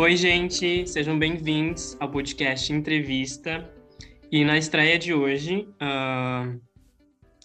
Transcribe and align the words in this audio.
Oi, 0.00 0.16
gente, 0.16 0.86
sejam 0.86 1.18
bem-vindos 1.18 1.94
ao 2.00 2.10
podcast 2.10 2.72
Entrevista. 2.72 3.70
E 4.32 4.42
na 4.46 4.56
estreia 4.56 4.98
de 4.98 5.12
hoje, 5.12 5.68
uh, 5.74 6.58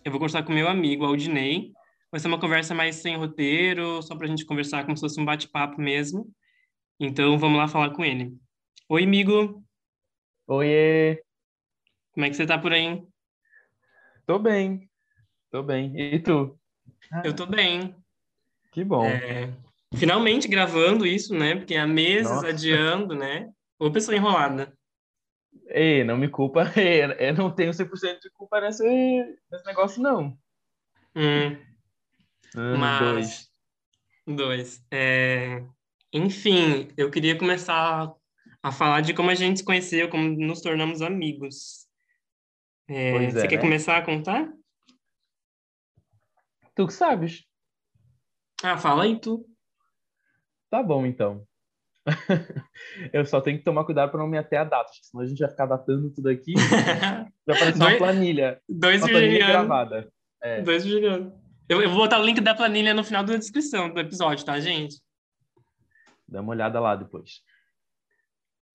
eu 0.06 0.10
vou 0.10 0.22
conversar 0.22 0.42
com 0.42 0.54
meu 0.54 0.70
amigo 0.70 1.04
Aldinei. 1.04 1.74
Vai 2.10 2.18
ser 2.22 2.30
uma 2.30 2.40
conversa 2.40 2.74
mais 2.74 2.96
sem 2.96 3.18
roteiro, 3.18 4.02
só 4.02 4.16
para 4.16 4.26
a 4.26 4.30
gente 4.30 4.46
conversar 4.46 4.86
como 4.86 4.96
se 4.96 5.02
fosse 5.02 5.20
um 5.20 5.26
bate-papo 5.26 5.82
mesmo. 5.82 6.32
Então, 6.98 7.38
vamos 7.38 7.58
lá 7.58 7.68
falar 7.68 7.90
com 7.90 8.06
ele. 8.06 8.34
Oi, 8.88 9.04
amigo. 9.04 9.62
Oiê. 10.48 11.22
Como 12.14 12.26
é 12.26 12.30
que 12.30 12.38
você 12.38 12.46
tá 12.46 12.58
por 12.58 12.72
aí? 12.72 13.04
Tô 14.26 14.40
bem. 14.40 14.90
Tô 15.52 15.62
bem. 15.62 15.92
E 16.00 16.20
tu? 16.20 16.58
Eu 17.22 17.36
tô 17.36 17.46
bem. 17.46 17.94
Que 18.72 18.82
bom. 18.82 19.04
É, 19.04 19.54
finalmente 19.98 20.48
gravando 20.48 21.06
isso, 21.06 21.34
né? 21.34 21.56
Porque 21.56 21.76
há 21.76 21.88
meses 21.88 22.30
Nossa. 22.30 22.48
adiando, 22.48 23.16
né? 23.16 23.50
Ô, 23.80 23.92
pessoa 23.92 24.16
enrolada. 24.16 24.76
Ei, 25.68 26.04
não 26.04 26.18
me 26.18 26.28
culpa. 26.28 26.72
Eu 27.20 27.34
não 27.34 27.52
tenho 27.52 27.72
100% 27.72 28.20
de 28.22 28.30
culpa 28.32 28.62
nesse, 28.62 28.84
nesse 29.52 29.66
negócio, 29.66 30.02
não. 30.02 30.38
Hum. 31.16 31.58
Um, 32.56 32.78
Mas... 32.78 33.00
Dois. 33.00 33.50
Dois. 34.28 34.86
É... 34.92 35.64
Enfim, 36.12 36.88
eu 36.96 37.12
queria 37.12 37.38
começar 37.38 38.10
a 38.64 38.72
falar 38.72 39.02
de 39.02 39.14
como 39.14 39.30
a 39.30 39.36
gente 39.36 39.60
se 39.60 39.66
conheceu, 39.66 40.10
como 40.10 40.30
nos 40.30 40.62
tornamos 40.62 41.02
amigos. 41.02 41.86
É, 42.88 43.26
é, 43.26 43.32
você 43.32 43.48
quer 43.48 43.58
né? 43.58 43.62
começar 43.62 43.98
a 43.98 44.02
contar? 44.02 44.50
Tu 46.74 46.88
que 46.88 46.94
sabes. 46.94 47.46
Ah, 48.64 48.78
fala 48.78 49.04
aí 49.04 49.20
tu. 49.20 49.46
Tá 50.76 50.84
bom, 50.84 51.06
então. 51.06 51.42
eu 53.14 53.26
só 53.26 53.40
tenho 53.40 53.58
que 53.58 53.64
tomar 53.64 53.86
cuidado 53.86 54.12
para 54.12 54.20
não 54.20 54.28
me 54.28 54.38
ater 54.38 54.60
a 54.60 54.66
data, 54.66 54.92
senão 55.02 55.24
a 55.24 55.26
gente 55.26 55.40
vai 55.40 55.50
ficar 55.50 55.68
datando 55.68 56.10
tudo 56.10 56.28
aqui. 56.28 56.54
vai 57.48 57.56
aparecer 57.56 57.82
uma 57.82 57.98
planilha. 57.98 58.62
Dois 58.68 59.02
uma 59.02 59.08
planilha 59.08 59.48
gravada. 59.48 60.12
É. 60.44 60.62
Dois. 60.64 60.86
Eu, 60.86 61.32
eu 61.70 61.90
vou 61.90 62.00
botar 62.00 62.20
o 62.20 62.26
link 62.26 62.42
da 62.42 62.54
planilha 62.54 62.94
no 62.94 63.06
final 63.06 63.24
da 63.24 63.38
descrição 63.38 63.90
do 63.90 64.02
episódio, 64.02 64.44
tá, 64.44 64.60
gente? 64.60 64.98
Dá 66.28 66.42
uma 66.42 66.52
olhada 66.52 66.78
lá 66.82 66.94
depois. 66.98 67.42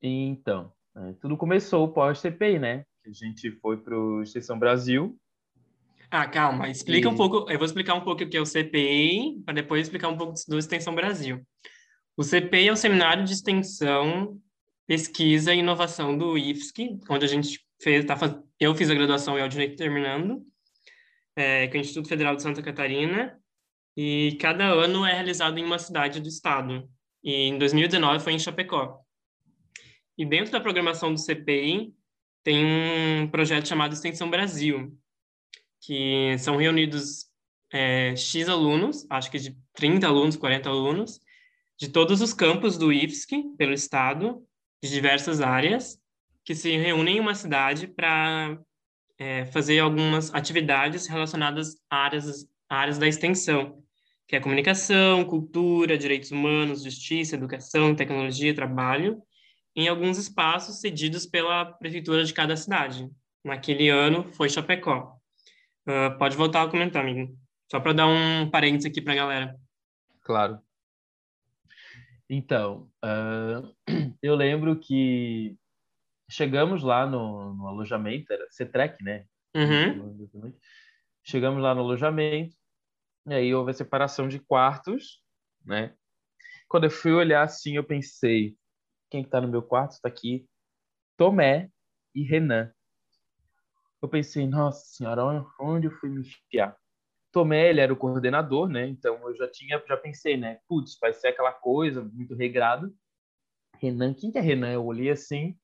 Então, 0.00 0.72
é, 0.96 1.12
tudo 1.20 1.36
começou 1.36 1.92
pós-CPI, 1.92 2.58
né? 2.58 2.86
A 3.06 3.12
gente 3.12 3.50
foi 3.60 3.76
para 3.76 3.94
o 3.94 4.22
Extensão 4.22 4.58
Brasil 4.58 5.20
ah, 6.10 6.26
calma, 6.26 6.68
explica 6.68 7.08
e... 7.08 7.10
um 7.10 7.14
pouco. 7.16 7.48
Eu 7.48 7.56
vou 7.56 7.64
explicar 7.64 7.94
um 7.94 8.00
pouco 8.00 8.24
o 8.24 8.28
que 8.28 8.36
é 8.36 8.40
o 8.40 8.46
CPI, 8.46 9.42
para 9.44 9.54
depois 9.54 9.82
explicar 9.82 10.08
um 10.08 10.16
pouco 10.16 10.34
do 10.48 10.58
Extensão 10.58 10.92
Brasil. 10.92 11.40
O 12.20 12.22
CPI 12.22 12.68
é 12.68 12.72
o 12.72 12.76
Seminário 12.76 13.24
de 13.24 13.32
Extensão, 13.32 14.38
Pesquisa 14.86 15.54
e 15.54 15.60
Inovação 15.60 16.18
do 16.18 16.36
IFSC, 16.36 16.98
onde 17.08 17.24
a 17.24 17.26
gente 17.26 17.58
fez, 17.82 18.04
tá, 18.04 18.14
eu 18.60 18.74
fiz 18.74 18.90
a 18.90 18.94
graduação 18.94 19.38
e 19.38 19.42
o 19.42 19.48
direito 19.48 19.78
terminando, 19.78 20.44
é, 21.34 21.66
com 21.68 21.78
o 21.78 21.80
Instituto 21.80 22.10
Federal 22.10 22.36
de 22.36 22.42
Santa 22.42 22.60
Catarina, 22.60 23.40
e 23.96 24.36
cada 24.38 24.66
ano 24.66 25.06
é 25.06 25.14
realizado 25.14 25.56
em 25.56 25.64
uma 25.64 25.78
cidade 25.78 26.20
do 26.20 26.28
estado. 26.28 26.86
E 27.24 27.32
em 27.32 27.56
2019 27.56 28.22
foi 28.22 28.34
em 28.34 28.38
Chapecó. 28.38 29.00
E 30.18 30.26
dentro 30.26 30.52
da 30.52 30.60
programação 30.60 31.14
do 31.14 31.18
CPI 31.18 31.94
tem 32.44 32.66
um 32.66 33.28
projeto 33.30 33.66
chamado 33.66 33.94
Extensão 33.94 34.28
Brasil, 34.28 34.94
que 35.80 36.36
são 36.38 36.58
reunidos 36.58 37.30
é, 37.72 38.14
X 38.14 38.46
alunos, 38.46 39.06
acho 39.08 39.30
que 39.30 39.38
de 39.38 39.56
30 39.72 40.06
alunos, 40.06 40.36
40 40.36 40.68
alunos, 40.68 41.18
de 41.80 41.88
todos 41.88 42.20
os 42.20 42.34
campos 42.34 42.76
do 42.76 42.92
IFSC, 42.92 43.54
pelo 43.56 43.72
estado, 43.72 44.46
de 44.82 44.90
diversas 44.90 45.40
áreas, 45.40 45.98
que 46.44 46.54
se 46.54 46.76
reúnem 46.76 47.16
em 47.16 47.20
uma 47.20 47.34
cidade 47.34 47.86
para 47.86 48.58
é, 49.18 49.46
fazer 49.46 49.78
algumas 49.78 50.32
atividades 50.34 51.06
relacionadas 51.06 51.76
a 51.88 51.96
áreas, 51.96 52.46
áreas 52.68 52.98
da 52.98 53.08
extensão, 53.08 53.82
que 54.28 54.36
é 54.36 54.40
comunicação, 54.40 55.24
cultura, 55.24 55.96
direitos 55.96 56.30
humanos, 56.30 56.82
justiça, 56.82 57.34
educação, 57.34 57.94
tecnologia, 57.94 58.54
trabalho, 58.54 59.22
em 59.74 59.88
alguns 59.88 60.18
espaços 60.18 60.80
cedidos 60.80 61.24
pela 61.24 61.64
prefeitura 61.64 62.24
de 62.24 62.34
cada 62.34 62.56
cidade. 62.56 63.08
Naquele 63.42 63.88
ano 63.88 64.30
foi 64.34 64.50
Chapecó. 64.50 65.16
Uh, 65.88 66.18
pode 66.18 66.36
voltar 66.36 66.62
a 66.62 66.68
comentar, 66.68 67.02
amigo. 67.02 67.34
Só 67.70 67.80
para 67.80 67.94
dar 67.94 68.06
um 68.06 68.50
parênteses 68.50 68.90
aqui 68.90 69.00
para 69.00 69.14
a 69.14 69.16
galera. 69.16 69.56
Claro. 70.20 70.60
Então, 72.32 72.88
uh, 73.04 73.74
eu 74.22 74.36
lembro 74.36 74.78
que 74.78 75.56
chegamos 76.30 76.82
lá 76.82 77.04
no, 77.04 77.54
no 77.54 77.66
alojamento, 77.66 78.32
era 78.32 78.46
CETREC, 78.50 79.02
né? 79.02 79.26
Uhum. 79.54 80.56
Chegamos 81.24 81.60
lá 81.60 81.74
no 81.74 81.80
alojamento, 81.80 82.56
e 83.26 83.34
aí 83.34 83.52
houve 83.52 83.72
a 83.72 83.74
separação 83.74 84.28
de 84.28 84.38
quartos, 84.38 85.24
né? 85.64 85.94
Quando 86.68 86.84
eu 86.84 86.90
fui 86.90 87.12
olhar 87.12 87.42
assim, 87.42 87.74
eu 87.74 87.82
pensei, 87.82 88.56
quem 89.10 89.22
está 89.22 89.40
no 89.40 89.48
meu 89.48 89.62
quarto 89.62 89.92
está 89.92 90.08
aqui? 90.08 90.48
Tomé 91.16 91.68
e 92.14 92.22
Renan 92.22 92.72
eu 94.02 94.08
pensei, 94.08 94.46
nossa 94.46 94.84
senhora, 94.86 95.22
onde 95.60 95.86
eu 95.86 95.92
fui 95.92 96.08
me 96.08 96.20
enfiar? 96.20 96.76
Tomé, 97.32 97.70
ele 97.70 97.80
era 97.80 97.92
o 97.92 97.96
coordenador, 97.96 98.68
né? 98.68 98.86
Então 98.86 99.16
eu 99.28 99.34
já 99.34 99.48
tinha, 99.48 99.82
já 99.86 99.96
pensei, 99.96 100.36
né? 100.36 100.58
Putz, 100.68 100.98
vai 101.00 101.12
ser 101.12 101.28
aquela 101.28 101.52
coisa 101.52 102.02
muito 102.02 102.34
regrado. 102.34 102.94
Renan, 103.78 104.14
quem 104.14 104.30
que 104.30 104.38
é 104.38 104.40
Renan? 104.40 104.72
Eu 104.72 104.84
olhei 104.84 105.10
assim, 105.10 105.56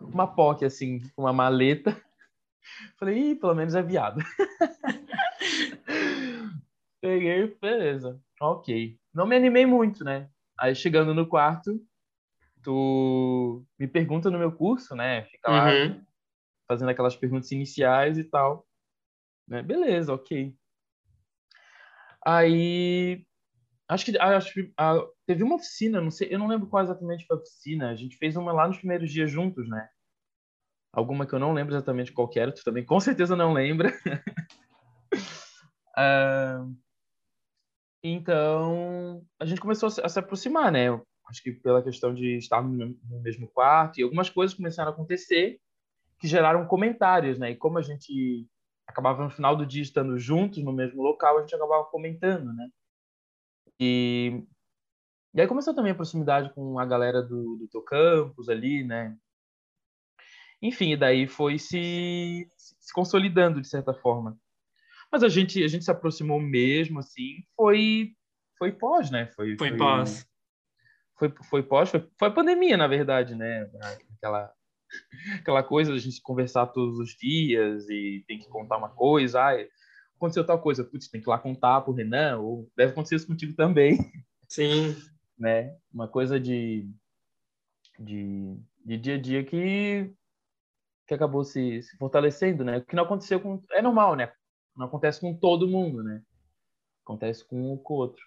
uma 0.00 0.26
POC 0.26 0.64
assim, 0.64 1.00
uma 1.16 1.32
maleta. 1.32 1.96
Falei, 2.98 3.32
Ih, 3.32 3.36
pelo 3.36 3.54
menos 3.54 3.74
é 3.74 3.82
viado. 3.82 4.20
Peguei, 7.00 7.56
beleza, 7.60 8.20
ok. 8.40 8.98
Não 9.14 9.26
me 9.26 9.36
animei 9.36 9.64
muito, 9.64 10.04
né? 10.04 10.28
Aí 10.58 10.74
chegando 10.74 11.14
no 11.14 11.26
quarto, 11.26 11.80
tu 12.62 13.64
me 13.78 13.88
pergunta 13.88 14.30
no 14.30 14.38
meu 14.38 14.52
curso, 14.52 14.94
né? 14.94 15.24
Fica 15.24 15.50
lá 15.50 15.70
uhum 15.70 16.04
fazendo 16.70 16.90
aquelas 16.90 17.16
perguntas 17.16 17.50
iniciais 17.50 18.16
e 18.16 18.22
tal. 18.22 18.64
Né? 19.48 19.60
Beleza, 19.60 20.14
ok. 20.14 20.54
Aí, 22.24 23.24
acho 23.88 24.04
que, 24.04 24.18
acho 24.18 24.52
que 24.52 24.72
ah, 24.76 24.98
teve 25.26 25.42
uma 25.42 25.56
oficina, 25.56 26.00
não 26.00 26.10
sei, 26.10 26.28
eu 26.30 26.38
não 26.38 26.48
lembro 26.48 26.68
qual 26.68 26.82
exatamente 26.82 27.26
foi 27.26 27.36
a 27.36 27.40
oficina. 27.40 27.90
A 27.90 27.94
gente 27.94 28.16
fez 28.16 28.36
uma 28.36 28.52
lá 28.52 28.68
nos 28.68 28.78
primeiros 28.78 29.10
dias 29.10 29.30
juntos, 29.30 29.68
né? 29.68 29.88
Alguma 30.92 31.26
que 31.26 31.32
eu 31.32 31.38
não 31.38 31.52
lembro 31.52 31.74
exatamente 31.74 32.12
qual 32.12 32.30
era, 32.34 32.52
tu 32.52 32.64
também 32.64 32.84
com 32.84 32.98
certeza 33.00 33.36
não 33.36 33.52
lembra. 33.52 33.92
uh, 35.96 36.74
então, 38.02 39.24
a 39.38 39.46
gente 39.46 39.60
começou 39.60 39.86
a 39.86 39.90
se, 39.90 40.00
a 40.02 40.08
se 40.08 40.18
aproximar, 40.18 40.70
né? 40.72 40.88
Acho 41.28 41.42
que 41.44 41.52
pela 41.52 41.82
questão 41.82 42.12
de 42.12 42.36
estar 42.36 42.60
no 42.60 42.96
mesmo 43.22 43.46
quarto 43.48 44.00
e 44.00 44.02
algumas 44.02 44.28
coisas 44.28 44.56
começaram 44.56 44.90
a 44.90 44.92
acontecer 44.92 45.60
que 46.18 46.26
geraram 46.26 46.66
comentários, 46.66 47.38
né? 47.38 47.52
E 47.52 47.56
como 47.56 47.78
a 47.78 47.82
gente 47.82 48.46
acabava 48.90 49.22
no 49.22 49.30
final 49.30 49.56
do 49.56 49.66
dia 49.66 49.82
estando 49.82 50.18
juntos 50.18 50.62
no 50.62 50.72
mesmo 50.72 51.02
local, 51.02 51.38
a 51.38 51.40
gente 51.40 51.54
acabava 51.54 51.84
comentando, 51.84 52.52
né? 52.52 52.68
E, 53.78 54.44
e 55.32 55.40
aí 55.40 55.46
começou 55.46 55.74
também 55.74 55.92
a 55.92 55.94
proximidade 55.94 56.52
com 56.52 56.78
a 56.78 56.84
galera 56.84 57.22
do, 57.22 57.56
do 57.56 57.68
teu 57.68 57.82
campus 57.82 58.48
ali, 58.48 58.84
né? 58.84 59.16
Enfim, 60.60 60.96
daí 60.96 61.26
foi 61.26 61.58
se, 61.58 62.46
se 62.56 62.92
consolidando 62.92 63.60
de 63.60 63.68
certa 63.68 63.94
forma. 63.94 64.38
Mas 65.10 65.22
a 65.22 65.28
gente 65.28 65.64
a 65.64 65.68
gente 65.68 65.84
se 65.84 65.90
aproximou 65.90 66.38
mesmo 66.38 66.98
assim, 66.98 67.42
foi 67.56 68.14
foi 68.58 68.72
pós, 68.72 69.10
né? 69.10 69.26
Foi, 69.34 69.56
foi, 69.56 69.68
foi 69.68 69.78
pós. 69.78 70.28
Foi, 71.16 71.34
foi 71.48 71.62
pós, 71.62 71.90
foi, 71.90 72.08
foi 72.18 72.28
a 72.28 72.32
pandemia, 72.32 72.76
na 72.76 72.86
verdade, 72.86 73.34
né? 73.34 73.70
Aquela 74.16 74.52
aquela 75.38 75.62
coisa 75.62 75.92
da 75.92 75.98
gente 75.98 76.20
conversar 76.22 76.66
todos 76.66 76.98
os 76.98 77.10
dias 77.10 77.88
e 77.88 78.24
tem 78.26 78.38
que 78.38 78.48
contar 78.48 78.76
uma 78.76 78.88
coisa, 78.88 79.40
ah, 79.40 79.66
aconteceu 80.16 80.44
tal 80.44 80.60
coisa, 80.60 80.84
putz, 80.84 81.08
tem 81.08 81.20
que 81.20 81.26
ir 81.26 81.30
lá 81.30 81.38
contar 81.38 81.80
pro 81.80 81.94
Renan, 81.94 82.38
ou 82.38 82.70
deve 82.76 82.92
acontecer 82.92 83.16
isso 83.16 83.26
contigo 83.26 83.54
também. 83.54 83.96
Sim. 84.48 84.96
né? 85.38 85.76
Uma 85.92 86.08
coisa 86.08 86.38
de, 86.38 86.90
de, 87.98 88.56
de 88.84 88.98
dia 88.98 89.14
a 89.14 89.18
dia 89.18 89.44
que, 89.44 90.12
que 91.06 91.14
acabou 91.14 91.44
se, 91.44 91.82
se 91.82 91.96
fortalecendo, 91.96 92.64
né? 92.64 92.78
O 92.78 92.84
que 92.84 92.96
não 92.96 93.04
aconteceu 93.04 93.40
com... 93.40 93.62
É 93.70 93.80
normal, 93.80 94.16
né? 94.16 94.32
Não 94.76 94.86
acontece 94.86 95.20
com 95.20 95.34
todo 95.34 95.68
mundo, 95.68 96.02
né? 96.02 96.22
Acontece 97.04 97.46
com 97.46 97.72
um 97.72 97.76
com 97.78 97.94
o 97.94 97.96
outro. 97.96 98.22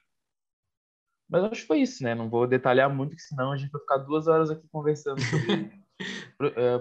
Mas 1.29 1.43
acho 1.45 1.61
que 1.61 1.67
foi 1.67 1.81
isso, 1.81 2.03
né? 2.03 2.13
Não 2.13 2.29
vou 2.29 2.47
detalhar 2.47 2.93
muito, 2.93 3.15
que 3.15 3.21
senão 3.21 3.51
a 3.51 3.57
gente 3.57 3.71
vai 3.71 3.81
ficar 3.81 3.97
duas 3.97 4.27
horas 4.27 4.49
aqui 4.49 4.67
conversando 4.69 5.21
sobre 5.21 5.71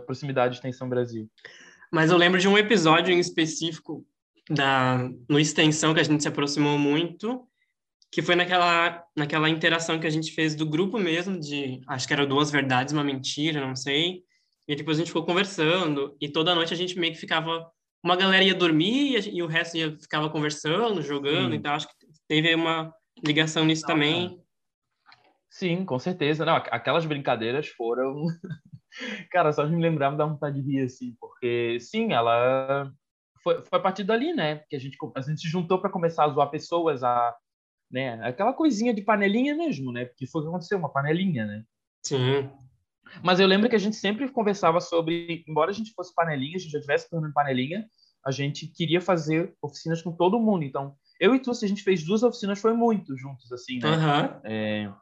proximidade 0.07 0.53
de 0.53 0.59
Extensão 0.59 0.89
Brasil. 0.89 1.29
Mas 1.91 2.11
eu 2.11 2.17
lembro 2.17 2.41
de 2.41 2.49
um 2.49 2.57
episódio 2.57 3.13
em 3.13 3.19
específico 3.19 4.05
da 4.49 5.09
no 5.29 5.39
Extensão 5.39 5.95
que 5.95 6.01
a 6.01 6.03
gente 6.05 6.23
se 6.23 6.29
aproximou 6.29 6.79
muito, 6.79 7.47
que 8.11 8.21
foi 8.21 8.35
naquela, 8.35 9.05
naquela 9.17 9.49
interação 9.49 9.99
que 9.99 10.07
a 10.07 10.11
gente 10.11 10.33
fez 10.33 10.55
do 10.55 10.67
grupo 10.67 10.99
mesmo, 10.99 11.39
de 11.39 11.81
acho 11.87 12.07
que 12.07 12.13
era 12.13 12.27
duas 12.27 12.51
verdades, 12.51 12.93
uma 12.93 13.05
mentira, 13.05 13.61
não 13.61 13.75
sei. 13.75 14.23
E 14.69 14.77
depois 14.77 14.97
a 14.97 15.01
gente 15.01 15.09
ficou 15.09 15.25
conversando, 15.25 16.17
e 16.21 16.29
toda 16.29 16.55
noite 16.55 16.73
a 16.73 16.77
gente 16.77 16.99
meio 16.99 17.13
que 17.13 17.19
ficava. 17.19 17.71
Uma 18.05 18.17
galera 18.17 18.43
ia 18.43 18.55
dormir 18.55 19.17
e, 19.17 19.37
e 19.37 19.43
o 19.43 19.47
resto 19.47 19.77
ia, 19.77 19.97
ficava 19.97 20.29
conversando, 20.29 21.03
jogando, 21.03 21.53
Sim. 21.53 21.57
então 21.57 21.73
acho 21.73 21.87
que 21.87 21.95
teve 22.27 22.55
uma 22.55 22.93
ligação 23.25 23.65
nisso 23.65 23.83
não, 23.83 23.95
também. 23.95 24.41
Sim, 25.49 25.85
com 25.85 25.99
certeza. 25.99 26.45
Não, 26.45 26.57
aquelas 26.57 27.07
brincadeiras 27.07 27.69
foram. 27.69 28.27
Cara, 29.31 29.53
só 29.53 29.65
de 29.65 29.75
me 29.75 29.83
lembrar 29.83 30.11
me 30.11 30.19
dá 30.19 30.27
vontade 30.27 30.61
de 30.61 30.71
rir, 30.71 30.85
assim, 30.85 31.17
porque, 31.21 31.79
sim, 31.81 32.13
ela. 32.13 32.93
Foi, 33.43 33.63
foi 33.63 33.79
a 33.79 33.83
partir 33.83 34.05
dali, 34.05 34.33
né? 34.33 34.63
Que 34.69 34.77
a 34.77 34.79
gente, 34.79 34.97
a 35.17 35.21
gente 35.21 35.41
se 35.41 35.49
juntou 35.49 35.81
para 35.81 35.91
começar 35.91 36.25
a 36.25 36.29
zoar 36.29 36.51
pessoas, 36.51 37.03
a 37.03 37.35
né? 37.93 38.19
Aquela 38.27 38.55
coisinha 38.55 38.95
de 38.95 39.03
panelinha 39.03 39.55
mesmo, 39.55 39.93
né? 39.93 40.07
Porque 40.07 40.27
foi 40.27 40.41
o 40.41 40.45
que 40.45 40.49
aconteceu, 40.49 40.79
uma 40.79 40.93
panelinha, 40.93 41.45
né? 41.45 41.63
Sim. 42.03 42.49
Mas 43.23 43.39
eu 43.39 43.47
lembro 43.47 43.69
que 43.69 43.77
a 43.77 43.79
gente 43.79 43.97
sempre 43.97 44.29
conversava 44.31 44.81
sobre, 44.81 45.45
embora 45.47 45.71
a 45.71 45.75
gente 45.75 45.93
fosse 45.93 46.15
panelinha, 46.15 46.57
a 46.57 46.59
gente 46.59 46.71
já 46.71 46.79
estivesse 46.79 47.11
tornando 47.11 47.35
panelinha, 47.35 47.87
a 48.25 48.31
gente 48.31 48.67
queria 48.67 49.01
fazer 49.01 49.55
oficinas 49.61 50.01
com 50.01 50.13
todo 50.13 50.41
mundo. 50.41 50.65
Então, 50.65 50.95
eu 51.21 51.35
e 51.35 51.39
tu, 51.39 51.53
se 51.53 51.67
a 51.67 51.69
gente 51.69 51.83
fez 51.83 52.03
duas 52.03 52.23
oficinas, 52.23 52.59
foi 52.59 52.73
muito 52.73 53.15
juntos, 53.17 53.53
assim, 53.53 53.79
né? 53.79 53.91
Uhum. 53.91 54.41
É, 54.45 54.93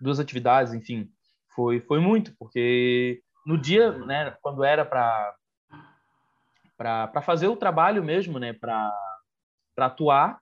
duas 0.00 0.20
atividades, 0.20 0.72
enfim, 0.72 1.10
foi, 1.56 1.80
foi 1.80 1.98
muito, 1.98 2.36
porque 2.38 3.22
no 3.46 3.58
dia, 3.58 3.90
né, 3.90 4.36
quando 4.42 4.62
era 4.62 4.84
para 4.84 5.34
para 6.76 7.22
fazer 7.22 7.48
o 7.48 7.56
trabalho 7.56 8.04
mesmo, 8.04 8.38
né, 8.38 8.52
para 8.52 8.92
atuar, 9.78 10.38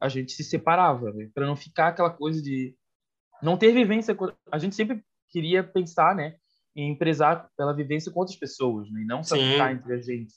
a 0.00 0.08
gente 0.08 0.32
se 0.32 0.42
separava, 0.42 1.12
né? 1.12 1.30
para 1.32 1.46
não 1.46 1.54
ficar 1.54 1.88
aquela 1.88 2.10
coisa 2.10 2.42
de 2.42 2.74
não 3.40 3.56
ter 3.56 3.72
vivência. 3.72 4.16
A 4.50 4.58
gente 4.58 4.74
sempre 4.74 5.04
queria 5.28 5.62
pensar, 5.62 6.14
né, 6.14 6.34
em 6.74 6.90
empresar 6.90 7.48
pela 7.56 7.72
vivência 7.72 8.10
com 8.10 8.18
outras 8.18 8.36
pessoas, 8.36 8.90
né? 8.90 9.02
e 9.02 9.04
não 9.04 9.22
só 9.22 9.36
Sim. 9.36 9.52
ficar 9.52 9.72
entre 9.72 9.94
a 9.94 9.98
gente. 9.98 10.34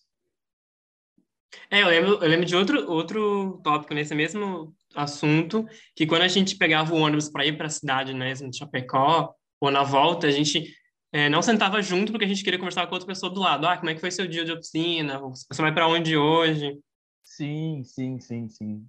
É, 1.69 1.81
eu 1.81 1.87
lembro, 1.87 2.13
eu 2.15 2.29
lembro 2.29 2.45
de 2.45 2.55
outro, 2.55 2.91
outro 2.91 3.61
tópico 3.63 3.93
nesse 3.93 4.13
mesmo 4.13 4.75
assunto, 4.95 5.65
que 5.95 6.05
quando 6.05 6.23
a 6.23 6.27
gente 6.27 6.57
pegava 6.57 6.93
o 6.93 6.97
ônibus 6.97 7.29
para 7.29 7.45
ir 7.45 7.57
para 7.57 7.67
a 7.67 7.71
cidade, 7.71 8.13
né, 8.13 8.33
em 8.33 8.53
Chapecó, 8.53 9.33
ou 9.63 9.71
na 9.71 9.81
volta, 9.81 10.27
a 10.27 10.31
gente 10.31 10.75
é, 11.09 11.29
não 11.29 11.41
sentava 11.41 11.81
junto 11.81 12.11
porque 12.11 12.25
a 12.25 12.27
gente 12.27 12.43
queria 12.43 12.59
conversar 12.59 12.85
com 12.85 12.93
outra 12.93 13.07
pessoa 13.07 13.31
do 13.31 13.39
lado. 13.39 13.65
Ah, 13.65 13.77
como 13.77 13.89
é 13.89 13.93
que 13.95 14.01
foi 14.01 14.11
seu 14.11 14.27
dia 14.27 14.43
de 14.43 14.51
oficina? 14.51 15.19
Você 15.19 15.61
vai 15.61 15.73
para 15.73 15.87
onde 15.87 16.17
hoje? 16.17 16.77
Sim, 17.23 17.81
sim, 17.85 18.19
sim, 18.19 18.49
sim. 18.49 18.85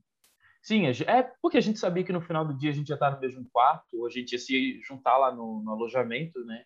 Sim, 0.61 0.87
é 0.87 1.23
porque 1.41 1.59
a 1.59 1.61
gente 1.61 1.79
sabia 1.79 2.03
que 2.03 2.13
no 2.13 2.21
final 2.21 2.45
do 2.45 2.59
dia 2.59 2.71
a 2.71 2.73
gente 2.73 2.89
ia 2.89 2.95
estar 2.95 3.13
no 3.13 3.21
mesmo 3.21 3.47
quarto, 3.53 4.01
ou 4.01 4.07
a 4.07 4.11
gente 4.11 4.33
ia 4.33 4.39
se 4.39 4.81
juntar 4.83 5.17
lá 5.17 5.33
no, 5.33 5.63
no 5.63 5.71
alojamento, 5.71 6.45
né? 6.45 6.65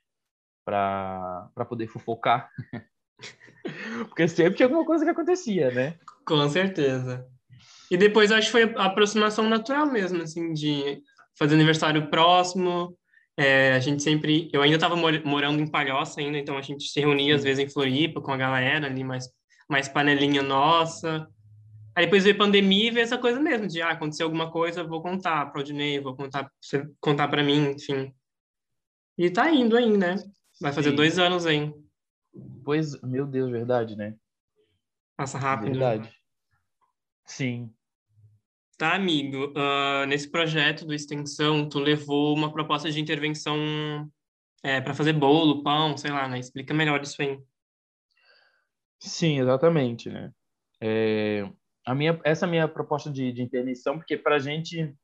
Para 0.64 1.50
poder 1.68 1.88
fofocar. 1.88 2.50
porque 4.08 4.26
sempre 4.26 4.54
tinha 4.54 4.66
alguma 4.66 4.86
coisa 4.86 5.04
que 5.04 5.10
acontecia, 5.10 5.70
né? 5.70 5.98
Com 6.24 6.48
certeza. 6.48 7.28
E 7.90 7.96
depois 7.98 8.32
acho 8.32 8.46
que 8.46 8.52
foi 8.52 8.74
a 8.74 8.86
aproximação 8.86 9.46
natural 9.50 9.84
mesmo, 9.86 10.22
assim, 10.22 10.54
de 10.54 11.02
fazer 11.38 11.56
aniversário 11.56 12.08
próximo. 12.08 12.96
É, 13.38 13.72
a 13.72 13.78
gente 13.78 14.02
sempre. 14.02 14.50
Eu 14.52 14.60
ainda 14.60 14.74
estava 14.74 14.96
morando 14.96 15.62
em 15.62 15.70
Palhoça 15.70 16.20
ainda, 16.20 16.36
então 16.36 16.58
a 16.58 16.60
gente 16.60 16.88
se 16.88 16.98
reunia 16.98 17.36
às 17.36 17.44
vezes 17.44 17.64
em 17.64 17.68
Floripa 17.68 18.20
com 18.20 18.32
a 18.32 18.36
galera 18.36 18.88
ali, 18.88 19.04
mais, 19.04 19.30
mais 19.68 19.88
panelinha 19.88 20.42
nossa. 20.42 21.28
Aí 21.94 22.04
depois 22.04 22.24
veio 22.24 22.36
pandemia 22.36 22.88
e 22.88 22.90
veio 22.90 23.04
essa 23.04 23.16
coisa 23.16 23.38
mesmo, 23.38 23.68
de 23.68 23.80
ah, 23.80 23.90
aconteceu 23.90 24.26
alguma 24.26 24.50
coisa, 24.50 24.82
vou 24.82 25.00
contar 25.00 25.46
para 25.46 25.58
o 25.58 25.62
Odinei, 25.62 26.00
vou 26.00 26.16
contar, 26.16 26.50
contar 27.00 27.28
para 27.28 27.44
mim, 27.44 27.70
enfim. 27.70 28.12
E 29.16 29.30
tá 29.30 29.48
indo 29.52 29.76
aí, 29.76 29.96
né? 29.96 30.16
Vai 30.60 30.72
fazer 30.72 30.90
Sim. 30.90 30.96
dois 30.96 31.18
anos 31.18 31.46
aí. 31.46 31.72
Pois, 32.64 33.00
meu 33.02 33.24
Deus, 33.24 33.50
verdade, 33.50 33.94
né? 33.94 34.16
Passa 35.16 35.38
rápido. 35.38 35.70
Verdade. 35.70 36.12
Sim. 37.24 37.72
Tá, 38.78 38.94
amigo. 38.94 39.46
Uh, 39.48 40.06
nesse 40.06 40.30
projeto 40.30 40.86
do 40.86 40.94
Extensão, 40.94 41.68
tu 41.68 41.80
levou 41.80 42.32
uma 42.32 42.52
proposta 42.52 42.88
de 42.88 43.00
intervenção 43.00 44.08
é, 44.62 44.80
para 44.80 44.94
fazer 44.94 45.14
bolo, 45.14 45.64
pão, 45.64 45.96
sei 45.96 46.12
lá, 46.12 46.28
né? 46.28 46.38
Explica 46.38 46.72
melhor 46.72 47.02
isso 47.02 47.20
aí. 47.20 47.42
Sim, 49.00 49.40
exatamente, 49.40 50.08
né? 50.08 50.32
É, 50.80 51.50
a 51.84 51.92
minha, 51.92 52.20
essa 52.22 52.46
é 52.46 52.48
minha 52.48 52.68
proposta 52.68 53.10
de, 53.10 53.32
de 53.32 53.42
intervenção, 53.42 53.98
porque 53.98 54.16
para 54.16 54.36
a 54.36 54.38
gente 54.38 54.94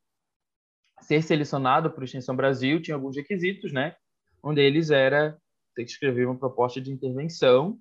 ser 1.00 1.20
selecionado 1.20 1.90
para 1.90 2.02
o 2.02 2.04
Extensão 2.04 2.36
Brasil, 2.36 2.80
tinha 2.80 2.94
alguns 2.94 3.16
requisitos, 3.16 3.72
né? 3.72 3.96
Um 4.42 4.54
deles 4.54 4.90
era 4.90 5.36
ter 5.74 5.84
que 5.84 5.90
escrever 5.90 6.26
uma 6.26 6.38
proposta 6.38 6.80
de 6.80 6.92
intervenção, 6.92 7.76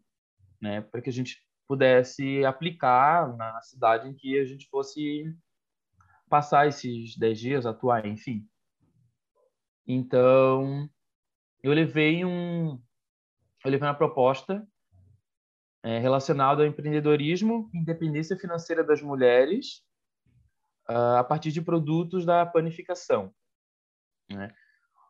né? 0.59 0.81
Para 0.81 1.03
que 1.03 1.09
a 1.11 1.13
gente 1.13 1.37
pudesse 1.67 2.43
aplicar 2.45 3.37
na 3.37 3.61
cidade 3.61 4.09
em 4.09 4.13
que 4.15 4.39
a 4.39 4.45
gente 4.45 4.67
fosse 4.69 5.31
passar 6.33 6.67
esses 6.67 7.15
10 7.15 7.39
dias, 7.39 7.65
atuar, 7.67 8.07
enfim. 8.07 8.49
Então, 9.85 10.89
eu 11.61 11.71
levei 11.71 12.25
um 12.25 12.81
eu 13.63 13.69
levei 13.69 13.87
uma 13.87 13.93
proposta 13.93 14.67
é, 15.83 15.99
relacionado 15.99 16.61
ao 16.61 16.65
empreendedorismo 16.65 17.69
e 17.71 17.77
independência 17.77 18.35
financeira 18.35 18.83
das 18.83 18.99
mulheres 18.99 19.83
uh, 20.89 21.17
a 21.19 21.23
partir 21.23 21.51
de 21.51 21.61
produtos 21.61 22.25
da 22.25 22.43
panificação. 22.47 23.31
Né? 24.27 24.51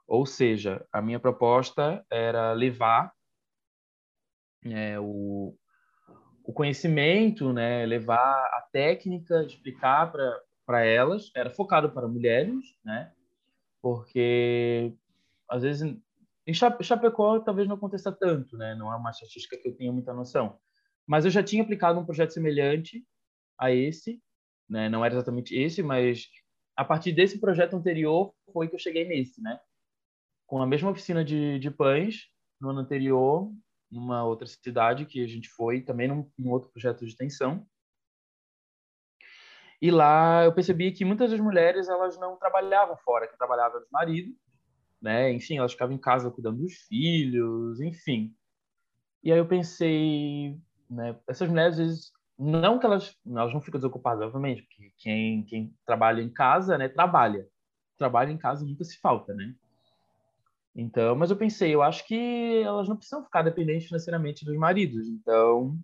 Ou 0.05 0.25
seja, 0.25 0.85
a 0.91 1.01
minha 1.01 1.21
proposta 1.21 2.05
era 2.11 2.51
levar 2.51 3.13
é, 4.65 4.99
o, 4.99 5.57
o 6.43 6.51
conhecimento, 6.51 7.53
né, 7.53 7.85
levar 7.85 8.19
a 8.19 8.67
técnica, 8.73 9.41
explicar 9.45 10.11
para 10.11 10.37
elas, 10.67 11.29
era 11.35 11.49
focado 11.49 11.91
para 11.91 12.07
mulheres, 12.07 12.77
né, 12.83 13.11
porque 13.81 14.93
às 15.49 15.61
vezes 15.61 15.97
em 16.45 16.53
Chapecó 16.53 17.39
talvez 17.39 17.67
não 17.67 17.75
aconteça 17.75 18.11
tanto, 18.11 18.57
né? 18.57 18.75
Não 18.75 18.91
é 18.91 18.95
uma 18.95 19.11
estatística 19.11 19.57
que 19.57 19.67
eu 19.67 19.75
tenha 19.75 19.91
muita 19.91 20.13
noção. 20.13 20.59
Mas 21.07 21.25
eu 21.25 21.31
já 21.31 21.41
tinha 21.41 21.63
aplicado 21.63 21.99
um 21.99 22.05
projeto 22.05 22.33
semelhante 22.33 23.05
a 23.57 23.71
esse, 23.71 24.21
né? 24.69 24.89
Não 24.89 25.05
era 25.05 25.13
exatamente 25.13 25.55
esse, 25.55 25.81
mas 25.81 26.27
a 26.75 26.83
partir 26.83 27.13
desse 27.13 27.39
projeto 27.39 27.75
anterior 27.75 28.33
foi 28.51 28.67
que 28.67 28.75
eu 28.75 28.79
cheguei 28.79 29.07
nesse, 29.07 29.41
né? 29.41 29.59
Com 30.45 30.61
a 30.61 30.67
mesma 30.67 30.91
oficina 30.91 31.23
de, 31.23 31.59
de 31.59 31.71
pães 31.71 32.27
no 32.59 32.69
ano 32.69 32.79
anterior, 32.79 33.49
numa 33.89 34.25
outra 34.25 34.47
cidade 34.47 35.05
que 35.05 35.23
a 35.23 35.27
gente 35.27 35.49
foi, 35.49 35.81
também 35.81 36.07
num, 36.07 36.29
num 36.37 36.51
outro 36.51 36.69
projeto 36.69 36.99
de 36.99 37.11
extensão. 37.11 37.65
E 39.83 39.91
lá 39.91 40.45
eu 40.45 40.53
percebi 40.53 40.91
que 40.91 41.03
muitas 41.03 41.29
das 41.29 41.39
mulheres 41.39 41.89
elas 41.89 42.17
não 42.17 42.37
trabalhavam 42.37 42.95
fora, 42.97 43.27
que 43.27 43.37
trabalhavam 43.37 43.81
no 43.81 43.87
marido 43.91 44.33
né? 45.03 45.33
Enfim, 45.33 45.57
elas 45.57 45.73
ficavam 45.73 45.93
em 45.93 45.99
casa 45.99 46.31
cuidando 46.31 46.61
dos 46.61 46.73
filhos, 46.87 47.81
enfim. 47.81 48.33
E 49.21 49.31
aí 49.33 49.37
eu 49.37 49.45
pensei, 49.45 50.57
né? 50.89 51.19
Essas 51.27 51.49
mulheres, 51.49 51.77
às 51.77 51.85
vezes, 51.85 52.11
não 52.39 52.79
que 52.79 52.85
elas, 52.85 53.13
elas 53.27 53.53
não 53.53 53.59
ficam 53.59 53.79
desocupadas, 53.79 54.23
obviamente, 54.23 54.63
porque 54.63 54.93
quem, 54.97 55.43
quem 55.43 55.75
trabalha 55.85 56.21
em 56.21 56.29
casa, 56.29 56.77
né, 56.77 56.87
trabalha. 56.87 57.45
Trabalho 57.97 58.31
em 58.31 58.37
casa 58.37 58.65
nunca 58.65 58.85
se 58.85 58.97
falta, 58.99 59.33
né? 59.33 59.53
Então, 60.73 61.15
mas 61.15 61.29
eu 61.29 61.35
pensei, 61.35 61.75
eu 61.75 61.83
acho 61.83 62.07
que 62.07 62.63
elas 62.63 62.87
não 62.87 62.95
precisam 62.95 63.23
ficar 63.23 63.43
dependentes 63.43 63.87
financeiramente 63.87 64.45
dos 64.45 64.55
maridos. 64.55 65.05
Então, 65.07 65.77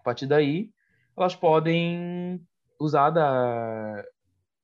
a 0.00 0.02
partir 0.02 0.26
daí, 0.26 0.70
elas 1.16 1.36
podem 1.36 2.44
usar 2.84 3.10
da, 3.10 4.04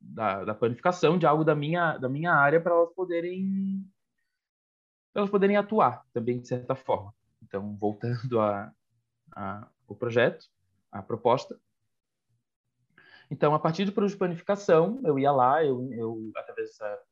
da, 0.00 0.45
da 0.45 0.55
planificação 0.55 1.19
de 1.19 1.27
algo 1.27 1.45
da 1.45 1.55
minha, 1.55 1.97
da 1.99 2.09
minha 2.09 2.33
área 2.33 2.61
para 2.61 2.75
elas 2.75 2.93
poderem 2.93 3.85
elas 5.15 5.31
poderem 5.31 5.57
atuar 5.57 6.05
também 6.12 6.41
de 6.41 6.47
certa 6.47 6.75
forma. 6.75 7.12
Então, 7.43 7.77
voltando 7.77 8.41
a, 8.41 8.73
a, 9.35 9.69
o 9.89 9.95
projeto, 9.95 10.47
a 10.91 11.03
proposta. 11.03 11.59
Então, 13.31 13.55
a 13.55 13.59
partir 13.59 13.85
do 13.85 13.93
produto 13.93 14.12
de 14.12 14.19
planificação, 14.19 15.00
eu 15.05 15.19
ia 15.19 15.33
lá, 15.33 15.65
eu, 15.65 15.93
eu 15.93 16.31
através 16.37 16.71
dessa, 16.71 17.03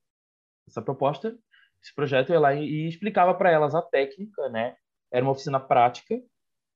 dessa 0.67 0.83
proposta, 0.83 1.37
esse 1.83 1.95
projeto, 1.95 2.31
eu 2.31 2.35
ia 2.35 2.41
lá 2.41 2.55
e, 2.55 2.65
e 2.65 2.89
explicava 2.89 3.35
para 3.35 3.51
elas 3.51 3.75
a 3.75 3.83
técnica, 3.83 4.49
né? 4.49 4.77
Era 5.11 5.25
uma 5.25 5.33
oficina 5.33 5.61
prática, 5.61 6.21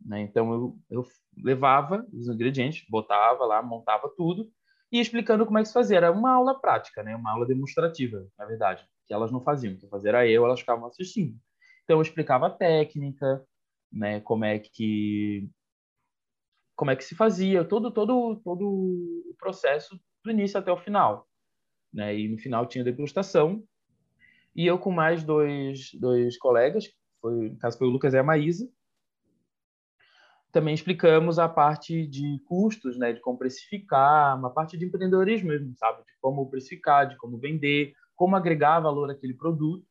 né? 0.05 0.21
Então, 0.21 0.53
eu, 0.53 0.79
eu 0.91 1.07
levava 1.37 2.07
os 2.13 2.29
ingredientes, 2.29 2.85
botava 2.89 3.45
lá, 3.45 3.63
montava 3.63 4.11
tudo, 4.17 4.51
e 4.91 5.01
explicando 5.01 5.47
como 5.47 5.59
é 5.59 5.63
que 5.63 5.69
se 5.69 5.75
fazia. 5.75 5.97
Era 5.97 6.13
uma 6.13 6.33
aula 6.33 6.59
prática, 6.61 7.03
né? 7.03 7.17
uma 7.17 7.31
aula 7.31 7.47
demonstrativa, 7.47 8.27
na 8.39 8.45
verdade, 8.45 8.87
que 9.07 9.15
elas 9.15 9.33
não 9.33 9.41
faziam. 9.41 9.77
Quem 9.77 9.89
fazia 9.89 10.11
era 10.11 10.29
eu, 10.29 10.45
elas 10.45 10.61
ficavam 10.61 10.87
assistindo. 10.87 11.37
Então, 11.85 11.97
eu 11.99 12.03
explicava 12.03 12.47
a 12.47 12.51
técnica, 12.51 13.45
né? 13.91 14.21
como 14.21 14.45
é 14.45 14.59
que 14.59 15.49
como 16.75 16.91
é 16.91 16.97
que 16.97 17.05
se 17.05 17.15
fazia, 17.15 17.65
todo, 17.65 17.93
todo, 17.93 18.41
todo 18.43 18.67
o 18.67 19.35
processo 19.39 20.01
do 20.25 20.31
início 20.31 20.59
até 20.59 20.73
o 20.73 20.77
final. 20.77 21.29
né? 21.93 22.19
E 22.19 22.29
no 22.29 22.39
final 22.39 22.67
tinha 22.67 22.83
degustação. 22.83 23.63
E 24.55 24.67
eu 24.67 24.79
com 24.79 24.91
mais 24.91 25.23
dois, 25.23 25.91
dois 25.95 26.37
colegas, 26.39 26.91
foi, 27.21 27.51
no 27.51 27.59
caso 27.59 27.79
foi 27.79 27.87
o 27.87 27.91
Lucas 27.91 28.15
e 28.15 28.19
a 28.19 28.23
Maísa, 28.23 28.69
também 30.53 30.75
explicamos 30.75 31.39
a 31.39 31.49
parte 31.49 32.07
de 32.07 32.39
custos, 32.47 32.99
né, 32.99 33.13
de 33.13 33.21
como 33.21 33.39
precificar, 33.39 34.39
uma 34.39 34.51
parte 34.51 34.77
de 34.77 34.85
empreendedorismo 34.85 35.49
mesmo, 35.49 35.75
sabe, 35.79 36.05
de 36.05 36.13
como 36.21 36.49
precificar, 36.51 37.09
de 37.09 37.17
como 37.17 37.39
vender, 37.39 37.95
como 38.15 38.37
agregar 38.37 38.81
valor 38.81 39.11
àquele 39.11 39.35
produto, 39.35 39.85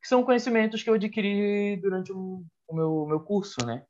que 0.00 0.06
são 0.08 0.22
conhecimentos 0.22 0.82
que 0.82 0.88
eu 0.88 0.94
adquiri 0.94 1.76
durante 1.78 2.12
um, 2.12 2.46
o 2.68 2.74
meu, 2.74 3.06
meu 3.06 3.20
curso, 3.20 3.66
né. 3.66 3.84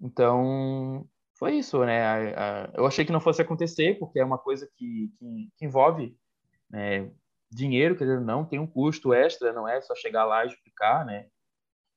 Então, 0.00 1.06
foi 1.38 1.56
isso, 1.56 1.84
né? 1.84 2.32
Eu 2.74 2.86
achei 2.86 3.04
que 3.04 3.12
não 3.12 3.20
fosse 3.20 3.42
acontecer, 3.42 3.98
porque 3.98 4.20
é 4.20 4.24
uma 4.24 4.38
coisa 4.38 4.68
que, 4.76 5.12
que, 5.18 5.48
que 5.56 5.64
envolve 5.64 6.16
né, 6.70 7.10
dinheiro, 7.50 7.96
quer 7.96 8.04
dizer, 8.04 8.20
não, 8.20 8.44
tem 8.44 8.58
um 8.58 8.66
custo 8.66 9.12
extra, 9.12 9.52
não 9.52 9.66
é 9.66 9.80
só 9.80 9.94
chegar 9.94 10.24
lá 10.24 10.44
e 10.44 10.48
explicar, 10.48 11.04
né? 11.04 11.26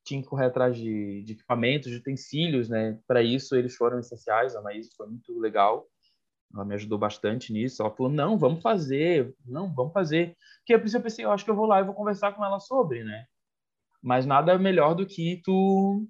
Tinha 0.05 0.21
que 0.21 0.27
correr 0.27 0.45
atrás 0.45 0.77
de, 0.77 1.23
de 1.23 1.33
equipamentos, 1.33 1.89
de 1.91 1.97
utensílios, 1.97 2.69
né? 2.69 2.99
Para 3.07 3.23
isso 3.23 3.55
eles 3.55 3.75
foram 3.75 3.99
essenciais. 3.99 4.55
A 4.55 4.61
Maísa 4.61 4.89
foi 4.95 5.07
muito 5.07 5.37
legal. 5.39 5.87
Ela 6.53 6.63
me 6.63 6.75
ajudou 6.75 6.97
bastante 6.97 7.51
nisso. 7.51 7.81
Ela 7.81 7.91
falou: 7.91 8.11
"Não, 8.11 8.37
vamos 8.37 8.61
fazer. 8.61 9.35
Não, 9.45 9.73
vamos 9.73 9.93
fazer". 9.93 10.37
Que 10.65 10.73
a 10.73 10.79
princípio 10.79 10.99
eu 10.99 11.03
pensei, 11.03 11.25
eu 11.25 11.31
acho 11.31 11.43
que 11.43 11.51
eu 11.51 11.55
vou 11.55 11.65
lá 11.65 11.81
e 11.81 11.83
vou 11.83 11.95
conversar 11.95 12.33
com 12.33 12.45
ela 12.45 12.59
sobre, 12.59 13.03
né? 13.03 13.25
Mas 14.01 14.25
nada 14.25 14.57
melhor 14.57 14.93
do 14.93 15.05
que 15.05 15.41
tu 15.43 16.07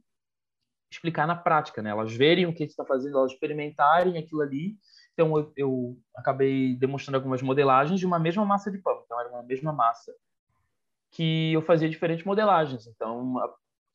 explicar 0.91 1.25
na 1.25 1.35
prática, 1.35 1.81
né? 1.81 1.89
Elas 1.89 2.13
verem 2.13 2.45
o 2.45 2.53
que 2.53 2.63
está 2.63 2.85
fazendo, 2.85 3.17
elas 3.17 3.31
experimentarem 3.31 4.17
aquilo 4.17 4.41
ali. 4.41 4.77
Então 5.13 5.37
eu, 5.37 5.53
eu 5.55 5.97
acabei 6.15 6.75
demonstrando 6.75 7.15
algumas 7.15 7.41
modelagens 7.41 7.99
de 7.99 8.05
uma 8.05 8.19
mesma 8.19 8.45
massa 8.45 8.69
de 8.69 8.77
pão. 8.79 9.01
Então 9.05 9.19
era 9.19 9.29
uma 9.29 9.43
mesma 9.43 9.71
massa 9.71 10.13
que 11.11 11.53
eu 11.53 11.61
fazia 11.61 11.89
diferentes 11.89 12.25
modelagens. 12.25 12.87
Então 12.87 13.39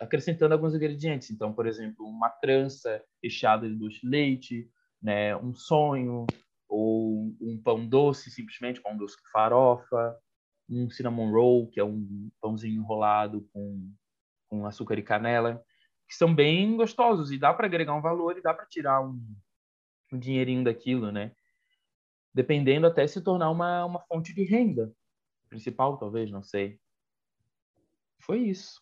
acrescentando 0.01 0.55
alguns 0.55 0.75
ingredientes. 0.75 1.31
Então, 1.31 1.53
por 1.53 1.67
exemplo, 1.67 2.07
uma 2.07 2.31
trança 2.31 3.05
recheada 3.23 3.69
de 3.69 3.77
doce 3.77 4.01
de 4.01 4.09
leite, 4.09 4.71
né, 5.01 5.37
um 5.37 5.55
sonho, 5.55 6.27
ou 6.69 7.35
um 7.41 7.61
pão 7.63 7.87
doce, 7.87 8.31
simplesmente 8.31 8.81
pão 8.81 8.97
doce 8.97 9.17
com 9.17 9.29
farofa, 9.31 10.17
um 10.69 10.89
cinnamon 10.89 11.31
roll, 11.31 11.69
que 11.69 11.81
é 11.81 11.85
um 11.85 12.31
pãozinho 12.41 12.81
enrolado 12.81 13.47
com, 13.53 13.93
com 14.49 14.65
açúcar 14.65 14.99
e 14.99 15.03
canela, 15.03 15.63
que 16.09 16.15
são 16.15 16.35
bem 16.35 16.77
gostosos 16.77 17.31
e 17.31 17.39
dá 17.39 17.53
para 17.53 17.67
agregar 17.67 17.95
um 17.95 18.01
valor 18.01 18.39
e 18.39 18.43
dá 18.43 18.55
para 18.55 18.67
tirar 18.67 19.01
um, 19.01 19.21
um 20.13 20.19
dinheirinho 20.19 20.65
daquilo, 20.65 21.11
né? 21.11 21.33
Dependendo 22.33 22.87
até 22.87 23.07
se 23.07 23.21
tornar 23.21 23.51
uma, 23.51 23.85
uma 23.85 24.01
fonte 24.01 24.33
de 24.33 24.45
renda 24.45 24.93
principal, 25.49 25.99
talvez, 25.99 26.31
não 26.31 26.43
sei. 26.43 26.79
Foi 28.21 28.39
isso. 28.39 28.81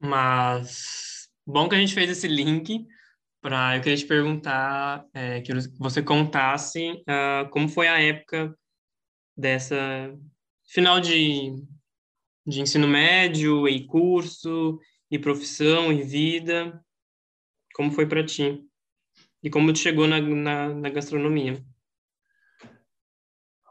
Mas 0.00 1.28
bom 1.46 1.68
que 1.68 1.74
a 1.74 1.78
gente 1.78 1.92
fez 1.92 2.10
esse 2.10 2.26
link 2.26 2.86
para 3.42 3.76
eu 3.76 3.82
queria 3.82 3.98
te 3.98 4.06
perguntar 4.06 5.06
é, 5.12 5.40
que 5.42 5.52
você 5.78 6.02
contasse 6.02 6.92
uh, 6.92 7.48
como 7.50 7.68
foi 7.68 7.86
a 7.86 8.00
época 8.00 8.54
dessa 9.36 9.76
final 10.66 11.00
de, 11.00 11.54
de 12.46 12.60
ensino 12.62 12.88
médio 12.88 13.68
e 13.68 13.86
curso 13.86 14.78
e 15.10 15.18
profissão 15.18 15.92
e 15.92 16.02
vida 16.02 16.82
como 17.74 17.92
foi 17.92 18.06
para 18.06 18.24
ti? 18.24 18.66
E 19.42 19.50
como 19.50 19.72
tu 19.72 19.78
chegou 19.78 20.06
na, 20.06 20.20
na, 20.20 20.68
na 20.68 20.90
gastronomia? 20.90 21.62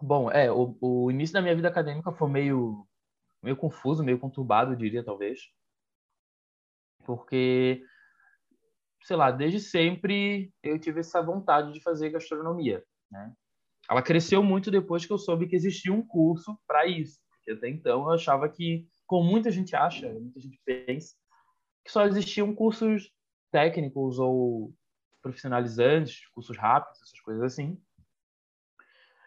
Bom 0.02 0.32
é 0.32 0.52
o, 0.52 0.78
o 0.80 1.12
início 1.12 1.34
da 1.34 1.42
minha 1.42 1.56
vida 1.56 1.68
acadêmica 1.68 2.12
foi 2.12 2.30
meio 2.30 2.88
meio 3.42 3.56
confuso 3.56 4.04
meio 4.04 4.20
conturbado 4.20 4.76
diria 4.76 5.04
talvez 5.04 5.40
porque, 7.10 7.84
sei 9.02 9.18
lá, 9.18 9.32
desde 9.32 9.60
sempre 9.60 10.54
eu 10.62 10.78
tive 10.78 11.00
essa 11.00 11.20
vontade 11.24 11.74
de 11.74 11.82
fazer 11.82 12.12
gastronomia, 12.12 12.84
né? 13.12 13.34
Ela 13.90 14.04
cresceu 14.04 14.44
muito 14.44 14.70
depois 14.70 15.08
que 15.08 15.12
eu 15.12 15.18
soube 15.18 15.48
que 15.48 15.56
existia 15.56 15.92
um 15.92 16.06
curso 16.06 16.56
para 16.68 16.86
isso, 16.86 17.20
porque 17.32 17.50
até 17.50 17.68
então 17.68 18.04
eu 18.04 18.12
achava 18.12 18.48
que, 18.48 18.88
como 19.08 19.28
muita 19.28 19.50
gente 19.50 19.76
acha, 19.76 20.08
muita 20.14 20.40
gente 20.40 20.62
pensa, 20.64 21.16
que 21.84 21.92
só 21.92 22.06
existiam 22.06 22.54
cursos 22.54 23.12
técnicos 23.52 24.20
ou 24.20 24.72
profissionalizantes, 25.20 26.28
cursos 26.28 26.56
rápidos, 26.56 27.02
essas 27.02 27.20
coisas 27.22 27.42
assim. 27.42 27.82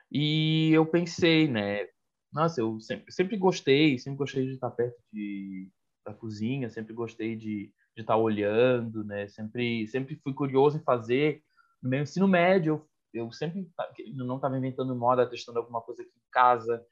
E 0.09 0.71
eu 0.73 0.87
pensei, 0.87 1.49
né? 1.49 1.89
Nossa, 2.33 2.61
eu 2.61 2.79
sempre, 2.79 3.13
sempre 3.13 3.37
gostei, 3.37 3.99
sempre 3.99 4.19
gostei 4.19 4.47
de 4.47 4.53
estar 4.53 4.71
perto 4.71 5.03
de, 5.13 5.69
da 6.05 6.13
cozinha, 6.13 6.69
sempre 6.69 6.93
gostei 6.93 7.37
de 7.37 7.73
estar 7.97 8.15
tá 8.15 8.17
olhando, 8.17 9.05
né? 9.05 9.29
Sempre 9.29 9.87
sempre 9.89 10.17
fui 10.17 10.33
curioso 10.33 10.79
em 10.79 10.83
fazer. 10.83 11.43
No 11.83 11.91
meu 11.91 12.03
ensino 12.03 12.29
médio, 12.29 12.87
eu, 13.13 13.25
eu 13.25 13.33
sempre 13.33 13.69
não 14.15 14.37
estava 14.37 14.57
inventando 14.57 14.95
moda, 14.95 15.29
testando 15.29 15.59
alguma 15.59 15.81
coisa 15.81 16.03
aqui 16.03 16.11
em 16.11 16.31
casa, 16.31 16.85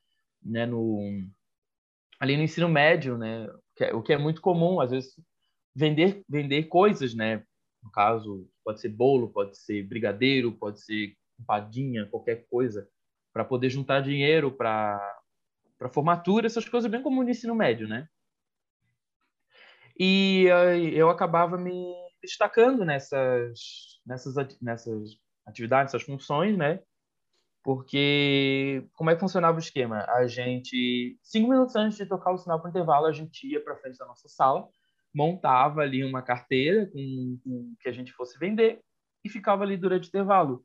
né? 0.43 0.67
No 0.67 1.23
ali 2.19 2.37
no 2.37 2.43
ensino 2.43 2.69
médio, 2.69 3.17
né? 3.17 3.49
É, 3.81 3.95
o 3.95 4.03
que 4.03 4.13
é 4.13 4.19
muito 4.19 4.43
comum, 4.43 4.81
às 4.81 4.91
vezes 4.91 5.15
vender 5.75 6.23
vender 6.29 6.65
coisas, 6.65 7.15
né? 7.15 7.45
No 7.83 7.91
caso, 7.91 8.47
pode 8.63 8.81
ser 8.81 8.91
bolo, 8.91 9.33
pode 9.33 9.57
ser 9.57 9.83
brigadeiro, 9.85 10.53
pode 10.53 10.83
ser 10.83 11.17
empadinha, 11.39 12.07
qualquer 12.07 12.47
coisa, 12.51 12.87
para 13.33 13.45
poder 13.45 13.71
juntar 13.71 14.03
dinheiro 14.03 14.53
para 14.53 15.17
para 15.79 15.89
formatura, 15.89 16.47
essas 16.47 16.69
coisas 16.69 16.91
bem 16.91 17.03
comum 17.03 17.23
no 17.23 17.31
ensino 17.31 17.55
médio, 17.55 17.89
né? 17.89 18.07
E 20.03 20.47
eu 20.95 21.11
acabava 21.11 21.59
me 21.59 21.95
destacando 22.23 22.87
nessas, 22.87 24.01
nessas, 24.07 24.35
nessas 24.59 25.11
atividades, 25.47 25.93
nessas 25.93 26.07
funções, 26.07 26.57
né? 26.57 26.81
Porque 27.63 28.89
como 28.95 29.11
é 29.11 29.15
que 29.15 29.21
funcionava 29.21 29.59
o 29.59 29.61
esquema? 29.61 30.07
A 30.09 30.27
gente, 30.27 31.19
cinco 31.23 31.51
minutos 31.51 31.77
antes 31.77 31.99
de 31.99 32.07
tocar 32.07 32.33
o 32.33 32.39
sinal 32.39 32.59
para 32.59 32.69
o 32.69 32.71
intervalo, 32.71 33.05
a 33.05 33.13
gente 33.13 33.47
ia 33.47 33.63
para 33.63 33.77
frente 33.77 33.99
da 33.99 34.07
nossa 34.07 34.27
sala, 34.27 34.67
montava 35.15 35.83
ali 35.83 36.03
uma 36.03 36.23
carteira 36.23 36.87
com, 36.87 37.39
com 37.45 37.75
que 37.79 37.89
a 37.91 37.93
gente 37.93 38.11
fosse 38.13 38.39
vender 38.39 38.81
e 39.23 39.29
ficava 39.29 39.65
ali 39.65 39.77
durante 39.77 40.07
o 40.07 40.09
intervalo. 40.09 40.65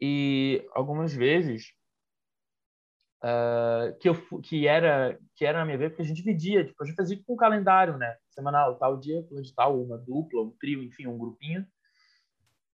E 0.00 0.64
algumas 0.74 1.12
vezes 1.12 1.72
uh, 3.22 3.96
que 3.98 4.08
eu 4.08 4.14
que 4.40 4.66
era 4.66 5.18
que 5.34 5.44
era 5.44 5.58
na 5.58 5.64
minha 5.64 5.78
vez 5.78 5.90
porque 5.90 6.02
a 6.02 6.04
gente 6.04 6.16
dividia 6.16 6.64
tipo 6.64 6.82
a 6.82 6.86
gente 6.86 6.96
fazia 6.96 7.16
tipo 7.16 7.32
um 7.32 7.36
calendário 7.36 7.96
né 7.96 8.16
semanal 8.30 8.76
tal 8.76 8.98
dia 8.98 9.22
de 9.22 9.54
tal 9.54 9.80
uma 9.80 9.96
dupla 9.96 10.42
um 10.42 10.50
trio 10.58 10.82
enfim 10.82 11.06
um 11.06 11.18
grupinho. 11.18 11.66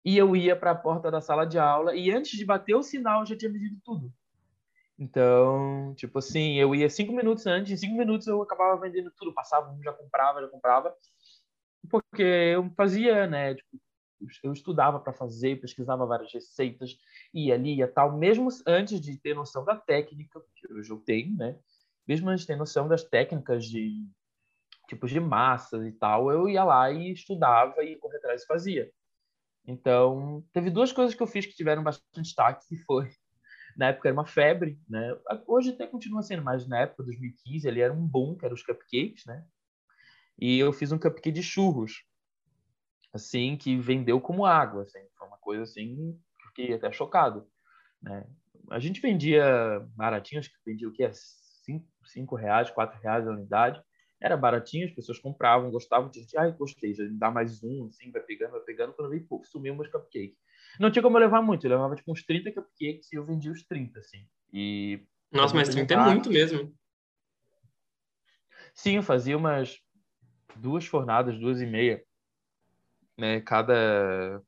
E 0.06 0.18
eu 0.18 0.36
ia 0.36 0.54
para 0.54 0.72
a 0.72 0.76
porta 0.76 1.10
da 1.10 1.22
sala 1.22 1.46
de 1.46 1.58
aula 1.58 1.96
e 1.96 2.12
antes 2.12 2.38
de 2.38 2.46
bater 2.46 2.76
o 2.76 2.84
sinal 2.84 3.22
eu 3.22 3.26
já 3.26 3.38
tinha 3.38 3.52
vendido 3.52 3.78
tudo. 3.84 4.14
Então 5.00 5.94
tipo 5.96 6.20
assim 6.20 6.56
eu 6.56 6.76
ia 6.76 6.90
cinco 6.90 7.14
minutos 7.14 7.48
antes 7.48 7.72
em 7.72 7.78
cinco 7.78 7.98
minutos 7.98 8.28
eu 8.28 8.42
acabava 8.42 8.80
vendendo 8.80 9.12
tudo 9.18 9.34
passava 9.34 9.72
um 9.72 9.82
já 9.82 9.94
comprava 9.94 10.42
já 10.42 10.48
comprava 10.48 10.94
porque 11.90 12.22
eu 12.22 12.70
fazia 12.76 13.28
né 13.28 13.56
tipo, 13.56 13.70
eu 14.44 14.54
estudava 14.54 15.00
para 15.00 15.14
fazer, 15.14 15.60
pesquisava 15.60 16.06
várias 16.06 16.32
receitas, 16.34 16.98
ia 17.34 17.54
ali, 17.54 17.76
ia 17.76 17.88
tal, 17.88 18.18
mesmo 18.18 18.50
antes 18.66 19.00
de 19.00 19.18
ter 19.18 19.36
noção 19.36 19.64
da 19.66 19.76
técnica, 19.76 20.42
que 20.56 20.72
hoje 20.74 20.90
eu 20.90 21.00
tenho, 21.00 21.36
né? 21.36 21.58
Mesmo 22.08 22.30
antes 22.30 22.42
de 22.42 22.48
ter 22.48 22.56
noção 22.56 22.88
das 22.88 23.04
técnicas 23.04 23.66
de 23.66 24.06
tipos 24.88 25.12
de 25.12 25.20
massas 25.20 25.86
e 25.86 25.92
tal, 25.92 26.32
eu 26.32 26.48
ia 26.50 26.64
lá 26.64 26.92
e 26.92 27.12
estudava 27.12 27.84
e 27.84 27.96
correr 27.96 28.18
atrás 28.18 28.44
e 28.44 28.46
fazia. 28.46 28.92
Então, 29.66 30.44
teve 30.52 30.70
duas 30.70 30.92
coisas 30.92 31.16
que 31.16 31.24
eu 31.24 31.28
fiz 31.28 31.46
que 31.46 31.56
tiveram 31.56 31.84
bastante 31.84 32.22
destaque, 32.22 32.68
que 32.68 32.78
foi 32.78 33.10
na 33.78 33.88
época 33.88 34.10
era 34.10 34.14
uma 34.14 34.26
febre, 34.26 34.80
né? 34.88 35.18
Hoje 35.48 35.72
até 35.72 35.88
continua 35.88 36.22
sendo, 36.22 36.44
mas 36.44 36.68
na 36.68 36.82
época 36.82 37.04
2015 37.04 37.68
ele 37.68 37.80
era 37.80 37.94
um 37.94 38.06
boom, 38.06 38.36
que 38.36 38.46
eram 38.46 38.56
os 38.56 38.64
cupcakes, 38.64 39.26
né? 39.26 39.46
E 40.38 40.60
eu 40.60 40.74
fiz 40.74 40.92
um 40.92 40.98
cupcake 40.98 41.32
de 41.32 41.44
churros 41.44 42.04
assim, 43.14 43.56
que 43.56 43.78
vendeu 43.78 44.20
como 44.20 44.46
água, 44.46 44.84
assim. 44.84 45.00
Foi 45.18 45.28
uma 45.28 45.38
coisa 45.38 45.64
assim, 45.64 46.20
fiquei 46.48 46.74
até 46.74 46.92
chocado, 46.92 47.48
né? 48.02 48.26
A 48.72 48.80
gente 48.80 49.02
vendia 49.02 49.86
baratinho, 49.96 50.40
acho 50.40 50.50
que 50.50 50.58
vendia 50.66 50.88
o 50.88 50.92
que 50.92 51.04
é 51.04 51.12
cinco, 51.14 51.86
cinco 52.06 52.36
reais, 52.36 52.72
quatro 52.72 53.00
reais 53.00 53.28
a 53.28 53.32
unidade. 53.32 53.82
Era 54.20 54.38
baratinho, 54.38 54.88
as 54.88 54.94
pessoas 54.94 55.20
compravam, 55.20 55.70
gostavam, 55.70 56.12
gente, 56.12 56.36
ai, 56.38 56.52
gostei, 56.54 56.94
já 56.94 57.04
dá 57.12 57.30
mais 57.30 57.62
um, 57.62 57.88
assim, 57.88 58.10
vai 58.10 58.22
pegando, 58.22 58.52
vai 58.52 58.62
pegando, 58.62 58.94
quando 58.94 59.10
veio, 59.10 59.28
pô, 59.28 59.44
sumiu 59.44 59.76
meus 59.76 59.90
cupcakes. 59.90 60.38
Não 60.80 60.90
tinha 60.90 61.04
como 61.04 61.18
eu 61.18 61.22
levar 61.22 61.42
muito, 61.42 61.66
eu 61.66 61.72
levava 61.72 61.96
tipo 61.96 62.12
uns 62.12 62.24
30 62.26 62.52
cupcakes 62.52 63.12
e 63.12 63.16
eu 63.16 63.26
vendia 63.26 63.52
os 63.52 63.64
30, 63.66 64.00
assim. 64.00 64.26
E 64.52 65.06
Nossa, 65.32 65.54
mas 65.54 65.70
30 65.70 65.94
é 65.94 65.98
muito 65.98 66.30
mesmo. 66.30 66.74
Sim, 68.74 68.96
eu 68.96 69.04
fazia 69.04 69.38
umas 69.38 69.78
duas 70.56 70.86
fornadas, 70.86 71.38
duas 71.38 71.62
e 71.62 71.66
meia 71.66 72.02
né? 73.18 73.42
Cada 73.42 74.42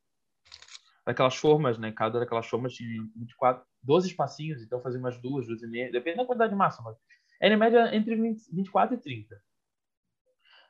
daquelas 1.05 1.36
formas, 1.36 1.77
né? 1.77 1.91
Cada 1.91 2.19
daquelas 2.19 2.48
formas 2.48 2.74
tinha 2.74 3.03
24, 3.15 3.63
12 3.84 4.07
espacinhos, 4.10 4.62
então 4.63 4.81
fazia 4.81 5.00
umas 5.00 5.22
duas, 5.22 5.45
duas 5.45 5.62
e 5.62 5.67
meia, 5.67 5.91
depende 5.91 6.17
da 6.17 6.25
quantidade 6.25 6.51
de 6.51 6.57
massa, 6.57 6.81
mas 6.81 6.98
era 7.39 7.53
em 7.53 7.57
média 7.57 7.95
entre 7.95 8.15
20, 8.15 8.41
24 8.51 8.95
e 8.95 8.98
30. 9.00 9.41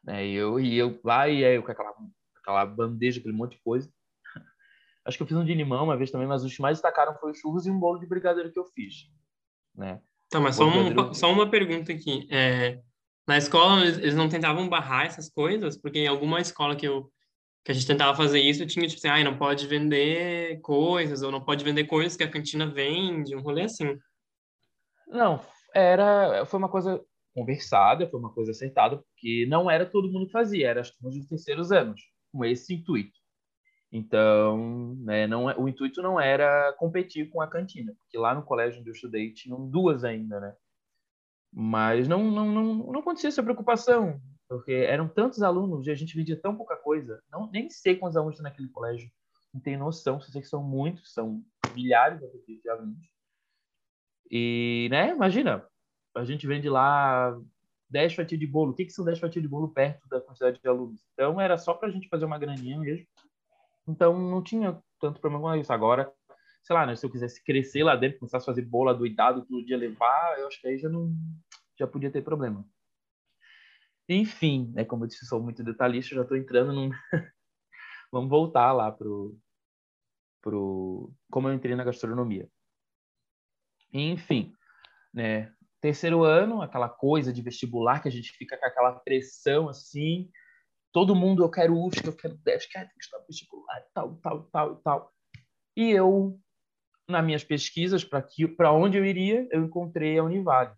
Né? 0.03 0.27
E 0.27 0.33
eu, 0.33 0.59
e 0.59 0.75
eu 0.75 0.99
lá 1.03 1.27
e 1.29 1.43
aí 1.43 1.61
com 1.61 1.71
aquela, 1.71 1.93
aquela 2.35 2.65
bandeja, 2.65 3.19
aquele 3.19 3.33
monte 3.33 3.51
de 3.51 3.63
coisa. 3.63 3.89
Acho 5.05 5.17
que 5.17 5.23
eu 5.23 5.27
fiz 5.27 5.37
um 5.37 5.45
de 5.45 5.53
limão 5.53 5.85
uma 5.85 5.97
vez 5.97 6.11
também, 6.11 6.27
mas 6.27 6.43
os 6.43 6.53
que 6.53 6.61
mais 6.61 6.77
destacaram 6.77 7.15
foi 7.15 7.31
os 7.31 7.39
churros 7.39 7.65
e 7.65 7.71
um 7.71 7.79
bolo 7.79 7.99
de 7.99 8.05
brigadeiro 8.05 8.51
que 8.51 8.59
eu 8.59 8.65
fiz, 8.65 9.09
né? 9.73 10.01
Tá, 10.29 10.39
mas 10.39 10.55
só, 10.55 10.65
um, 10.67 11.13
só 11.13 11.31
uma 11.31 11.49
pergunta 11.49 11.93
aqui. 11.93 12.27
É, 12.31 12.81
na 13.27 13.37
escola, 13.37 13.85
eles 13.85 14.15
não 14.15 14.27
tentavam 14.27 14.67
barrar 14.67 15.05
essas 15.05 15.29
coisas? 15.29 15.77
Porque 15.77 15.99
em 15.99 16.07
alguma 16.07 16.41
escola 16.41 16.75
que 16.75 16.87
eu 16.87 17.11
que 17.65 17.71
a 17.71 17.73
gente 17.73 17.87
tentava 17.87 18.15
fazer 18.15 18.39
isso, 18.39 18.63
tinha 18.67 18.87
tipo 18.87 18.99
assim, 18.99 19.07
ah, 19.07 19.23
não 19.23 19.39
pode 19.39 19.65
vender 19.65 20.61
coisas, 20.61 21.23
ou 21.23 21.31
não 21.31 21.43
pode 21.43 21.63
vender 21.63 21.85
coisas 21.85 22.15
que 22.15 22.23
a 22.23 22.29
cantina 22.29 22.67
vende, 22.67 23.35
um 23.35 23.41
rolê 23.41 23.63
assim. 23.63 23.97
Não, 25.07 25.41
era, 25.73 26.45
foi 26.45 26.59
uma 26.59 26.69
coisa 26.69 27.03
conversada, 27.33 28.07
foi 28.07 28.19
uma 28.19 28.31
coisa 28.31 28.51
acertada, 28.51 28.97
porque 28.97 29.47
não 29.49 29.69
era 29.69 29.83
todo 29.83 30.11
mundo 30.11 30.27
que 30.27 30.31
fazia, 30.31 30.69
era 30.69 30.81
as 30.81 30.91
turmas 30.91 31.15
dos 31.15 31.25
terceiros 31.25 31.71
anos, 31.71 31.99
com 32.31 32.45
esse 32.45 32.71
intuito. 32.71 33.17
Então, 33.91 34.95
né, 34.99 35.25
não, 35.25 35.49
é, 35.49 35.57
o 35.57 35.67
intuito 35.67 36.03
não 36.03 36.21
era 36.21 36.71
competir 36.73 37.31
com 37.31 37.41
a 37.41 37.47
cantina, 37.47 37.95
porque 37.99 38.17
lá 38.17 38.35
no 38.35 38.43
colégio 38.43 38.79
onde 38.79 38.89
eu 38.91 38.93
estudei 38.93 39.33
tinham 39.33 39.67
duas 39.67 40.03
ainda, 40.03 40.39
né? 40.39 40.53
Mas 41.51 42.07
não, 42.07 42.23
não, 42.29 42.45
não, 42.45 42.73
não 42.91 42.99
acontecia 42.99 43.29
essa 43.29 43.41
preocupação 43.41 44.21
porque 44.47 44.71
eram 44.71 45.07
tantos 45.07 45.41
alunos 45.41 45.87
e 45.87 45.91
a 45.91 45.95
gente 45.95 46.15
vendia 46.15 46.39
tão 46.39 46.55
pouca 46.55 46.75
coisa. 46.75 47.21
Não, 47.31 47.49
nem 47.51 47.69
sei 47.69 47.95
quantos 47.95 48.17
alunos 48.17 48.35
tem 48.35 48.43
naquele 48.43 48.69
colégio. 48.69 49.09
Não 49.53 49.61
tenho 49.61 49.79
noção, 49.79 50.19
sei 50.19 50.41
que 50.41 50.47
são 50.47 50.63
muitos, 50.63 51.13
são 51.13 51.43
milhares 51.73 52.19
de 52.19 52.69
alunos. 52.69 53.09
E, 54.29 54.87
né, 54.91 55.11
imagina, 55.11 55.65
a 56.15 56.23
gente 56.23 56.47
vende 56.47 56.69
lá 56.69 57.37
10 57.89 58.13
fatias 58.13 58.39
de 58.39 58.47
bolo. 58.47 58.71
O 58.71 58.75
que, 58.75 58.85
que 58.85 58.91
são 58.91 59.05
10 59.05 59.19
fatias 59.19 59.41
de 59.41 59.47
bolo 59.47 59.69
perto 59.69 60.07
da 60.09 60.19
quantidade 60.19 60.59
de 60.59 60.67
alunos? 60.67 61.05
Então, 61.13 61.39
era 61.39 61.57
só 61.57 61.73
para 61.73 61.89
a 61.89 61.91
gente 61.91 62.09
fazer 62.09 62.25
uma 62.25 62.39
graninha 62.39 62.79
mesmo. 62.79 63.05
Então, 63.87 64.19
não 64.19 64.43
tinha 64.43 64.81
tanto 64.99 65.19
problema 65.19 65.51
com 65.51 65.55
isso. 65.55 65.71
Agora, 65.71 66.11
sei 66.63 66.75
lá, 66.75 66.85
né, 66.85 66.95
se 66.95 67.05
eu 67.05 67.11
quisesse 67.11 67.43
crescer 67.43 67.83
lá 67.83 67.95
dentro, 67.95 68.19
começasse 68.19 68.43
a 68.43 68.51
fazer 68.51 68.63
bolo 68.63 68.89
adoidado 68.89 69.45
todo 69.45 69.65
dia 69.65 69.77
levar, 69.77 70.39
eu 70.39 70.47
acho 70.47 70.59
que 70.59 70.67
aí 70.67 70.77
já 70.77 70.89
não 70.89 71.13
já 71.77 71.85
podia 71.85 72.09
ter 72.09 72.23
problema. 72.23 72.65
Enfim, 74.07 74.71
né, 74.73 74.85
como 74.85 75.03
eu 75.03 75.07
disse, 75.07 75.25
sou 75.25 75.41
muito 75.41 75.63
detalhista, 75.63 76.15
já 76.15 76.21
estou 76.21 76.37
entrando 76.37 76.73
num. 76.73 76.89
Vamos 78.11 78.29
voltar 78.29 78.71
lá 78.71 78.91
pro, 78.91 79.37
pro 80.41 81.11
como 81.29 81.49
eu 81.49 81.53
entrei 81.53 81.75
na 81.75 81.83
gastronomia. 81.83 82.47
Enfim, 83.91 84.53
né, 85.13 85.51
terceiro 85.81 86.23
ano, 86.23 86.61
aquela 86.61 86.87
coisa 86.87 87.33
de 87.33 87.41
vestibular 87.41 88.01
que 88.01 88.07
a 88.07 88.11
gente 88.11 88.31
fica 88.31 88.57
com 88.57 88.65
aquela 88.65 88.93
pressão 88.99 89.69
assim, 89.69 90.29
todo 90.91 91.15
mundo 91.15 91.43
eu 91.43 91.49
quero 91.49 91.77
UFSC, 91.77 92.07
eu 92.07 92.15
quero 92.15 92.37
DESC, 92.37 92.71
quero 92.71 92.89
que 92.89 93.03
estar 93.03 93.19
vestibular, 93.27 93.83
tal, 93.93 94.15
tal, 94.17 94.43
tal, 94.43 94.75
tal. 94.77 95.13
E 95.75 95.89
eu, 95.89 96.39
nas 97.09 97.25
minhas 97.25 97.43
pesquisas 97.43 98.03
para 98.03 98.25
para 98.55 98.71
onde 98.71 98.97
eu 98.97 99.05
iria, 99.05 99.47
eu 99.51 99.65
encontrei 99.65 100.17
a 100.17 100.23
Univale 100.23 100.75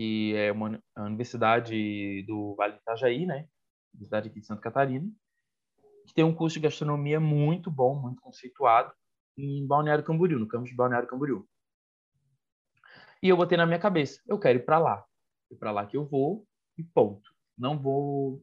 que 0.00 0.34
é 0.34 0.50
uma 0.50 0.82
a 0.96 1.02
universidade 1.02 2.22
do 2.22 2.54
Vale 2.54 2.72
do 2.72 2.78
Itajaí, 2.78 3.26
né? 3.26 3.46
Universidade 3.92 4.30
aqui 4.30 4.40
de 4.40 4.46
Santa 4.46 4.62
Catarina, 4.62 5.06
que 6.06 6.14
tem 6.14 6.24
um 6.24 6.34
curso 6.34 6.54
de 6.54 6.60
gastronomia 6.60 7.20
muito 7.20 7.70
bom, 7.70 8.00
muito 8.00 8.18
conceituado, 8.22 8.94
em 9.36 9.66
Balneário 9.66 10.02
Camboriú, 10.02 10.38
no 10.38 10.48
campus 10.48 10.70
de 10.70 10.74
Balneário 10.74 11.06
Camboriú. 11.06 11.46
E 13.22 13.28
eu 13.28 13.36
botei 13.36 13.58
na 13.58 13.66
minha 13.66 13.78
cabeça, 13.78 14.22
eu 14.26 14.38
quero 14.38 14.60
ir 14.60 14.64
para 14.64 14.78
lá. 14.78 15.04
É 15.52 15.54
para 15.54 15.70
lá 15.70 15.84
que 15.84 15.98
eu 15.98 16.06
vou 16.06 16.46
e 16.78 16.82
ponto. 16.82 17.30
Não 17.58 17.78
vou 17.78 18.42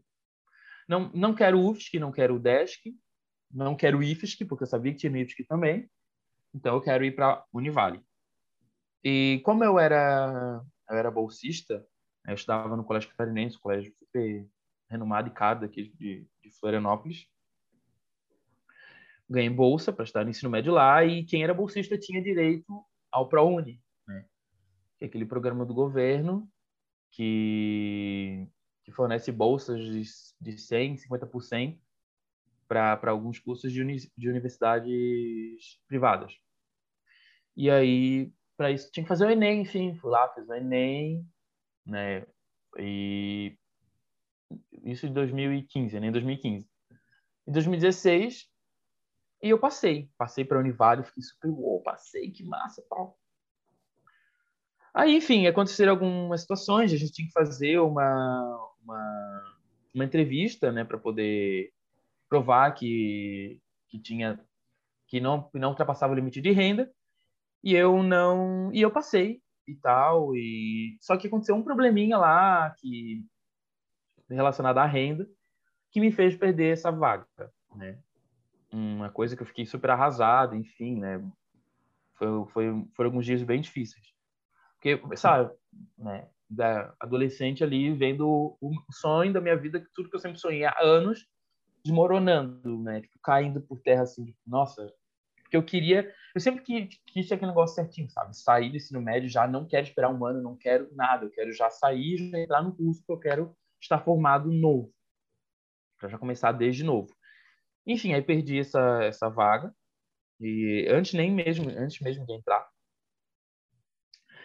não 0.87 1.11
não 1.11 1.33
quero 1.33 1.59
UFSC, 1.59 1.97
não 1.97 2.11
quero 2.11 2.35
UDESC, 2.35 2.95
não 3.49 3.75
quero 3.75 4.03
IFSC, 4.03 4.45
porque 4.45 4.63
eu 4.63 4.67
sabia 4.67 4.91
que 4.91 4.99
tinha 4.99 5.19
IFSC 5.19 5.43
também. 5.45 5.89
Então 6.53 6.75
eu 6.75 6.81
quero 6.81 7.03
ir 7.03 7.15
para 7.15 7.43
Univale. 7.51 7.99
E 9.03 9.41
como 9.43 9.63
eu 9.63 9.79
era 9.79 10.63
eu 10.89 10.97
era 10.97 11.11
bolsista, 11.11 11.85
eu 12.27 12.35
estudava 12.35 12.75
no 12.75 12.83
Colégio 12.83 13.09
Catarinense, 13.09 13.57
um 13.57 13.61
colégio 13.61 13.93
super 13.97 14.47
renomado 14.89 15.29
e 15.29 15.31
caro 15.31 15.61
daqui 15.61 15.93
de, 15.95 16.27
de 16.41 16.51
Florianópolis. 16.59 17.27
Ganhei 19.29 19.49
bolsa 19.49 19.91
para 19.91 20.03
estudar 20.03 20.23
no 20.23 20.29
ensino 20.29 20.49
médio 20.49 20.73
lá 20.73 21.03
e 21.03 21.25
quem 21.25 21.43
era 21.43 21.53
bolsista 21.53 21.97
tinha 21.97 22.21
direito 22.21 22.85
ao 23.11 23.27
ProUni, 23.27 23.81
né? 24.07 24.25
que 24.97 25.05
é 25.05 25.07
aquele 25.07 25.25
programa 25.25 25.65
do 25.65 25.73
governo 25.73 26.49
que, 27.11 28.47
que 28.83 28.91
fornece 28.91 29.31
bolsas 29.31 29.79
de, 29.79 30.03
de 30.39 30.57
100, 30.57 30.95
50% 31.09 31.79
para 32.67 32.99
alguns 33.09 33.39
cursos 33.39 33.71
de, 33.71 33.81
uni, 33.81 33.97
de 34.17 34.29
universidades 34.29 35.79
privadas. 35.87 36.37
E 37.55 37.69
aí 37.71 38.31
para 38.57 38.71
isso 38.71 38.91
tinha 38.91 39.03
que 39.03 39.07
fazer 39.07 39.25
o 39.25 39.29
Enem, 39.29 39.61
enfim, 39.61 39.95
fui 39.95 40.09
lá, 40.11 40.27
fiz 40.33 40.49
o 40.49 40.53
Enem, 40.53 41.25
né? 41.85 42.25
E 42.77 43.55
isso 44.83 45.05
em 45.05 45.13
2015, 45.13 45.95
Enem 45.95 46.11
2015. 46.11 46.67
Em 47.47 47.51
2016, 47.51 48.49
e 49.41 49.49
eu 49.49 49.59
passei, 49.59 50.09
passei 50.17 50.43
para 50.43 50.59
Univale, 50.59 51.03
fiquei 51.03 51.23
super, 51.23 51.49
uou, 51.49 51.81
passei, 51.81 52.31
que 52.31 52.43
massa, 52.43 52.83
tal. 52.89 53.17
Aí, 54.93 55.15
enfim, 55.15 55.45
aconteceram 55.45 55.91
algumas 55.91 56.41
situações, 56.41 56.91
a 56.91 56.97
gente 56.97 57.13
tinha 57.13 57.27
que 57.27 57.33
fazer 57.33 57.79
uma, 57.79 58.73
uma, 58.83 59.57
uma 59.93 60.03
entrevista, 60.03 60.71
né, 60.71 60.83
para 60.83 60.97
poder 60.97 61.71
provar 62.27 62.71
que, 62.71 63.61
que 63.87 63.99
tinha 63.99 64.43
que 65.07 65.21
não, 65.21 65.43
que 65.43 65.57
não 65.57 65.69
ultrapassava 65.69 66.13
o 66.13 66.15
limite 66.15 66.41
de 66.41 66.51
renda. 66.51 66.91
E 67.63 67.73
eu 67.73 68.03
não. 68.03 68.71
E 68.73 68.81
eu 68.81 68.91
passei 68.91 69.41
e 69.67 69.75
tal. 69.75 70.35
E... 70.35 70.97
Só 71.01 71.17
que 71.17 71.27
aconteceu 71.27 71.55
um 71.55 71.63
probleminha 71.63 72.17
lá 72.17 72.73
que 72.77 73.25
relacionado 74.29 74.77
à 74.77 74.85
renda 74.85 75.27
que 75.91 75.99
me 75.99 76.11
fez 76.11 76.35
perder 76.35 76.73
essa 76.73 76.91
vaga, 76.91 77.25
né? 77.75 77.97
Uma 78.71 79.09
coisa 79.09 79.35
que 79.35 79.41
eu 79.41 79.47
fiquei 79.47 79.65
super 79.65 79.89
arrasado, 79.89 80.55
enfim, 80.55 80.99
né? 80.99 81.23
Foi, 82.15 82.27
foi, 82.47 82.85
foram 82.93 83.09
alguns 83.09 83.25
dias 83.25 83.41
bem 83.43 83.61
difíceis. 83.61 84.05
Porque, 84.75 84.99
sabe, 85.15 85.53
né? 85.97 86.27
Da 86.49 86.93
adolescente 86.99 87.63
ali 87.63 87.93
vendo 87.93 88.57
o 88.61 88.71
sonho 88.91 89.33
da 89.33 89.41
minha 89.41 89.55
vida, 89.55 89.85
tudo 89.93 90.09
que 90.09 90.15
eu 90.15 90.19
sempre 90.19 90.39
sonhei 90.39 90.65
há 90.65 90.77
anos, 90.81 91.27
desmoronando, 91.83 92.77
né? 92.83 93.01
Tipo, 93.01 93.19
caindo 93.19 93.61
por 93.61 93.79
terra 93.79 94.03
assim, 94.03 94.25
tipo, 94.25 94.39
nossa, 94.45 94.93
porque 95.47 95.55
eu 95.55 95.63
queria, 95.63 96.13
eu 96.35 96.41
sempre 96.41 96.61
quis, 96.61 96.99
quis 97.05 97.31
aquele 97.31 97.51
negócio 97.51 97.75
certinho, 97.75 98.09
sabe? 98.09 98.37
Sair 98.37 98.69
do 98.69 98.75
ensino 98.75 99.01
médio, 99.01 99.29
já 99.29 99.47
não 99.47 99.65
quero 99.65 99.87
esperar 99.87 100.13
um 100.13 100.25
ano, 100.25 100.41
não 100.41 100.57
quero 100.57 100.93
nada, 100.93 101.25
eu 101.25 101.31
quero 101.31 101.53
já 101.53 101.69
sair, 101.69 102.17
já 102.29 102.37
entrar 102.37 102.61
no 102.61 102.75
curso 102.75 103.01
que 103.05 103.11
eu 103.11 103.17
quero 103.17 103.57
estar 103.81 103.99
formado 103.99 104.51
novo, 104.51 104.93
para 105.97 106.09
já 106.09 106.17
começar 106.17 106.51
desde 106.51 106.83
novo. 106.83 107.15
Enfim, 107.85 108.13
aí 108.13 108.21
perdi 108.21 108.59
essa, 108.59 109.03
essa 109.05 109.29
vaga, 109.29 109.73
e 110.41 110.85
antes 110.89 111.13
nem 111.13 111.31
mesmo, 111.31 111.69
antes 111.69 112.01
mesmo 112.01 112.25
de 112.25 112.33
entrar. 112.33 112.67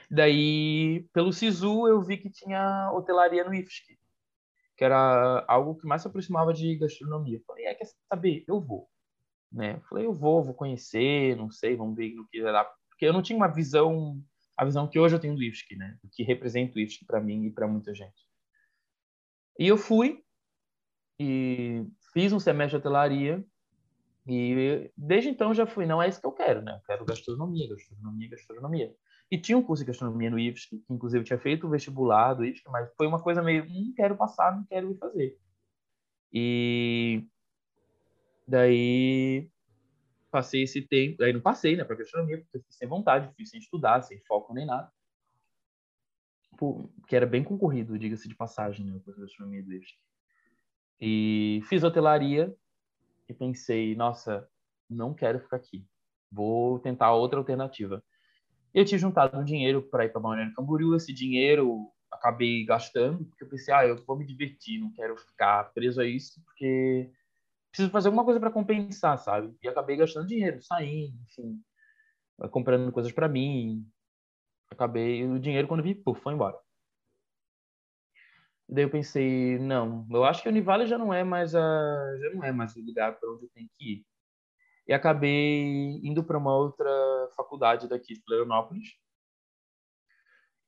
Daí, 0.08 1.08
pelo 1.12 1.32
SISU, 1.32 1.88
eu 1.88 2.00
vi 2.00 2.16
que 2.16 2.30
tinha 2.30 2.92
hotelaria 2.92 3.42
no 3.42 3.52
IFSC, 3.52 3.98
que 4.76 4.84
era 4.84 5.44
algo 5.48 5.74
que 5.76 5.86
mais 5.86 6.02
se 6.02 6.08
aproximava 6.08 6.52
de 6.52 6.76
gastronomia. 6.76 7.40
Falei, 7.44 7.64
é, 7.64 7.74
quer 7.74 7.88
saber? 8.08 8.44
Eu 8.46 8.60
vou 8.60 8.91
né? 9.52 9.80
Falei, 9.88 10.06
eu 10.06 10.14
vou, 10.14 10.42
vou 10.42 10.54
conhecer, 10.54 11.36
não 11.36 11.50
sei, 11.50 11.76
vamos 11.76 11.96
ver 11.96 12.14
no 12.14 12.26
que 12.28 12.42
vai 12.42 12.52
dar. 12.52 12.64
Porque 12.88 13.06
eu 13.06 13.12
não 13.12 13.22
tinha 13.22 13.36
uma 13.36 13.48
visão, 13.48 14.20
a 14.56 14.64
visão 14.64 14.88
que 14.88 14.98
hoje 14.98 15.14
eu 15.14 15.20
tenho 15.20 15.34
do 15.34 15.42
IFSC, 15.42 15.76
né? 15.76 15.98
O 16.02 16.08
que 16.08 16.22
representa 16.22 16.76
o 16.76 16.80
IFSC 16.80 17.04
para 17.04 17.20
mim 17.20 17.46
e 17.46 17.50
para 17.50 17.68
muita 17.68 17.94
gente. 17.94 18.26
E 19.58 19.66
eu 19.66 19.76
fui 19.76 20.22
e 21.20 21.86
fiz 22.12 22.32
um 22.32 22.40
semestre 22.40 22.70
de 22.70 22.76
hotelaria 22.76 23.44
e 24.26 24.90
desde 24.96 25.28
então 25.28 25.52
já 25.52 25.66
fui, 25.66 25.84
não 25.84 26.00
é 26.00 26.08
isso 26.08 26.20
que 26.20 26.26
eu 26.26 26.32
quero, 26.32 26.62
né? 26.62 26.76
Eu 26.76 26.80
quero 26.86 27.04
gastronomia, 27.04 27.68
gastronomia, 27.68 28.28
gastronomia. 28.28 28.94
E 29.30 29.38
tinha 29.38 29.58
um 29.58 29.62
curso 29.62 29.82
de 29.82 29.88
gastronomia 29.88 30.30
no 30.30 30.38
IFSC, 30.38 30.78
que 30.78 30.92
inclusive 30.92 31.24
tinha 31.24 31.38
feito 31.38 31.66
o 31.66 31.70
vestibular 31.70 32.34
do 32.34 32.44
IFSC, 32.44 32.68
mas 32.70 32.88
foi 32.96 33.06
uma 33.06 33.20
coisa 33.20 33.42
meio, 33.42 33.64
não 33.64 33.74
hum, 33.74 33.92
quero 33.96 34.16
passar, 34.16 34.54
não 34.54 34.64
quero 34.64 34.90
ir 34.90 34.98
fazer. 34.98 35.38
E 36.32 37.26
Daí 38.52 39.48
passei 40.30 40.64
esse 40.64 40.82
tempo, 40.82 41.22
aí 41.22 41.32
não 41.32 41.40
passei, 41.40 41.74
né, 41.74 41.84
para 41.84 41.96
gastronomia, 41.96 42.36
porque 42.36 42.58
eu 42.58 42.62
fiz 42.62 42.76
sem 42.76 42.86
vontade, 42.86 43.34
fiz 43.34 43.48
sem 43.48 43.58
estudar, 43.58 44.02
sem 44.02 44.20
foco 44.26 44.52
nem 44.52 44.66
nada. 44.66 44.92
Que 47.08 47.16
era 47.16 47.24
bem 47.24 47.42
concorrido, 47.42 47.98
diga-se 47.98 48.28
de 48.28 48.34
passagem, 48.34 48.84
né, 48.84 49.00
para 49.02 49.14
gastronomia 49.14 49.62
do 49.62 49.72
E 51.00 51.62
fiz 51.66 51.82
hotelaria 51.82 52.54
e 53.26 53.32
pensei, 53.32 53.94
nossa, 53.96 54.46
não 54.88 55.14
quero 55.14 55.40
ficar 55.40 55.56
aqui. 55.56 55.86
Vou 56.30 56.78
tentar 56.78 57.14
outra 57.14 57.38
alternativa. 57.38 58.04
Eu 58.74 58.84
tinha 58.84 58.98
juntado 58.98 59.38
um 59.38 59.44
dinheiro 59.44 59.80
para 59.80 60.04
ir 60.04 60.10
para 60.10 60.20
Balneário 60.20 60.54
Camboriú. 60.54 60.94
Esse 60.94 61.12
dinheiro 61.14 61.90
acabei 62.10 62.66
gastando, 62.66 63.24
porque 63.24 63.44
eu 63.44 63.48
pensei, 63.48 63.72
ah, 63.72 63.86
eu 63.86 63.96
vou 64.04 64.18
me 64.18 64.26
divertir, 64.26 64.78
não 64.78 64.92
quero 64.92 65.16
ficar 65.16 65.72
preso 65.72 66.02
a 66.02 66.06
isso, 66.06 66.42
porque 66.44 67.10
preciso 67.72 67.90
fazer 67.90 68.08
alguma 68.08 68.24
coisa 68.24 68.38
para 68.38 68.50
compensar, 68.50 69.18
sabe? 69.18 69.56
E 69.62 69.68
acabei 69.68 69.96
gastando 69.96 70.26
dinheiro, 70.26 70.62
saindo, 70.62 71.18
enfim, 71.22 71.60
comprando 72.50 72.92
coisas 72.92 73.10
para 73.12 73.28
mim. 73.28 73.90
Acabei 74.70 75.26
o 75.26 75.40
dinheiro 75.40 75.66
quando 75.66 75.82
vi, 75.82 75.94
puf, 75.94 76.20
foi 76.20 76.34
embora. 76.34 76.58
Daí 78.68 78.84
eu 78.84 78.90
pensei, 78.90 79.58
não, 79.58 80.06
eu 80.10 80.24
acho 80.24 80.42
que 80.42 80.48
a 80.48 80.50
Univale 80.50 80.86
já 80.86 80.96
não 80.96 81.12
é 81.12 81.24
mais 81.24 81.54
a, 81.54 82.16
já 82.20 82.30
não 82.34 82.44
é 82.44 82.52
mais 82.52 82.76
o 82.76 82.80
lugar 82.80 83.18
para 83.18 83.30
onde 83.30 83.44
eu 83.44 83.50
tenho 83.50 83.68
que 83.78 83.92
ir. 83.92 84.06
E 84.86 84.92
acabei 84.92 86.00
indo 86.02 86.24
para 86.24 86.38
uma 86.38 86.54
outra 86.54 86.90
faculdade 87.36 87.88
daqui 87.88 88.14
de 88.14 88.22
Florianópolis. 88.22 88.88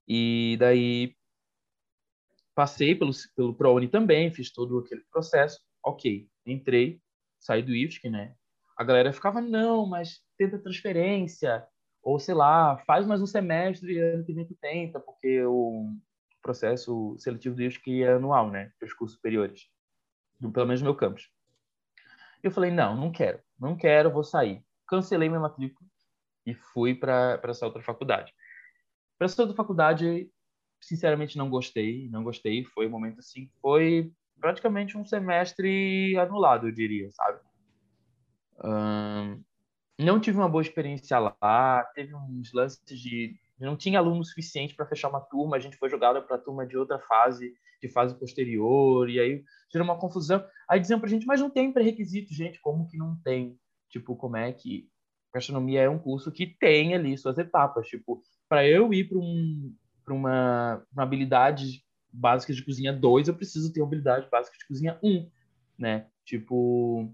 E 0.07 0.57
daí 0.59 1.17
passei 2.55 2.95
pelo 2.95 3.13
pelo 3.35 3.55
ProUni 3.55 3.89
também, 3.89 4.31
fiz 4.33 4.53
todo 4.53 4.79
aquele 4.79 5.03
processo. 5.11 5.61
OK, 5.83 6.29
entrei, 6.47 7.01
saí 7.39 7.63
do 7.63 7.75
IFSC, 7.75 8.09
né? 8.09 8.35
A 8.77 8.85
galera 8.85 9.13
ficava, 9.13 9.41
não, 9.41 9.87
mas 9.87 10.21
tenta 10.37 10.59
transferência, 10.59 11.67
ou 12.03 12.19
sei 12.19 12.35
lá, 12.35 12.77
faz 12.87 13.07
mais 13.07 13.23
um 13.23 13.27
semestre 13.27 13.99
ano 13.99 14.25
que 14.25 14.33
vem 14.33 14.47
tu 14.47 14.55
tenta, 14.61 15.01
porque 15.01 15.45
o 15.45 15.95
processo 16.43 17.17
seletivo 17.19 17.55
do 17.55 17.63
IFSC 17.63 18.03
é 18.03 18.13
anual, 18.13 18.51
né? 18.51 18.73
Para 18.79 18.87
os 18.87 18.93
cursos 18.93 19.17
superiores, 19.17 19.69
pelo 20.53 20.67
menos 20.67 20.81
no 20.81 20.87
meu 20.87 20.95
campus. 20.95 21.31
Eu 22.43 22.51
falei, 22.51 22.71
não, 22.71 22.95
não 22.95 23.11
quero, 23.11 23.41
não 23.59 23.77
quero, 23.77 24.11
vou 24.11 24.23
sair. 24.25 24.63
Cancelei 24.87 25.29
minha 25.29 25.41
matrícula 25.41 25.89
e 26.45 26.55
fui 26.55 26.95
para 26.95 27.41
essa 27.45 27.65
outra 27.65 27.83
faculdade. 27.83 28.35
Para 29.17 29.25
essa 29.27 29.41
outra 29.41 29.57
faculdade, 29.57 30.31
sinceramente 30.81 31.39
não 31.39 31.49
gostei, 31.49 32.09
não 32.11 32.23
gostei. 32.23 32.65
Foi 32.65 32.87
um 32.87 32.91
momento 32.91 33.21
assim, 33.21 33.51
foi 33.63 34.13
praticamente 34.41 34.97
um 34.97 35.05
semestre 35.05 36.17
anulado, 36.19 36.69
eu 36.69 36.73
diria, 36.73 37.11
sabe? 37.11 37.39
não 39.99 40.21
tive 40.21 40.39
uma 40.39 40.49
boa 40.49 40.63
experiência 40.63 41.19
lá, 41.19 41.85
teve 41.95 42.15
uns 42.15 42.53
lances 42.53 42.99
de 42.99 43.37
não 43.59 43.77
tinha 43.77 43.99
aluno 43.99 44.25
suficiente 44.25 44.75
para 44.75 44.87
fechar 44.87 45.09
uma 45.09 45.21
turma, 45.21 45.57
a 45.57 45.61
gente 45.61 45.77
foi 45.77 45.89
jogado 45.89 46.21
para 46.23 46.37
a 46.37 46.39
turma 46.41 46.67
de 46.67 46.77
outra 46.77 46.99
fase, 46.99 47.55
de 47.81 47.89
fase 47.89 48.15
posterior, 48.19 49.09
e 49.09 49.21
aí 49.21 49.45
gerou 49.73 49.87
uma 49.87 49.99
confusão. 49.99 50.45
Aí 50.69 50.81
diziam 50.81 50.99
para 50.99 51.07
a 51.07 51.11
gente, 51.11 51.27
mas 51.27 51.41
não 51.41 51.51
tem 51.51 51.73
pré-requisito, 51.73 52.35
gente, 52.35 52.61
como 52.61 52.89
que 52.89 52.97
não 52.97 53.17
tem? 53.23 53.59
Tipo, 53.89 54.17
como 54.17 54.37
é 54.37 54.53
que 54.53 54.89
gastronomia 55.33 55.83
é 55.83 55.89
um 55.89 55.99
curso 55.99 56.33
que 56.33 56.47
tem 56.47 56.95
ali 56.95 57.17
suas 57.17 57.39
etapas, 57.39 57.87
tipo, 57.87 58.23
para 58.49 58.67
eu 58.67 58.93
ir 58.93 59.09
para 59.09 59.19
um, 59.19 59.75
uma, 60.09 60.85
uma 60.93 61.03
habilidade 61.03 61.85
básica 62.15 62.53
de 62.53 62.65
cozinha 62.65 62.93
2, 62.93 63.29
eu 63.29 63.35
preciso 63.35 63.73
ter 63.73 63.83
habilidade 63.83 64.29
básica 64.31 64.57
de 64.57 64.67
cozinha 64.67 64.99
1, 65.03 65.11
um, 65.11 65.31
né? 65.79 66.07
Tipo, 66.25 67.13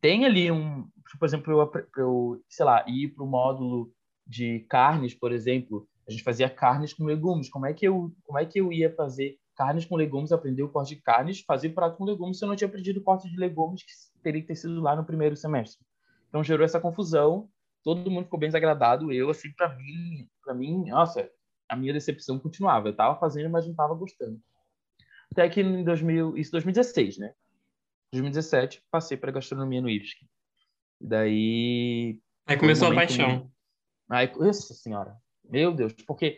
tem 0.00 0.24
ali 0.24 0.50
um, 0.50 0.88
por 1.18 1.26
exemplo, 1.26 1.52
eu, 1.52 1.86
eu 1.96 2.44
sei 2.48 2.64
lá, 2.64 2.84
ir 2.86 3.08
para 3.08 3.24
o 3.24 3.26
módulo 3.26 3.92
de 4.26 4.60
carnes, 4.68 5.14
por 5.14 5.32
exemplo, 5.32 5.88
a 6.06 6.10
gente 6.10 6.22
fazia 6.22 6.48
carnes 6.48 6.92
com 6.92 7.04
legumes. 7.04 7.48
Como 7.48 7.66
é 7.66 7.72
que 7.72 7.86
eu, 7.86 8.12
como 8.24 8.38
é 8.38 8.44
que 8.44 8.60
eu 8.60 8.72
ia 8.72 8.94
fazer 8.94 9.38
carnes 9.56 9.84
com 9.84 9.96
legumes, 9.96 10.32
aprender 10.32 10.62
o 10.62 10.68
corte 10.68 10.94
de 10.94 11.02
carnes, 11.02 11.40
fazer 11.40 11.70
prato 11.70 11.96
com 11.96 12.04
legumes 12.04 12.38
se 12.38 12.44
eu 12.44 12.48
não 12.48 12.56
tinha 12.56 12.68
aprendido 12.68 13.00
o 13.00 13.02
corte 13.02 13.28
de 13.28 13.36
legumes 13.36 13.82
que 13.82 13.92
teria 14.22 14.40
que 14.40 14.48
ter 14.48 14.56
sido 14.56 14.80
lá 14.80 14.96
no 14.96 15.04
primeiro 15.04 15.36
semestre? 15.36 15.84
Então 16.28 16.42
gerou 16.44 16.64
essa 16.64 16.80
confusão. 16.80 17.48
Todo 17.82 18.10
mundo 18.10 18.24
ficou 18.24 18.38
bem 18.38 18.48
desagradado. 18.48 19.12
Eu 19.12 19.30
assim, 19.30 19.52
para 19.52 19.74
mim, 19.76 20.28
para 20.44 20.54
mim, 20.54 20.84
nossa, 20.88 21.30
a 21.70 21.76
minha 21.76 21.92
decepção 21.92 22.38
continuava. 22.38 22.88
Eu 22.88 22.92
estava 22.92 23.18
fazendo, 23.18 23.48
mas 23.48 23.64
não 23.64 23.70
estava 23.70 23.94
gostando. 23.94 24.40
Até 25.30 25.48
que 25.48 25.60
em 25.60 25.84
2000, 25.84 26.36
isso 26.36 26.50
2016, 26.50 27.18
né? 27.18 27.32
2017, 28.12 28.82
passei 28.90 29.16
para 29.16 29.30
gastronomia 29.30 29.80
no 29.80 29.88
IFSC. 29.88 30.26
Daí. 31.00 32.18
Aí 32.44 32.56
começou 32.58 32.88
um 32.88 32.92
a 32.92 32.94
paixão. 32.96 33.50
Aí, 34.10 34.28
nossa 34.36 34.74
senhora, 34.74 35.16
meu 35.44 35.72
Deus, 35.72 35.92
porque 36.04 36.36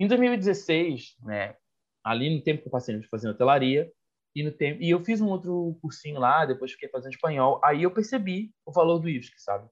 em 0.00 0.08
2016, 0.08 1.16
né, 1.22 1.54
ali 2.02 2.34
no 2.34 2.42
tempo 2.42 2.62
que 2.62 2.66
eu 2.66 2.72
passei 2.72 3.00
fazendo 3.04 3.30
hotelaria, 3.30 3.88
e 4.34 4.42
no 4.42 4.50
tempo 4.50 4.82
e 4.82 4.90
eu 4.90 5.04
fiz 5.04 5.20
um 5.20 5.28
outro 5.28 5.78
cursinho 5.80 6.18
lá, 6.18 6.44
depois 6.44 6.72
fiquei 6.72 6.88
fazendo 6.88 7.12
espanhol, 7.12 7.60
aí 7.62 7.84
eu 7.84 7.92
percebi 7.92 8.52
o 8.66 8.72
valor 8.72 8.98
do 8.98 9.08
IFSC, 9.08 9.34
sabe? 9.38 9.68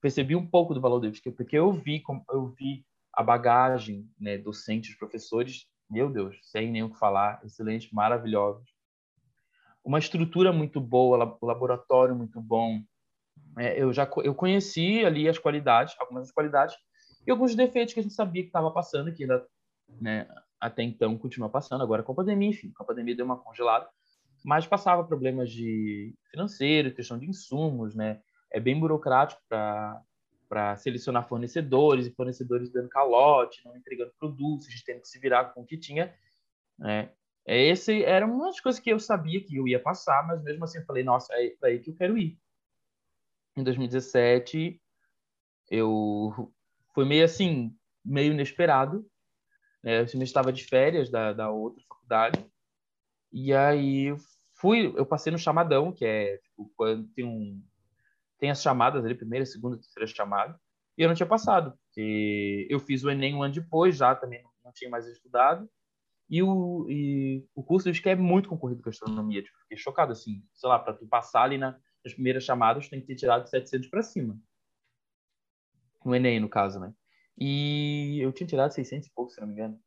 Percebi 0.00 0.34
um 0.34 0.44
pouco 0.44 0.74
do 0.74 0.80
valor 0.80 0.98
do 0.98 1.06
IFSC, 1.06 1.30
porque 1.30 1.56
eu 1.56 1.72
vi 1.72 2.02
eu 2.32 2.48
vi 2.48 2.84
a 3.20 3.22
bagagem, 3.22 4.10
né, 4.18 4.38
docentes, 4.38 4.96
professores, 4.96 5.66
meu 5.90 6.10
Deus, 6.10 6.38
sem 6.42 6.70
nem 6.70 6.82
o 6.82 6.90
que 6.90 6.98
falar, 6.98 7.38
excelentes, 7.44 7.92
maravilhosos. 7.92 8.66
Uma 9.84 9.98
estrutura 9.98 10.52
muito 10.54 10.80
boa, 10.80 11.38
laboratório 11.42 12.16
muito 12.16 12.40
bom, 12.40 12.82
é, 13.58 13.82
eu 13.82 13.92
já 13.92 14.08
eu 14.24 14.34
conheci 14.34 15.04
ali 15.04 15.28
as 15.28 15.38
qualidades, 15.38 15.94
algumas 16.00 16.24
das 16.24 16.32
qualidades, 16.32 16.74
e 17.26 17.30
alguns 17.30 17.54
defeitos 17.54 17.92
que 17.92 18.00
a 18.00 18.02
gente 18.02 18.14
sabia 18.14 18.42
que 18.42 18.48
estava 18.48 18.70
passando, 18.70 19.12
que 19.12 19.24
ainda, 19.24 19.46
né, 20.00 20.26
até 20.58 20.82
então 20.82 21.18
continua 21.18 21.50
passando, 21.50 21.82
agora 21.82 22.02
com 22.02 22.12
a 22.12 22.14
pandemia, 22.14 22.48
enfim, 22.48 22.72
com 22.72 22.82
a 22.82 22.86
pandemia 22.86 23.14
deu 23.14 23.26
uma 23.26 23.36
congelada, 23.36 23.86
mas 24.42 24.66
passava 24.66 25.04
problemas 25.04 25.50
de 25.50 26.14
financeiro, 26.30 26.94
questão 26.94 27.18
de 27.18 27.28
insumos, 27.28 27.94
né? 27.94 28.22
É 28.50 28.58
bem 28.58 28.80
burocrático 28.80 29.42
para 29.46 30.00
para 30.50 30.76
selecionar 30.76 31.28
fornecedores 31.28 32.08
e 32.08 32.10
fornecedores 32.10 32.72
dando 32.72 32.88
calote, 32.88 33.64
não 33.64 33.76
entregando 33.76 34.12
produtos, 34.18 34.66
a 34.66 34.70
gente 34.70 34.84
tendo 34.84 35.00
que 35.00 35.08
se 35.08 35.20
virar 35.20 35.44
com 35.54 35.62
o 35.62 35.64
que 35.64 35.78
tinha, 35.78 36.12
né? 36.76 37.12
É, 37.46 37.68
esse 37.68 38.04
era 38.04 38.26
uma 38.26 38.46
das 38.46 38.60
coisas 38.60 38.80
que 38.80 38.90
eu 38.90 38.98
sabia 38.98 39.42
que 39.42 39.56
eu 39.56 39.66
ia 39.66 39.80
passar, 39.80 40.26
mas 40.26 40.42
mesmo 40.42 40.64
assim 40.64 40.78
eu 40.78 40.84
falei, 40.84 41.04
nossa, 41.04 41.32
é 41.34 41.50
para 41.58 41.68
aí 41.68 41.78
que 41.78 41.90
eu 41.90 41.94
quero 41.94 42.18
ir 42.18 42.36
em 43.56 43.62
2017, 43.62 44.80
eu 45.70 46.52
foi 46.94 47.04
meio 47.04 47.24
assim, 47.24 47.76
meio 48.04 48.32
inesperado. 48.32 49.08
Né? 49.82 50.00
Eu 50.00 50.04
estava 50.04 50.52
de 50.52 50.64
férias 50.64 51.10
da, 51.10 51.32
da 51.32 51.50
outra 51.50 51.82
faculdade. 51.88 52.44
E 53.32 53.54
aí 53.54 54.14
fui, 54.54 54.92
eu 54.96 55.06
passei 55.06 55.30
no 55.32 55.38
chamadão, 55.38 55.92
que 55.92 56.04
é 56.04 56.38
tipo, 56.38 56.72
quando 56.76 57.06
tem 57.08 57.24
um 57.24 57.62
tem 58.40 58.50
as 58.50 58.62
chamadas 58.62 59.04
ali, 59.04 59.14
primeira, 59.14 59.46
segunda, 59.46 59.76
terceira 59.76 60.06
chamada, 60.06 60.58
e 60.98 61.02
eu 61.02 61.08
não 61.08 61.14
tinha 61.14 61.26
passado, 61.26 61.72
porque 61.84 62.66
eu 62.68 62.80
fiz 62.80 63.04
o 63.04 63.10
ENEM 63.10 63.34
um 63.34 63.42
ano 63.42 63.54
depois, 63.54 63.96
já 63.96 64.14
também 64.14 64.42
não 64.64 64.72
tinha 64.72 64.90
mais 64.90 65.06
estudado. 65.06 65.68
E 66.28 66.42
o, 66.42 66.86
e 66.88 67.44
o 67.54 67.62
curso 67.62 67.88
acho 67.88 68.00
que 68.00 68.08
é 68.08 68.14
muito 68.14 68.48
concorrido 68.48 68.82
com 68.82 68.88
astronomia, 68.88 69.42
tipo, 69.42 69.58
fiquei 69.62 69.76
chocado 69.76 70.12
assim, 70.12 70.44
sei 70.54 70.68
lá, 70.68 70.78
para 70.78 70.94
tu 70.94 71.06
passar 71.06 71.42
ali 71.42 71.58
na 71.58 71.76
as 72.04 72.14
primeiras 72.14 72.44
chamadas 72.44 72.88
tem 72.88 73.00
que 73.00 73.06
ter 73.06 73.14
tirado 73.14 73.48
700 73.48 73.88
para 73.88 74.02
cima. 74.02 74.38
No 76.04 76.14
Enem, 76.14 76.40
no 76.40 76.48
caso, 76.48 76.80
né? 76.80 76.92
E 77.38 78.18
eu 78.20 78.32
tinha 78.32 78.46
tirado 78.46 78.72
600 78.72 79.08
e 79.08 79.12
pouco, 79.12 79.30
se 79.30 79.40
não 79.40 79.48
me 79.48 79.52
engano. 79.54 79.78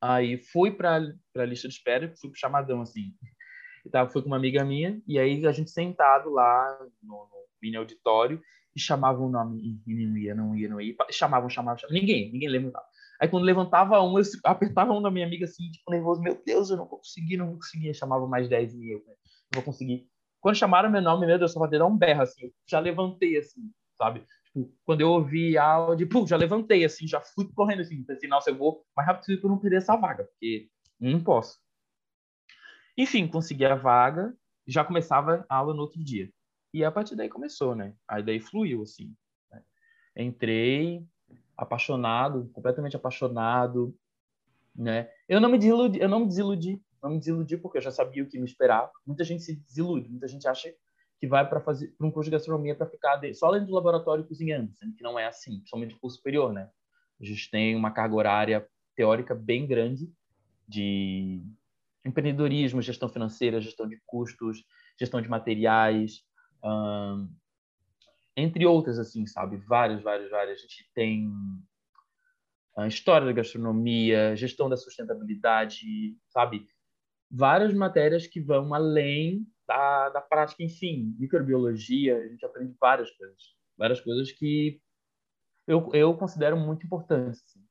Aí 0.00 0.36
fui 0.36 0.70
para 0.70 0.96
a 0.96 1.44
lista 1.44 1.68
de 1.68 1.74
espera, 1.74 2.14
fui 2.20 2.30
pro 2.30 2.38
chamadão, 2.38 2.80
assim. 2.82 3.14
E 3.86 3.90
tava, 3.90 4.08
fui 4.08 4.22
com 4.22 4.28
uma 4.28 4.38
amiga 4.38 4.64
minha, 4.64 4.98
e 5.06 5.18
aí 5.18 5.46
a 5.46 5.52
gente 5.52 5.70
sentado 5.70 6.30
lá 6.30 6.78
no, 7.02 7.28
no 7.28 7.43
mini 7.64 7.76
auditório, 7.76 8.40
e 8.76 8.80
chamavam 8.80 9.26
o 9.26 9.30
nome, 9.30 9.80
e 9.86 9.94
não 9.94 10.16
ia, 10.16 10.34
não 10.34 10.56
ia, 10.56 10.68
não 10.68 10.80
ia. 10.80 10.94
Chamavam, 11.10 11.48
chamavam, 11.48 11.78
chamavam. 11.78 11.98
Ninguém, 11.98 12.30
ninguém 12.30 12.48
levantava. 12.48 12.84
Aí 13.20 13.28
quando 13.28 13.44
levantava 13.44 14.02
um, 14.02 14.18
eu 14.18 14.24
apertava 14.44 14.92
um 14.92 15.00
da 15.00 15.10
minha 15.10 15.26
amiga 15.26 15.44
assim, 15.44 15.70
tipo, 15.70 15.90
nervoso, 15.90 16.20
meu 16.20 16.40
Deus, 16.44 16.70
eu 16.70 16.76
não 16.76 16.86
vou 16.86 16.98
conseguir, 16.98 17.36
não 17.36 17.46
vou 17.46 17.56
conseguir. 17.56 17.94
Chamava 17.94 18.26
mais 18.26 18.48
10 18.48 18.74
mil, 18.74 18.98
né? 18.98 19.14
não 19.52 19.62
vou 19.62 19.62
conseguir. 19.62 20.08
Quando 20.40 20.56
chamaram 20.56 20.90
meu 20.90 21.00
nome, 21.00 21.26
meu 21.26 21.38
Deus, 21.38 21.52
só 21.52 21.66
dar 21.66 21.86
um 21.86 21.96
berro, 21.96 22.22
assim. 22.22 22.52
Já 22.68 22.80
levantei, 22.80 23.38
assim, 23.38 23.72
sabe? 23.96 24.24
Tipo, 24.44 24.70
quando 24.84 25.00
eu 25.00 25.10
ouvi 25.10 25.56
áudio, 25.56 26.08
pum, 26.08 26.26
já 26.26 26.36
levantei, 26.36 26.84
assim, 26.84 27.06
já 27.06 27.20
fui 27.20 27.48
correndo, 27.54 27.80
assim. 27.80 28.02
Pensei, 28.04 28.28
nossa, 28.28 28.50
eu 28.50 28.58
vou 28.58 28.84
mais 28.96 29.06
rápido 29.06 29.20
possível 29.20 29.40
para 29.40 29.50
não 29.50 29.58
perder 29.58 29.76
essa 29.76 29.96
vaga, 29.96 30.24
porque 30.24 30.68
não 31.00 31.22
posso. 31.22 31.58
Enfim, 32.96 33.26
consegui 33.26 33.64
a 33.64 33.74
vaga, 33.74 34.34
já 34.66 34.84
começava 34.84 35.46
a 35.48 35.56
aula 35.56 35.72
no 35.72 35.82
outro 35.82 36.02
dia. 36.02 36.30
E 36.74 36.84
a 36.84 36.92
partir 36.92 37.16
daí 37.16 37.28
começou, 37.28 37.74
né? 37.74 37.94
Aí 38.06 38.22
daí 38.22 38.40
fluiu, 38.40 38.82
assim. 38.82 39.14
Né? 39.50 39.62
Entrei, 40.16 41.06
apaixonado, 41.56 42.50
completamente 42.52 42.96
apaixonado, 42.96 43.96
né? 44.74 45.08
Eu 45.28 45.40
não 45.40 45.48
me 45.48 45.56
desiludi, 45.56 46.00
eu 46.00 46.08
não 46.08 46.20
me 46.20 46.26
desiludi 46.26 46.82
não 47.04 47.10
me 47.10 47.18
desiludi 47.18 47.56
porque 47.58 47.78
eu 47.78 47.82
já 47.82 47.90
sabia 47.90 48.22
o 48.22 48.26
que 48.26 48.38
me 48.38 48.46
esperava. 48.46 48.90
Muita 49.06 49.24
gente 49.24 49.42
se 49.42 49.56
desilude, 49.56 50.08
muita 50.08 50.26
gente 50.26 50.48
acha 50.48 50.74
que 51.20 51.26
vai 51.26 51.46
para 51.48 51.60
fazer 51.60 51.94
um 52.00 52.10
curso 52.10 52.30
de 52.30 52.36
gastronomia 52.36 52.74
para 52.74 52.86
ficar 52.86 53.16
de, 53.16 53.34
só 53.34 53.52
dentro 53.52 53.68
do 53.68 53.74
laboratório 53.74 54.24
cozinhando, 54.24 54.72
sendo 54.74 54.94
que 54.94 55.02
não 55.02 55.18
é 55.18 55.26
assim, 55.26 55.58
principalmente 55.58 55.94
curso 55.96 56.16
superior, 56.16 56.52
né? 56.52 56.68
A 57.20 57.24
gente 57.24 57.50
tem 57.50 57.76
uma 57.76 57.90
carga 57.90 58.14
horária 58.14 58.66
teórica 58.96 59.34
bem 59.34 59.66
grande 59.66 60.10
de 60.66 61.42
empreendedorismo, 62.04 62.82
gestão 62.82 63.08
financeira, 63.08 63.60
gestão 63.60 63.86
de 63.86 64.00
custos, 64.06 64.64
gestão 64.98 65.20
de 65.20 65.28
materiais, 65.28 66.22
hum, 66.64 67.28
entre 68.36 68.66
outras, 68.66 68.98
assim, 68.98 69.26
sabe? 69.26 69.56
Várias, 69.58 70.02
várias, 70.02 70.30
várias. 70.30 70.58
A 70.58 70.62
gente 70.62 70.90
tem 70.94 71.30
a 72.76 72.86
história 72.86 73.26
da 73.26 73.32
gastronomia, 73.32 74.34
gestão 74.34 74.68
da 74.68 74.76
sustentabilidade, 74.76 76.16
sabe? 76.28 76.66
Várias 77.30 77.72
matérias 77.72 78.26
que 78.26 78.40
vão 78.40 78.74
além 78.74 79.46
da, 79.66 80.08
da 80.10 80.20
prática, 80.20 80.62
enfim, 80.62 81.14
microbiologia, 81.18 82.18
a 82.18 82.28
gente 82.28 82.44
aprende 82.44 82.76
várias 82.80 83.10
coisas, 83.12 83.56
várias 83.76 84.00
coisas 84.00 84.32
que 84.32 84.80
eu, 85.66 85.90
eu 85.94 86.16
considero 86.16 86.56
muito 86.56 86.84
importantes, 86.84 87.42
assim, 87.44 87.64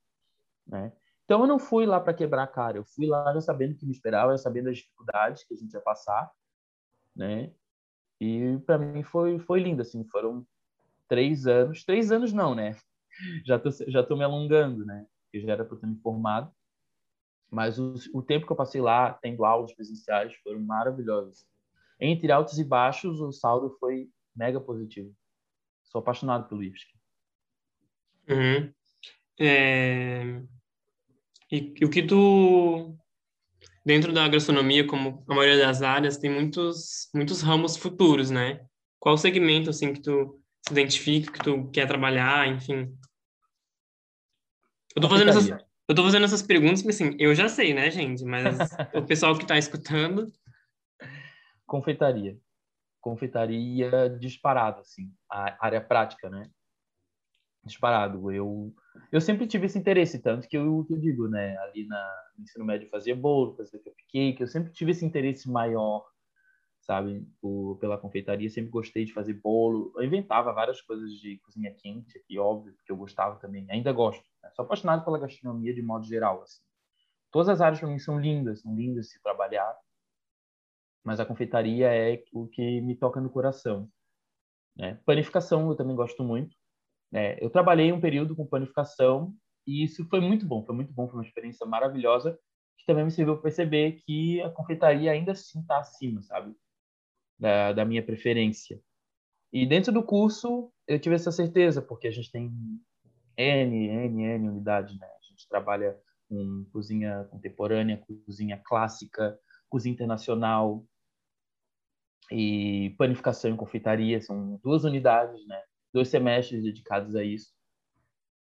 né? 0.67 0.91
Então 1.25 1.41
eu 1.41 1.47
não 1.47 1.59
fui 1.59 1.85
lá 1.85 1.99
para 1.99 2.13
quebrar 2.13 2.43
a 2.43 2.47
cara, 2.47 2.77
eu 2.77 2.83
fui 2.83 3.05
lá 3.05 3.33
já 3.33 3.41
sabendo 3.41 3.73
o 3.73 3.77
que 3.77 3.85
me 3.85 3.93
esperava, 3.93 4.31
já 4.31 4.37
sabendo 4.37 4.69
as 4.69 4.77
dificuldades 4.77 5.43
que 5.43 5.53
a 5.53 5.57
gente 5.57 5.73
ia 5.73 5.81
passar, 5.81 6.31
né? 7.15 7.53
E 8.23 8.57
para 8.59 8.77
mim 8.77 9.03
foi 9.03 9.37
foi 9.39 9.59
lindo, 9.59 9.81
assim, 9.81 10.05
foram 10.05 10.47
três 11.09 11.45
anos, 11.45 11.83
três 11.83 12.09
anos 12.09 12.31
não, 12.31 12.55
né? 12.55 12.77
Já 13.45 13.59
tô, 13.59 13.69
já 13.69 14.01
tô 14.01 14.15
me 14.15 14.23
alongando, 14.23 14.83
né? 14.83 15.05
Eu 15.31 15.41
já 15.41 15.51
era 15.51 15.63
para 15.63 15.77
ter 15.77 15.85
me 15.85 15.95
formado, 15.97 16.51
mas 17.51 17.77
o, 17.77 17.93
o 18.11 18.23
tempo 18.23 18.47
que 18.47 18.51
eu 18.51 18.55
passei 18.55 18.81
lá, 18.81 19.13
tendo 19.13 19.45
aulas 19.45 19.71
presenciais, 19.71 20.33
foram 20.37 20.59
maravilhosos. 20.59 21.45
Entre 21.99 22.31
altos 22.31 22.57
e 22.57 22.63
baixos, 22.63 23.21
o 23.21 23.31
saldo 23.31 23.77
foi 23.79 24.09
mega 24.35 24.59
positivo. 24.59 25.15
Sou 25.83 25.99
apaixonado 25.99 26.49
pelo 26.49 26.63
IFSC. 26.63 26.87
Uhum. 28.29 28.73
É... 29.39 30.41
E, 31.51 31.85
o 31.85 31.89
que 31.91 32.01
tu... 32.01 32.97
Dentro 33.85 34.13
da 34.13 34.27
gastronomia, 34.27 34.87
como 34.87 35.23
a 35.27 35.35
maioria 35.35 35.65
das 35.65 35.81
áreas, 35.81 36.17
tem 36.17 36.29
muitos, 36.29 37.09
muitos 37.13 37.41
ramos 37.41 37.75
futuros, 37.75 38.31
né? 38.31 38.65
Qual 38.99 39.17
segmento, 39.17 39.69
assim, 39.69 39.93
que 39.93 40.01
tu 40.01 40.39
se 40.65 40.71
identifica, 40.71 41.33
que 41.33 41.39
tu 41.39 41.69
quer 41.69 41.85
trabalhar, 41.87 42.47
enfim? 42.47 42.97
Eu 44.95 45.01
tô 45.01 45.09
fazendo 45.09 45.29
essas, 45.29 45.49
eu 45.49 45.95
tô 45.95 46.03
fazendo 46.03 46.23
essas 46.23 46.41
perguntas, 46.41 46.81
porque, 46.81 46.95
assim, 46.95 47.15
eu 47.19 47.35
já 47.35 47.49
sei, 47.49 47.73
né, 47.73 47.91
gente? 47.91 48.23
Mas 48.23 48.45
o 48.95 49.01
pessoal 49.01 49.37
que 49.37 49.45
tá 49.45 49.57
escutando... 49.57 50.31
Confeitaria. 51.65 52.37
Confeitaria 53.01 54.09
disparado, 54.17 54.79
assim. 54.79 55.11
A 55.29 55.65
área 55.65 55.81
prática, 55.81 56.29
né? 56.29 56.49
Disparado. 57.65 58.31
Eu 58.31 58.73
eu 59.11 59.21
sempre 59.21 59.47
tive 59.47 59.65
esse 59.65 59.77
interesse, 59.77 60.19
tanto 60.19 60.47
que 60.47 60.57
eu, 60.57 60.85
que 60.85 60.93
eu 60.93 60.97
digo, 60.97 61.27
né, 61.27 61.57
ali 61.59 61.85
na, 61.87 62.23
no 62.37 62.43
ensino 62.43 62.65
médio 62.65 62.89
fazia 62.89 63.15
bolo, 63.15 63.55
fazia 63.55 63.79
cupcake, 63.79 64.41
eu 64.41 64.47
sempre 64.47 64.71
tive 64.71 64.91
esse 64.91 65.05
interesse 65.05 65.49
maior, 65.49 66.05
sabe, 66.81 67.25
por, 67.41 67.77
pela 67.79 67.97
confeitaria, 67.97 68.49
sempre 68.49 68.71
gostei 68.71 69.05
de 69.05 69.13
fazer 69.13 69.33
bolo. 69.33 69.93
Eu 69.95 70.03
inventava 70.03 70.51
várias 70.51 70.81
coisas 70.81 71.11
de 71.13 71.37
cozinha 71.39 71.73
quente 71.73 72.17
aqui, 72.17 72.37
óbvio, 72.37 72.73
porque 72.73 72.91
eu 72.91 72.97
gostava 72.97 73.39
também, 73.39 73.65
ainda 73.69 73.91
gosto. 73.91 74.23
Né? 74.41 74.49
Sou 74.55 74.65
apaixonado 74.65 75.03
pela 75.05 75.19
gastronomia 75.19 75.73
de 75.73 75.81
modo 75.81 76.05
geral, 76.05 76.41
assim. 76.41 76.61
Todas 77.31 77.49
as 77.49 77.61
áreas 77.61 77.79
para 77.79 77.89
mim 77.89 77.99
são 77.99 78.19
lindas, 78.19 78.61
são 78.61 78.75
lindas 78.75 79.09
se 79.09 79.21
trabalhar, 79.21 79.75
mas 81.03 81.19
a 81.19 81.25
confeitaria 81.25 81.87
é 81.93 82.23
o 82.31 82.47
que 82.47 82.81
me 82.81 82.95
toca 82.95 83.19
no 83.19 83.29
coração. 83.29 83.89
Né? 84.75 84.99
Panificação 85.05 85.67
eu 85.69 85.75
também 85.75 85.95
gosto 85.95 86.23
muito, 86.23 86.55
é, 87.13 87.43
eu 87.43 87.49
trabalhei 87.49 87.91
um 87.91 88.01
período 88.01 88.35
com 88.35 88.45
panificação 88.45 89.33
e 89.67 89.83
isso 89.83 90.07
foi 90.09 90.19
muito 90.19 90.45
bom, 90.45 90.65
foi 90.65 90.75
muito 90.75 90.91
bom, 90.91 91.07
foi 91.07 91.19
uma 91.19 91.25
experiência 91.25 91.65
maravilhosa 91.65 92.37
que 92.77 92.85
também 92.85 93.05
me 93.05 93.11
serviu 93.11 93.35
para 93.35 93.43
perceber 93.43 94.01
que 94.05 94.41
a 94.41 94.49
confeitaria 94.49 95.11
ainda 95.11 95.31
assim 95.31 95.61
está 95.61 95.79
acima, 95.79 96.21
sabe, 96.21 96.53
da, 97.39 97.71
da 97.71 97.85
minha 97.85 98.03
preferência. 98.03 98.81
E 99.51 99.65
dentro 99.65 99.93
do 99.93 100.03
curso 100.03 100.71
eu 100.87 100.99
tive 100.99 101.15
essa 101.15 101.31
certeza, 101.31 101.81
porque 101.81 102.07
a 102.07 102.11
gente 102.11 102.31
tem 102.31 102.51
N, 103.37 103.87
N, 103.87 104.23
N 104.23 104.49
unidades, 104.49 104.97
né? 104.99 105.07
A 105.07 105.25
gente 105.25 105.47
trabalha 105.47 105.97
com 106.27 106.65
cozinha 106.73 107.25
contemporânea, 107.25 108.03
cozinha 108.25 108.61
clássica, 108.65 109.39
cozinha 109.69 109.93
internacional 109.93 110.83
e 112.31 112.95
panificação 112.97 113.53
e 113.53 113.57
confeitaria, 113.57 114.21
são 114.21 114.59
duas 114.63 114.83
unidades, 114.83 115.45
né? 115.47 115.61
Dois 115.93 116.09
semestres 116.09 116.63
dedicados 116.63 117.15
a 117.15 117.23
isso. 117.23 117.53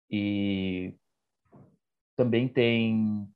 E 0.09 0.95
também 2.15 2.47
tem 2.47 3.27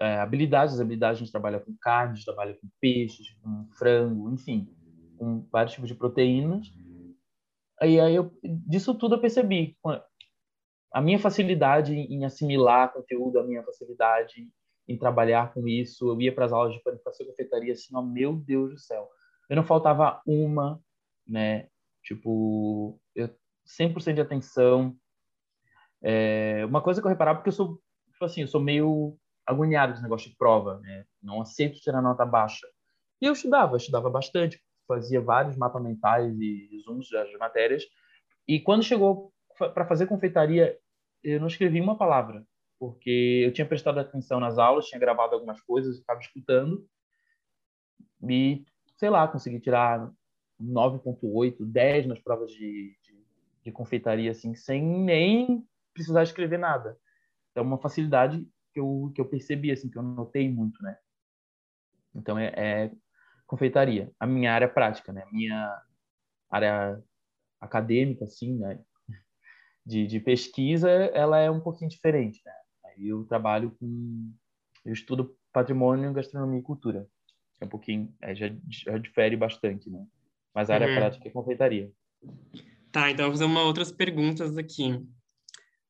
é, 0.00 0.18
habilidades, 0.18 0.74
as 0.74 0.80
habilidades 0.80 1.18
a 1.18 1.24
gente 1.24 1.32
trabalha 1.32 1.60
com 1.60 1.76
carne, 1.80 2.12
a 2.12 2.14
gente 2.16 2.24
trabalha 2.24 2.54
com 2.54 2.68
peixes, 2.80 3.34
com 3.42 3.68
frango, 3.78 4.32
enfim, 4.32 4.68
com 5.18 5.46
vários 5.50 5.74
tipos 5.74 5.88
de 5.88 5.94
proteínas. 5.94 6.66
E 7.82 7.98
aí 7.98 8.14
eu, 8.14 8.30
disso 8.42 8.94
tudo 8.94 9.14
eu 9.14 9.20
percebi 9.20 9.76
a 10.92 11.00
minha 11.00 11.18
facilidade 11.18 11.94
em 11.94 12.24
assimilar 12.24 12.92
conteúdo, 12.92 13.38
a 13.38 13.44
minha 13.44 13.62
facilidade 13.62 14.50
em 14.88 14.98
trabalhar 14.98 15.54
com 15.54 15.66
isso. 15.68 16.08
Eu 16.08 16.20
ia 16.20 16.34
para 16.34 16.46
as 16.46 16.52
aulas 16.52 16.74
de 16.74 16.82
panificação 16.82 17.24
e 17.24 17.28
confeitaria 17.30 17.72
assim, 17.72 17.94
ó, 17.94 18.02
meu 18.02 18.34
Deus 18.34 18.70
do 18.72 18.78
céu. 18.78 19.08
Eu 19.48 19.56
não 19.56 19.64
faltava 19.64 20.20
uma, 20.26 20.80
né? 21.26 21.68
Tipo, 22.02 22.98
100% 23.78 24.14
de 24.14 24.20
atenção. 24.20 24.96
É, 26.02 26.64
uma 26.64 26.82
coisa 26.82 27.00
que 27.00 27.06
eu 27.06 27.10
reparava, 27.10 27.38
porque 27.38 27.50
eu 27.50 27.54
sou, 27.54 27.80
tipo 28.10 28.24
assim, 28.24 28.42
eu 28.42 28.48
sou 28.48 28.60
meio 28.60 29.16
agoniado 29.46 29.94
com 29.94 30.02
negócio 30.02 30.30
de 30.30 30.36
prova, 30.36 30.78
né? 30.80 31.04
Não 31.22 31.40
aceito 31.40 31.80
tirar 31.80 32.00
nota 32.00 32.24
baixa. 32.24 32.66
E 33.20 33.26
eu 33.26 33.32
estudava, 33.32 33.76
estudava 33.76 34.08
bastante, 34.08 34.62
fazia 34.86 35.20
vários 35.20 35.56
mapas 35.56 35.82
mentais 35.82 36.38
e 36.38 36.68
resumos 36.72 37.08
das 37.10 37.30
matérias. 37.34 37.84
E 38.48 38.60
quando 38.60 38.82
chegou 38.82 39.32
para 39.74 39.86
fazer 39.86 40.06
confeitaria, 40.06 40.76
eu 41.22 41.38
não 41.38 41.46
escrevi 41.46 41.80
uma 41.80 41.98
palavra, 41.98 42.44
porque 42.78 43.42
eu 43.44 43.52
tinha 43.52 43.66
prestado 43.66 44.00
atenção 44.00 44.40
nas 44.40 44.58
aulas, 44.58 44.86
tinha 44.86 44.98
gravado 44.98 45.34
algumas 45.34 45.60
coisas, 45.60 45.98
estava 45.98 46.20
escutando. 46.20 46.86
E, 48.28 48.64
sei 48.96 49.10
lá, 49.10 49.28
consegui 49.28 49.60
tirar 49.60 50.10
9.8, 50.60 51.64
10 51.64 52.06
nas 52.06 52.18
provas 52.18 52.50
de, 52.52 52.94
de, 53.70 53.72
confeitaria, 53.72 54.30
assim, 54.30 54.54
sem 54.54 54.82
nem 54.82 55.66
precisar 55.94 56.22
escrever 56.22 56.58
nada. 56.58 56.98
É 57.54 57.60
uma 57.60 57.78
facilidade 57.78 58.46
que 58.72 58.80
eu, 58.80 59.12
que 59.14 59.20
eu 59.20 59.24
percebi, 59.24 59.70
assim, 59.70 59.88
que 59.88 59.98
eu 59.98 60.02
notei 60.02 60.50
muito, 60.50 60.82
né? 60.82 60.96
Então, 62.14 62.38
é, 62.38 62.52
é 62.56 62.92
confeitaria. 63.46 64.12
A 64.18 64.26
minha 64.26 64.52
área 64.52 64.68
prática, 64.68 65.12
né? 65.12 65.22
A 65.22 65.32
minha 65.32 65.82
área 66.50 67.02
acadêmica, 67.60 68.24
assim, 68.24 68.58
né? 68.58 68.80
De, 69.84 70.06
de 70.06 70.20
pesquisa, 70.20 70.90
ela 70.90 71.38
é 71.38 71.50
um 71.50 71.60
pouquinho 71.60 71.90
diferente, 71.90 72.40
né? 72.44 72.52
Aí 72.84 73.08
eu 73.08 73.24
trabalho 73.24 73.76
com... 73.80 74.32
Eu 74.84 74.92
estudo 74.92 75.36
patrimônio, 75.52 76.12
gastronomia 76.12 76.60
e 76.60 76.62
cultura. 76.62 77.08
É 77.60 77.64
um 77.64 77.68
pouquinho... 77.68 78.14
É, 78.20 78.34
já, 78.34 78.46
já 78.68 78.98
difere 78.98 79.36
bastante, 79.36 79.90
né? 79.90 80.06
Mas 80.54 80.70
a 80.70 80.74
área 80.74 80.88
uhum. 80.88 80.96
prática 80.96 81.28
é 81.28 81.32
confeitaria. 81.32 81.92
Tá, 82.92 83.10
então 83.10 83.26
vou 83.26 83.32
fazer 83.32 83.44
uma 83.44 83.62
outras 83.62 83.92
perguntas 83.92 84.56
aqui. 84.56 85.00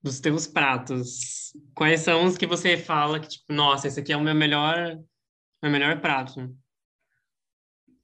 Dos 0.03 0.19
teus 0.19 0.47
pratos, 0.47 1.53
quais 1.75 2.01
são 2.01 2.25
os 2.25 2.39
que 2.39 2.47
você 2.47 2.77
fala 2.77 3.21
que, 3.21 3.29
tipo, 3.29 3.53
nossa, 3.53 3.87
esse 3.87 4.01
aqui 4.01 4.13
é 4.13 4.17
o 4.17 4.23
meu 4.23 4.35
melhor, 4.35 4.99
meu 5.63 5.71
melhor 5.71 6.01
prato? 6.01 6.57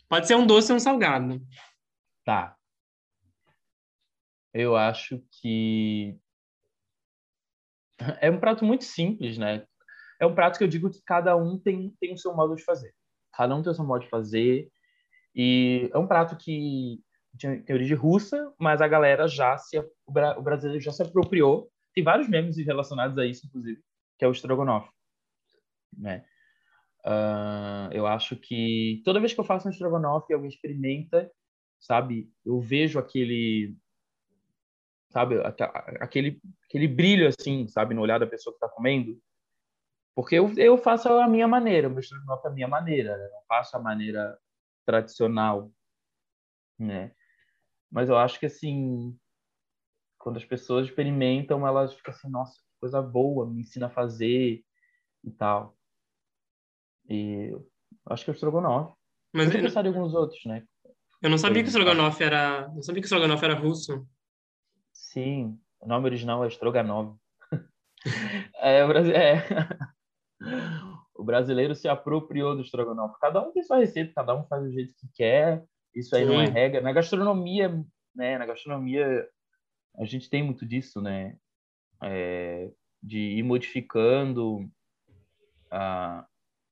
Pode 0.08 0.26
ser 0.26 0.34
um 0.34 0.46
doce 0.46 0.70
ou 0.72 0.76
um 0.76 0.80
salgado. 0.80 1.40
Tá. 2.24 2.54
Eu 4.52 4.76
acho 4.76 5.22
que 5.40 6.18
é 8.20 8.30
um 8.30 8.40
prato 8.40 8.64
muito 8.64 8.84
simples, 8.84 9.38
né? 9.38 9.66
É 10.20 10.26
um 10.26 10.34
prato 10.34 10.58
que 10.58 10.64
eu 10.64 10.68
digo 10.68 10.90
que 10.90 11.02
cada 11.02 11.36
um 11.36 11.58
tem, 11.58 11.94
tem 12.00 12.14
o 12.14 12.18
seu 12.18 12.34
modo 12.34 12.54
de 12.54 12.64
fazer. 12.64 12.94
Cada 13.32 13.54
um 13.54 13.62
tem 13.62 13.72
o 13.72 13.74
seu 13.74 13.84
modo 13.84 14.02
de 14.02 14.10
fazer. 14.10 14.70
E 15.34 15.90
é 15.92 15.98
um 15.98 16.06
prato 16.06 16.36
que 16.36 17.02
tem 17.38 17.64
origem 17.70 17.96
russa, 17.96 18.52
mas 18.58 18.80
a 18.80 18.88
galera 18.88 19.28
já 19.28 19.56
se 19.58 19.78
o 19.78 20.42
brasileiro 20.42 20.82
já 20.82 20.92
se 20.92 21.02
apropriou. 21.02 21.70
Tem 21.94 22.04
vários 22.04 22.28
memes 22.28 22.56
relacionados 22.58 23.16
a 23.18 23.24
isso, 23.24 23.46
inclusive, 23.46 23.80
que 24.18 24.24
é 24.24 24.28
o 24.28 24.32
estrogonofe, 24.32 24.90
né? 25.96 26.24
Uh, 27.04 27.92
eu 27.92 28.06
acho 28.06 28.36
que 28.36 29.00
toda 29.04 29.20
vez 29.20 29.32
que 29.32 29.38
eu 29.40 29.44
faço 29.44 29.68
um 29.68 29.70
estrogonofe, 29.70 30.34
alguém 30.34 30.48
experimenta, 30.48 31.30
sabe? 31.78 32.30
Eu 32.44 32.60
vejo 32.60 32.98
aquele, 32.98 33.76
sabe, 35.10 35.36
aquele 36.00 36.40
aquele 36.68 36.88
brilho 36.88 37.28
assim, 37.28 37.68
sabe, 37.68 37.94
no 37.94 38.02
olhar 38.02 38.18
da 38.18 38.26
pessoa 38.26 38.52
que 38.52 38.56
está 38.56 38.68
comendo. 38.68 39.18
Porque 40.14 40.34
eu, 40.34 40.52
eu 40.56 40.76
faço 40.78 41.08
a 41.08 41.28
minha 41.28 41.46
maneira, 41.46 41.88
o 41.88 41.90
meu 41.90 42.00
estrogonofe 42.00 42.46
é 42.46 42.50
a 42.50 42.52
minha 42.52 42.68
maneira, 42.68 43.16
né? 43.16 43.28
não 43.30 43.42
faço 43.46 43.76
a 43.76 43.80
maneira 43.80 44.36
tradicional, 44.84 45.70
né? 46.78 47.12
Mas 47.90 48.08
eu 48.08 48.16
acho 48.16 48.38
que 48.38 48.46
assim, 48.46 49.16
quando 50.18 50.36
as 50.36 50.44
pessoas 50.44 50.86
experimentam, 50.86 51.66
elas 51.66 51.94
ficam 51.94 52.12
assim, 52.12 52.28
nossa, 52.28 52.54
que 52.54 52.80
coisa 52.80 53.00
boa, 53.00 53.46
me 53.46 53.60
ensina 53.60 53.86
a 53.86 53.90
fazer 53.90 54.62
e 55.24 55.30
tal. 55.30 55.76
E 57.08 57.52
acho 58.06 58.24
que 58.24 58.30
é 58.30 58.32
o 58.32 58.34
estrogonofe. 58.34 58.94
Mas 59.32 59.54
eu 59.54 59.60
pensar 59.60 59.84
em 59.84 59.88
alguns 59.88 60.14
outros, 60.14 60.44
né? 60.44 60.64
Eu 61.22 61.30
não 61.30 61.38
sabia 61.38 61.62
que 61.62 61.68
o 61.68 61.70
estrogonofe 61.70 62.24
era, 62.24 62.68
não 62.68 62.82
sabia 62.82 63.00
que 63.00 63.06
o 63.06 63.08
estrogonofe 63.08 63.44
era 63.44 63.54
russo. 63.54 64.06
Sim, 64.92 65.58
o 65.80 65.86
nome 65.86 66.06
original 66.06 66.44
é 66.44 66.48
Stroganov. 66.48 67.16
é, 68.56 68.80
é, 68.80 69.42
o 71.14 71.24
brasileiro 71.24 71.74
se 71.74 71.88
apropriou 71.88 72.54
do 72.54 72.62
estrogonofe. 72.62 73.18
Cada 73.20 73.40
um 73.40 73.52
tem 73.52 73.62
sua 73.62 73.78
receita, 73.78 74.12
cada 74.14 74.34
um 74.34 74.44
faz 74.46 74.62
do 74.62 74.72
jeito 74.72 74.94
que 74.96 75.08
quer. 75.14 75.64
Isso 75.96 76.14
aí 76.14 76.24
Sim. 76.24 76.28
não 76.28 76.40
é 76.40 76.46
regra. 76.46 76.82
Na 76.82 76.92
gastronomia, 76.92 77.82
né? 78.14 78.36
Na 78.36 78.44
gastronomia 78.44 79.26
a 79.98 80.04
gente 80.04 80.28
tem 80.28 80.42
muito 80.42 80.66
disso, 80.66 81.00
né? 81.00 81.36
É, 82.02 82.70
de 83.02 83.18
ir 83.18 83.42
modificando 83.42 84.70
a, 85.70 86.26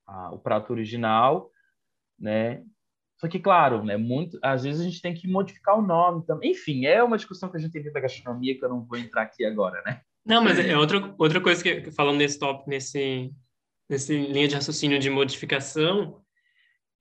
a, 0.07 0.33
o 0.33 0.39
prato 0.39 0.73
original, 0.73 1.51
né? 2.19 2.63
Só 3.17 3.29
que, 3.29 3.39
claro, 3.39 3.83
né, 3.83 3.97
muito, 3.97 4.39
às 4.43 4.65
vezes 4.65 4.81
a 4.81 4.85
gente 4.85 5.01
tem 5.01 5.15
que 5.15 5.27
modificar 5.27 5.79
o 5.79 5.83
nome 5.83 6.27
também. 6.27 6.51
Enfim, 6.51 6.85
é 6.85 7.03
uma 7.03 7.17
discussão 7.17 7.49
que 7.49 7.57
a 7.57 7.61
gente 7.61 7.73
tem 7.73 7.81
dentro 7.81 7.95
da 7.95 8.01
gastronomia 8.01 8.59
que 8.59 8.65
eu 8.65 8.69
não 8.69 8.85
vou 8.85 8.99
entrar 8.99 9.23
aqui 9.23 9.45
agora, 9.47 9.83
né? 9.87 10.03
Não, 10.27 10.43
mas 10.43 10.59
é 10.59 10.77
outra, 10.77 11.15
outra 11.17 11.41
coisa 11.41 11.63
que, 11.63 11.91
falando 11.93 12.19
nesse 12.19 12.39
top, 12.39 12.69
nesse, 12.69 13.33
nesse 13.89 14.27
linha 14.27 14.49
de 14.49 14.55
raciocínio 14.55 14.99
de 14.99 15.09
modificação, 15.09 16.24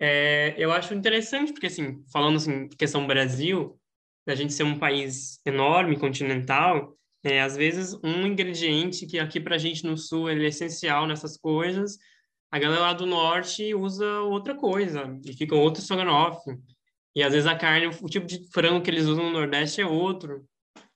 é, 0.05 0.53
eu 0.57 0.69
acho 0.73 0.93
interessante, 0.93 1.53
porque, 1.53 1.67
assim, 1.67 2.03
falando 2.11 2.35
assim, 2.35 2.67
questão 2.67 3.07
Brasil, 3.07 3.79
da 4.27 4.35
gente 4.35 4.51
ser 4.51 4.63
um 4.63 4.77
país 4.77 5.39
enorme, 5.45 5.97
continental, 5.97 6.93
é, 7.23 7.39
às 7.39 7.55
vezes 7.55 7.97
um 8.03 8.27
ingrediente 8.27 9.07
que 9.07 9.17
aqui 9.17 9.39
para 9.39 9.55
a 9.55 9.57
gente 9.57 9.85
no 9.85 9.95
Sul 9.95 10.29
é 10.29 10.35
essencial 10.43 11.07
nessas 11.07 11.37
coisas, 11.37 11.97
a 12.51 12.59
galera 12.59 12.81
lá 12.81 12.93
do 12.93 13.05
Norte 13.05 13.73
usa 13.73 14.19
outra 14.23 14.53
coisa, 14.53 15.17
e 15.25 15.31
fica 15.31 15.55
outro 15.55 15.81
estrogonofe. 15.81 16.51
E 17.15 17.23
às 17.23 17.31
vezes 17.31 17.47
a 17.47 17.55
carne, 17.55 17.87
o 17.87 18.09
tipo 18.09 18.25
de 18.25 18.45
frango 18.51 18.81
que 18.81 18.89
eles 18.89 19.05
usam 19.05 19.23
no 19.23 19.31
Nordeste 19.31 19.79
é 19.79 19.85
outro. 19.85 20.43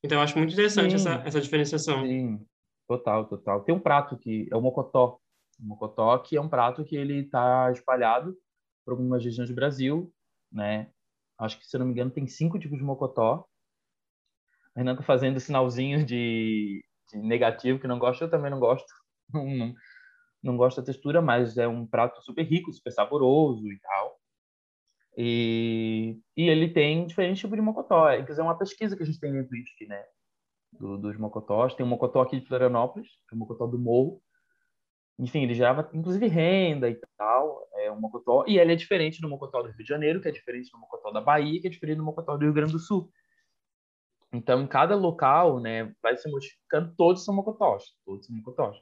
Então 0.03 0.17
eu 0.17 0.21
acho 0.21 0.37
muito 0.37 0.51
interessante 0.51 0.95
essa, 0.95 1.23
essa 1.25 1.39
diferenciação. 1.39 2.05
Sim, 2.05 2.45
total, 2.85 3.25
total. 3.25 3.61
Tem 3.61 3.73
um 3.73 3.79
prato 3.79 4.17
que 4.17 4.49
é 4.51 4.57
o 4.57 4.61
mocotó, 4.61 5.17
o 5.57 5.65
mocotó, 5.65 6.17
que 6.17 6.35
é 6.35 6.41
um 6.41 6.49
prato 6.49 6.83
que 6.83 6.97
ele 6.97 7.21
está 7.21 7.71
espalhado 7.71 8.35
por 8.87 8.93
algumas 8.93 9.21
regiões 9.21 9.49
do 9.49 9.55
Brasil, 9.55 10.13
né? 10.49 10.89
Acho 11.37 11.59
que, 11.59 11.67
se 11.67 11.77
não 11.77 11.85
me 11.85 11.91
engano, 11.91 12.09
tem 12.09 12.25
cinco 12.25 12.57
tipos 12.57 12.77
de 12.77 12.85
mocotó. 12.85 13.45
A 14.73 14.79
Renan 14.79 14.95
tá 14.95 15.03
fazendo 15.03 15.41
sinalzinho 15.41 16.05
de, 16.05 16.81
de, 17.11 17.17
negativo, 17.17 17.79
que 17.79 17.87
não 17.87 17.99
gosta, 17.99 18.23
eu 18.23 18.29
também 18.29 18.49
não 18.49 18.59
gosto. 18.59 18.87
Não, 19.33 19.73
não, 20.41 20.55
gosto 20.55 20.77
da 20.77 20.85
textura, 20.85 21.21
mas 21.21 21.57
é 21.57 21.67
um 21.67 21.85
prato 21.85 22.23
super 22.23 22.43
rico, 22.43 22.71
super 22.71 22.93
saboroso 22.93 23.69
e 23.69 23.77
tal. 23.77 24.17
E, 25.17 26.17
e 26.37 26.47
ele 26.47 26.69
tem 26.71 27.05
diferentes 27.05 27.41
tipos 27.41 27.57
de 27.57 27.61
mocotó. 27.61 28.09
É, 28.09 28.19
é 28.25 28.41
uma 28.41 28.57
pesquisa 28.57 28.95
que 28.95 29.03
a 29.03 29.05
gente 29.05 29.19
tem 29.19 29.33
dentro 29.33 29.49
disso, 29.49 29.73
né? 29.85 30.01
Do, 30.71 30.97
dos 30.97 31.17
mocotós. 31.17 31.75
Tem 31.75 31.85
um 31.85 31.89
mocotó 31.89 32.21
aqui 32.21 32.39
de 32.39 32.47
Florianópolis, 32.47 33.09
que 33.27 33.33
é 33.33 33.35
o 33.35 33.37
mocotó 33.37 33.67
do 33.67 33.77
morro, 33.77 34.21
enfim, 35.19 35.43
ele 35.43 35.53
gerava 35.53 35.89
inclusive 35.93 36.27
renda 36.27 36.89
e 36.89 36.99
tal, 37.17 37.67
é 37.75 37.91
um 37.91 37.99
mocotó, 37.99 38.45
e 38.47 38.59
ele 38.59 38.73
é 38.73 38.75
diferente 38.75 39.19
do 39.19 39.29
mocotó 39.29 39.61
do 39.61 39.69
Rio 39.69 39.83
de 39.83 39.89
Janeiro, 39.89 40.21
que 40.21 40.27
é 40.27 40.31
diferente 40.31 40.71
do 40.71 40.77
mocotó 40.77 41.11
da 41.11 41.21
Bahia, 41.21 41.59
que 41.59 41.67
é 41.67 41.69
diferente 41.69 41.97
do 41.97 42.03
mocotó 42.03 42.37
do 42.37 42.43
Rio 42.43 42.53
Grande 42.53 42.71
do 42.71 42.79
Sul. 42.79 43.11
Então, 44.31 44.61
em 44.61 44.67
cada 44.67 44.95
local, 44.95 45.59
né, 45.59 45.93
vai 46.01 46.17
se 46.17 46.29
modificando, 46.29 46.93
todos 46.95 47.23
são 47.23 47.33
mocotós, 47.33 47.83
todos 48.05 48.25
são 48.25 48.35
mocotós. 48.35 48.77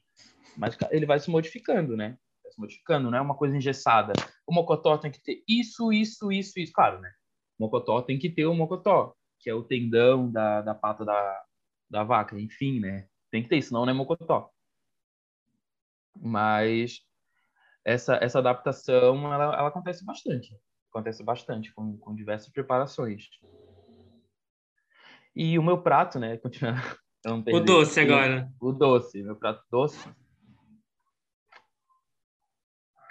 Mas 0.57 0.77
ele 0.91 1.05
vai 1.05 1.19
se 1.19 1.29
modificando, 1.29 1.95
né? 1.95 2.17
Vai 2.43 2.51
se 2.51 2.59
modificando, 2.59 3.11
não 3.11 3.17
é 3.17 3.21
uma 3.21 3.35
coisa 3.35 3.55
engessada. 3.55 4.13
O 4.47 4.53
mocotó 4.53 4.97
tem 4.97 5.11
que 5.11 5.21
ter 5.21 5.43
isso, 5.47 5.91
isso, 5.91 6.31
isso, 6.31 6.59
isso. 6.59 6.73
Claro, 6.73 6.99
né? 6.99 7.11
O 7.59 7.63
mocotó 7.63 8.01
tem 8.01 8.17
que 8.17 8.29
ter 8.29 8.45
o 8.45 8.55
mocotó, 8.55 9.13
que 9.39 9.49
é 9.49 9.53
o 9.53 9.63
tendão 9.63 10.31
da, 10.31 10.61
da 10.61 10.73
pata 10.73 11.05
da, 11.05 11.43
da 11.89 12.03
vaca, 12.03 12.39
enfim, 12.39 12.79
né? 12.79 13.07
Tem 13.31 13.43
que 13.43 13.49
ter, 13.49 13.61
senão 13.61 13.85
não 13.85 13.91
é 13.91 13.93
mocotó. 13.93 14.49
Mas 16.15 17.01
essa, 17.83 18.15
essa 18.15 18.39
adaptação, 18.39 19.33
ela, 19.33 19.55
ela 19.55 19.67
acontece 19.67 20.03
bastante. 20.03 20.57
Acontece 20.89 21.23
bastante 21.23 21.73
com, 21.73 21.97
com 21.97 22.15
diversas 22.15 22.49
preparações. 22.49 23.29
E 25.35 25.59
o 25.59 25.63
meu 25.63 25.81
prato, 25.81 26.19
né? 26.19 26.37
Continua. 26.37 26.75
O 27.27 27.59
doce 27.59 27.99
agora. 27.99 28.47
O 28.61 28.71
doce, 28.71 29.23
meu 29.23 29.35
prato 29.35 29.63
doce. 29.71 29.97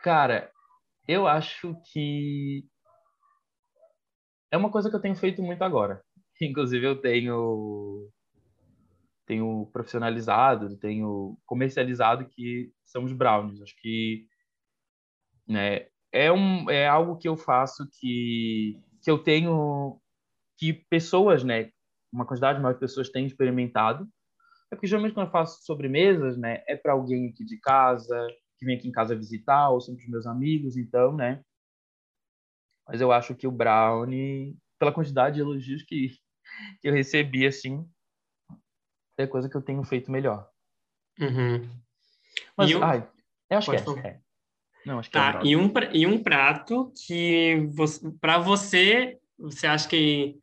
Cara, 0.04 0.52
eu 1.08 1.26
acho 1.26 1.74
que 1.90 2.64
é 4.52 4.56
uma 4.56 4.70
coisa 4.70 4.88
que 4.88 4.94
eu 4.94 5.00
tenho 5.00 5.16
feito 5.16 5.42
muito 5.42 5.62
agora. 5.62 6.00
Inclusive, 6.40 6.86
eu 6.86 7.00
tenho 7.00 8.08
tenho 9.26 9.68
profissionalizado, 9.72 10.76
tenho 10.78 11.38
comercializado, 11.46 12.28
que 12.28 12.72
são 12.84 13.04
os 13.04 13.12
brownies. 13.12 13.60
Acho 13.62 13.74
que 13.80 14.26
né, 15.46 15.86
é, 16.12 16.32
um, 16.32 16.70
é 16.70 16.86
algo 16.86 17.16
que 17.16 17.28
eu 17.28 17.36
faço 17.36 17.88
que, 17.98 18.78
que 19.02 19.10
eu 19.10 19.18
tenho, 19.18 20.00
que 20.58 20.72
pessoas, 20.72 21.42
né, 21.42 21.70
uma 22.12 22.26
quantidade 22.26 22.60
maior 22.60 22.74
de 22.74 22.80
pessoas 22.80 23.10
têm 23.10 23.26
experimentado. 23.26 24.08
É 24.70 24.76
porque 24.76 24.86
geralmente 24.86 25.14
quando 25.14 25.26
eu 25.26 25.32
faço 25.32 25.64
sobremesas, 25.64 26.36
né, 26.36 26.62
é 26.66 26.76
para 26.76 26.92
alguém 26.92 27.28
aqui 27.28 27.44
de 27.44 27.58
casa, 27.58 28.26
que 28.58 28.64
vem 28.64 28.76
aqui 28.76 28.88
em 28.88 28.92
casa 28.92 29.16
visitar, 29.16 29.70
ou 29.70 29.80
são 29.80 29.94
para 29.94 30.02
os 30.02 30.10
meus 30.10 30.26
amigos, 30.26 30.76
então, 30.76 31.14
né. 31.14 31.42
Mas 32.86 33.00
eu 33.00 33.10
acho 33.10 33.34
que 33.34 33.46
o 33.46 33.52
brownie, 33.52 34.56
pela 34.78 34.92
quantidade 34.92 35.36
de 35.36 35.40
elogios 35.40 35.82
que, 35.82 36.10
que 36.80 36.88
eu 36.88 36.92
recebi, 36.92 37.46
assim, 37.46 37.88
é 39.16 39.26
coisa 39.26 39.48
que 39.48 39.56
eu 39.56 39.62
tenho 39.62 39.82
feito 39.84 40.10
melhor. 40.10 40.48
Uhum. 41.20 41.68
Mas, 42.56 42.70
eu... 42.70 42.82
ai, 42.82 43.08
eu 43.50 43.58
acho 43.58 43.70
Pode 43.70 43.84
que 43.84 44.00
é. 44.00 44.10
é. 44.10 44.20
Não, 44.84 44.98
acho 44.98 45.10
que 45.10 45.16
é 45.16 45.20
tá, 45.20 45.40
é 45.40 45.46
e, 45.46 45.56
um, 45.56 45.72
e 45.92 46.06
um 46.06 46.22
prato 46.22 46.92
que 47.06 47.68
para 48.20 48.38
você, 48.38 49.18
você 49.38 49.66
acha 49.66 49.88
que, 49.88 50.38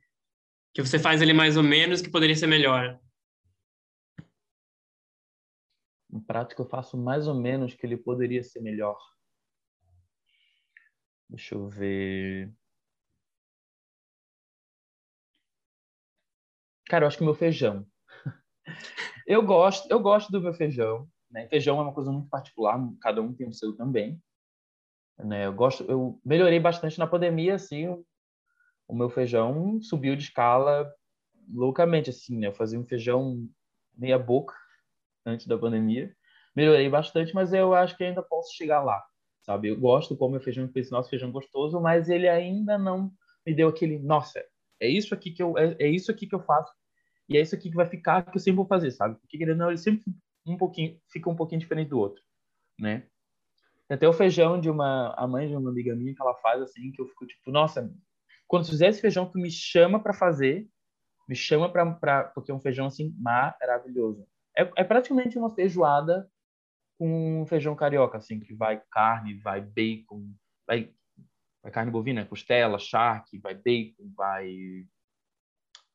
que 0.74 0.82
você 0.82 0.98
faz 0.98 1.22
ele 1.22 1.34
mais 1.34 1.58
ou 1.58 1.64
menos, 1.64 2.02
que 2.02 2.10
poderia 2.10 2.36
ser 2.36 2.48
melhor? 2.48 3.00
Um 6.10 6.22
prato 6.22 6.56
que 6.56 6.62
eu 6.62 6.66
faço 6.66 6.98
mais 6.98 7.28
ou 7.28 7.36
menos, 7.36 7.74
que 7.74 7.86
ele 7.86 7.96
poderia 7.96 8.44
ser 8.44 8.62
melhor. 8.62 8.98
Deixa 11.30 11.56
eu 11.56 11.70
ver. 11.70 12.52
Cara, 16.88 17.06
eu 17.06 17.08
acho 17.08 17.18
que 17.18 17.24
o 17.24 17.26
meu 17.26 17.34
feijão. 17.34 17.90
Eu 19.26 19.44
gosto, 19.44 19.90
eu 19.92 20.00
gosto 20.00 20.32
do 20.32 20.42
meu 20.42 20.54
feijão. 20.54 21.08
Né? 21.30 21.48
Feijão 21.48 21.80
é 21.80 21.82
uma 21.82 21.94
coisa 21.94 22.12
muito 22.12 22.30
particular, 22.30 22.80
cada 23.00 23.22
um 23.22 23.34
tem 23.34 23.48
o 23.48 23.54
seu 23.54 23.76
também. 23.76 24.22
Né? 25.18 25.46
Eu 25.46 25.54
gosto, 25.54 25.84
eu 25.90 26.20
melhorei 26.26 26.60
bastante 26.60 27.00
na 27.00 27.08
pandemia, 27.08 27.56
assim, 27.56 27.88
o, 27.88 28.06
o 28.88 28.96
meu 28.96 29.10
feijão 29.10 29.82
subiu 29.82 30.16
de 30.16 30.24
escala 30.24 30.92
loucamente, 31.54 32.10
assim, 32.10 32.38
né? 32.38 32.48
Eu 32.48 32.54
fazia 32.54 32.80
um 32.80 32.86
feijão 32.86 33.48
meia 33.96 34.18
boca 34.18 34.56
antes 35.26 35.48
da 35.48 35.58
pandemia. 35.58 36.14
Melhorei 36.56 36.90
bastante, 36.90 37.34
mas 37.34 37.54
eu 37.54 37.74
acho 37.74 37.96
que 37.96 38.04
ainda 38.04 38.22
posso 38.22 38.56
chegar 38.56 38.82
lá, 38.84 39.02
sabe? 39.42 39.70
Eu 39.70 39.80
gosto 39.80 40.16
como 40.18 40.32
meu 40.32 40.42
feijão, 40.42 40.68
penso, 40.68 40.92
nosso 40.92 41.10
feijão 41.10 41.32
gostoso, 41.32 41.80
mas 41.80 42.10
ele 42.10 42.28
ainda 42.28 42.78
não 42.78 43.12
me 43.46 43.54
deu 43.54 43.70
aquele, 43.70 43.98
nossa, 44.00 44.44
é 44.80 44.88
isso 44.88 45.14
aqui 45.14 45.32
que 45.32 45.42
eu 45.42 45.58
é, 45.58 45.76
é 45.80 45.88
isso 45.88 46.12
aqui 46.12 46.28
que 46.28 46.36
eu 46.36 46.42
faço 46.42 46.72
e 47.32 47.38
é 47.38 47.42
isso 47.42 47.56
aqui 47.56 47.70
que 47.70 47.76
vai 47.76 47.86
ficar 47.86 48.24
que 48.24 48.36
eu 48.36 48.42
sempre 48.42 48.58
vou 48.58 48.66
fazer, 48.66 48.92
sabe? 48.92 49.16
Porque 49.20 49.38
querendo 49.38 49.58
não, 49.58 49.70
ele 49.70 49.78
sempre 49.78 50.04
um 50.46 50.58
pouquinho 50.58 51.00
fica 51.10 51.30
um 51.30 51.36
pouquinho 51.36 51.62
diferente 51.62 51.90
do 51.90 52.00
outro, 52.00 52.22
né? 52.80 53.08
até 53.90 54.08
o 54.08 54.14
feijão 54.14 54.60
de 54.60 54.70
uma 54.70 55.14
a 55.18 55.28
mãe 55.28 55.48
de 55.48 55.56
uma 55.56 55.70
amiga 55.70 55.96
minha 55.96 56.16
que 56.16 56.22
ela 56.22 56.36
faz 56.36 56.62
assim 56.62 56.92
que 56.92 57.02
eu 57.02 57.08
fico 57.08 57.26
tipo, 57.28 57.52
nossa, 57.52 57.94
quando 58.48 58.68
fizer 58.68 58.88
esse 58.88 59.02
feijão 59.02 59.30
tu 59.30 59.38
me 59.38 59.52
chama 59.52 60.00
para 60.02 60.14
fazer, 60.14 60.68
me 61.28 61.36
chama 61.36 61.70
para 61.72 62.26
porque 62.34 62.52
é 62.52 62.54
um 62.54 62.60
feijão 62.60 62.88
assim 62.88 63.14
maravilhoso. 63.18 64.26
É, 64.58 64.70
é 64.78 64.84
praticamente 64.84 65.38
uma 65.38 65.54
feijoada 65.54 66.30
com 66.98 67.46
feijão 67.48 67.76
carioca 67.76 68.18
assim, 68.18 68.40
que 68.40 68.54
vai 68.54 68.82
carne, 68.92 69.40
vai 69.40 69.62
bacon, 69.62 70.30
vai, 70.68 70.94
vai 71.62 71.72
carne 71.72 71.92
bovina, 71.92 72.26
costela, 72.26 72.78
charque, 72.78 73.40
vai 73.40 73.56
bacon, 73.56 74.12
vai 74.16 74.86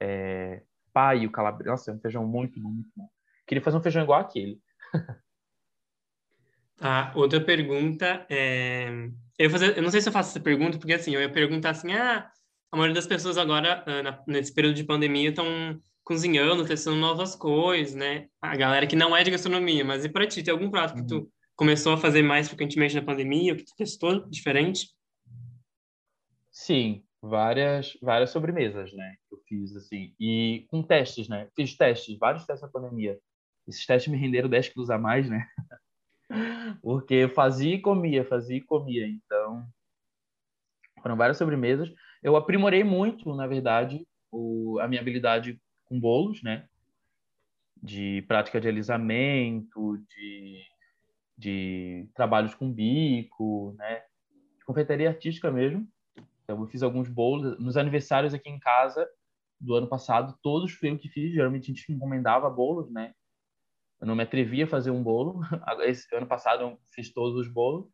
é, 0.01 0.63
paio, 0.97 1.31
calabresa. 1.31 1.73
Nossa, 1.73 1.91
é 1.91 1.95
um 1.95 2.01
feijão 2.01 2.27
muito 2.27 2.59
bom, 2.59 2.71
muito 2.71 2.91
bom. 2.97 3.07
Queria 3.47 3.63
fazer 3.63 3.77
um 3.77 3.83
feijão 3.83 4.03
igual 4.03 4.21
aquele. 4.21 4.59
Tá, 6.79 7.11
outra 7.15 7.41
pergunta 7.41 8.27
é... 8.29 9.09
Eu, 9.39 9.49
fazer... 9.49 9.79
eu 9.79 9.83
não 9.83 9.91
sei 9.91 10.03
se 10.03 10.11
eu 10.11 10.13
faço 10.13 10.29
essa 10.29 10.41
pergunta, 10.41 10.77
porque 10.77 10.93
assim, 10.93 11.15
eu 11.15 11.23
ia 11.23 11.33
perguntar 11.33 11.71
assim, 11.71 11.91
ah, 11.95 12.31
a 12.71 12.77
maioria 12.77 12.95
das 12.95 13.07
pessoas 13.07 13.39
agora, 13.39 13.83
nesse 14.27 14.53
período 14.53 14.77
de 14.77 14.85
pandemia, 14.85 15.31
estão 15.31 15.47
cozinhando, 16.05 16.67
testando 16.67 16.99
novas 16.99 17.35
coisas, 17.35 17.95
né? 17.95 18.29
A 18.43 18.55
galera 18.55 18.87
que 18.87 18.95
não 18.95 19.17
é 19.17 19.25
de 19.25 19.31
gastronomia, 19.31 19.87
mas 19.87 20.05
e 20.05 20.11
para 20.11 20.27
ti, 20.27 20.43
tem 20.43 20.53
algum 20.53 20.71
prato 20.71 20.97
que 20.97 21.07
tu 21.07 21.17
uhum. 21.17 21.31
começou 21.55 21.95
a 21.95 21.97
fazer 21.97 22.23
mais 22.23 22.47
frequentemente 22.47 22.95
na 22.95 23.01
pandemia, 23.01 23.57
que 23.57 23.65
tu 23.65 23.73
testou 23.75 24.29
diferente? 24.29 24.91
Sim, 26.53 27.06
várias 27.29 27.97
várias 28.01 28.31
sobremesas, 28.31 28.93
né? 28.93 29.17
Eu 29.31 29.39
fiz 29.49 29.75
assim 29.77 30.15
e 30.19 30.67
com 30.69 30.83
testes, 30.83 31.29
né? 31.29 31.49
Fiz 31.55 31.77
testes, 31.77 32.19
vários 32.19 32.45
testes 32.45 32.63
na 32.63 32.73
pandemia. 32.73 33.19
Esses 33.67 33.85
testes 33.85 34.13
me 34.13 34.19
renderam 34.19 34.49
10 34.49 34.69
quilos 34.69 34.91
a 34.91 34.99
mais, 34.99 35.29
né? 35.29 35.47
Porque 36.83 37.15
eu 37.15 37.29
fazia 37.29 37.75
e 37.75 37.81
comia, 37.81 38.25
fazia 38.25 38.57
e 38.57 38.61
comia. 38.61 39.07
Então, 39.07 39.67
foram 41.03 41.17
várias 41.17 41.37
sobremesas. 41.37 41.93
Eu 42.23 42.37
aprimorei 42.37 42.85
muito, 42.85 43.35
na 43.35 43.47
verdade, 43.47 44.07
o, 44.31 44.79
a 44.81 44.89
minha 44.89 45.01
habilidade 45.01 45.61
com 45.85 45.99
bolos, 45.99 46.43
né? 46.43 46.69
De 47.83 48.23
prática 48.23 48.61
de 48.61 48.69
alisamento, 48.69 49.99
de, 50.09 50.63
de 51.37 52.09
trabalhos 52.15 52.55
com 52.55 52.73
bico, 52.73 53.75
né? 53.79 54.03
De 54.59 54.65
confeitaria 54.65 55.09
artística 55.09 55.51
mesmo. 55.51 55.87
Então, 56.47 56.61
eu 56.61 56.67
fiz 56.69 56.83
alguns 56.83 57.09
bolos. 57.09 57.59
Nos 57.59 57.77
aniversários 57.77 58.33
aqui 58.33 58.49
em 58.49 58.59
casa 58.59 59.07
do 59.61 59.75
ano 59.75 59.89
passado, 59.89 60.39
todos 60.41 60.73
foi 60.73 60.91
eu 60.91 60.99
que 60.99 61.09
fiz. 61.09 61.33
Geralmente 61.33 61.65
a 61.65 61.75
gente 61.75 61.93
encomendava 61.93 62.49
bolos, 62.49 62.89
né? 62.91 63.13
Eu 64.01 64.07
não 64.07 64.15
me 64.15 64.23
atrevia 64.23 64.65
a 64.65 64.69
fazer 64.69 64.93
um 64.93 65.03
bolo. 65.03 65.41
Esse 65.83 66.15
ano 66.15 66.27
passado 66.27 66.63
eu 66.63 66.79
fiz 66.95 67.13
todos 67.13 67.37
os 67.37 67.53
bolos. 67.53 67.89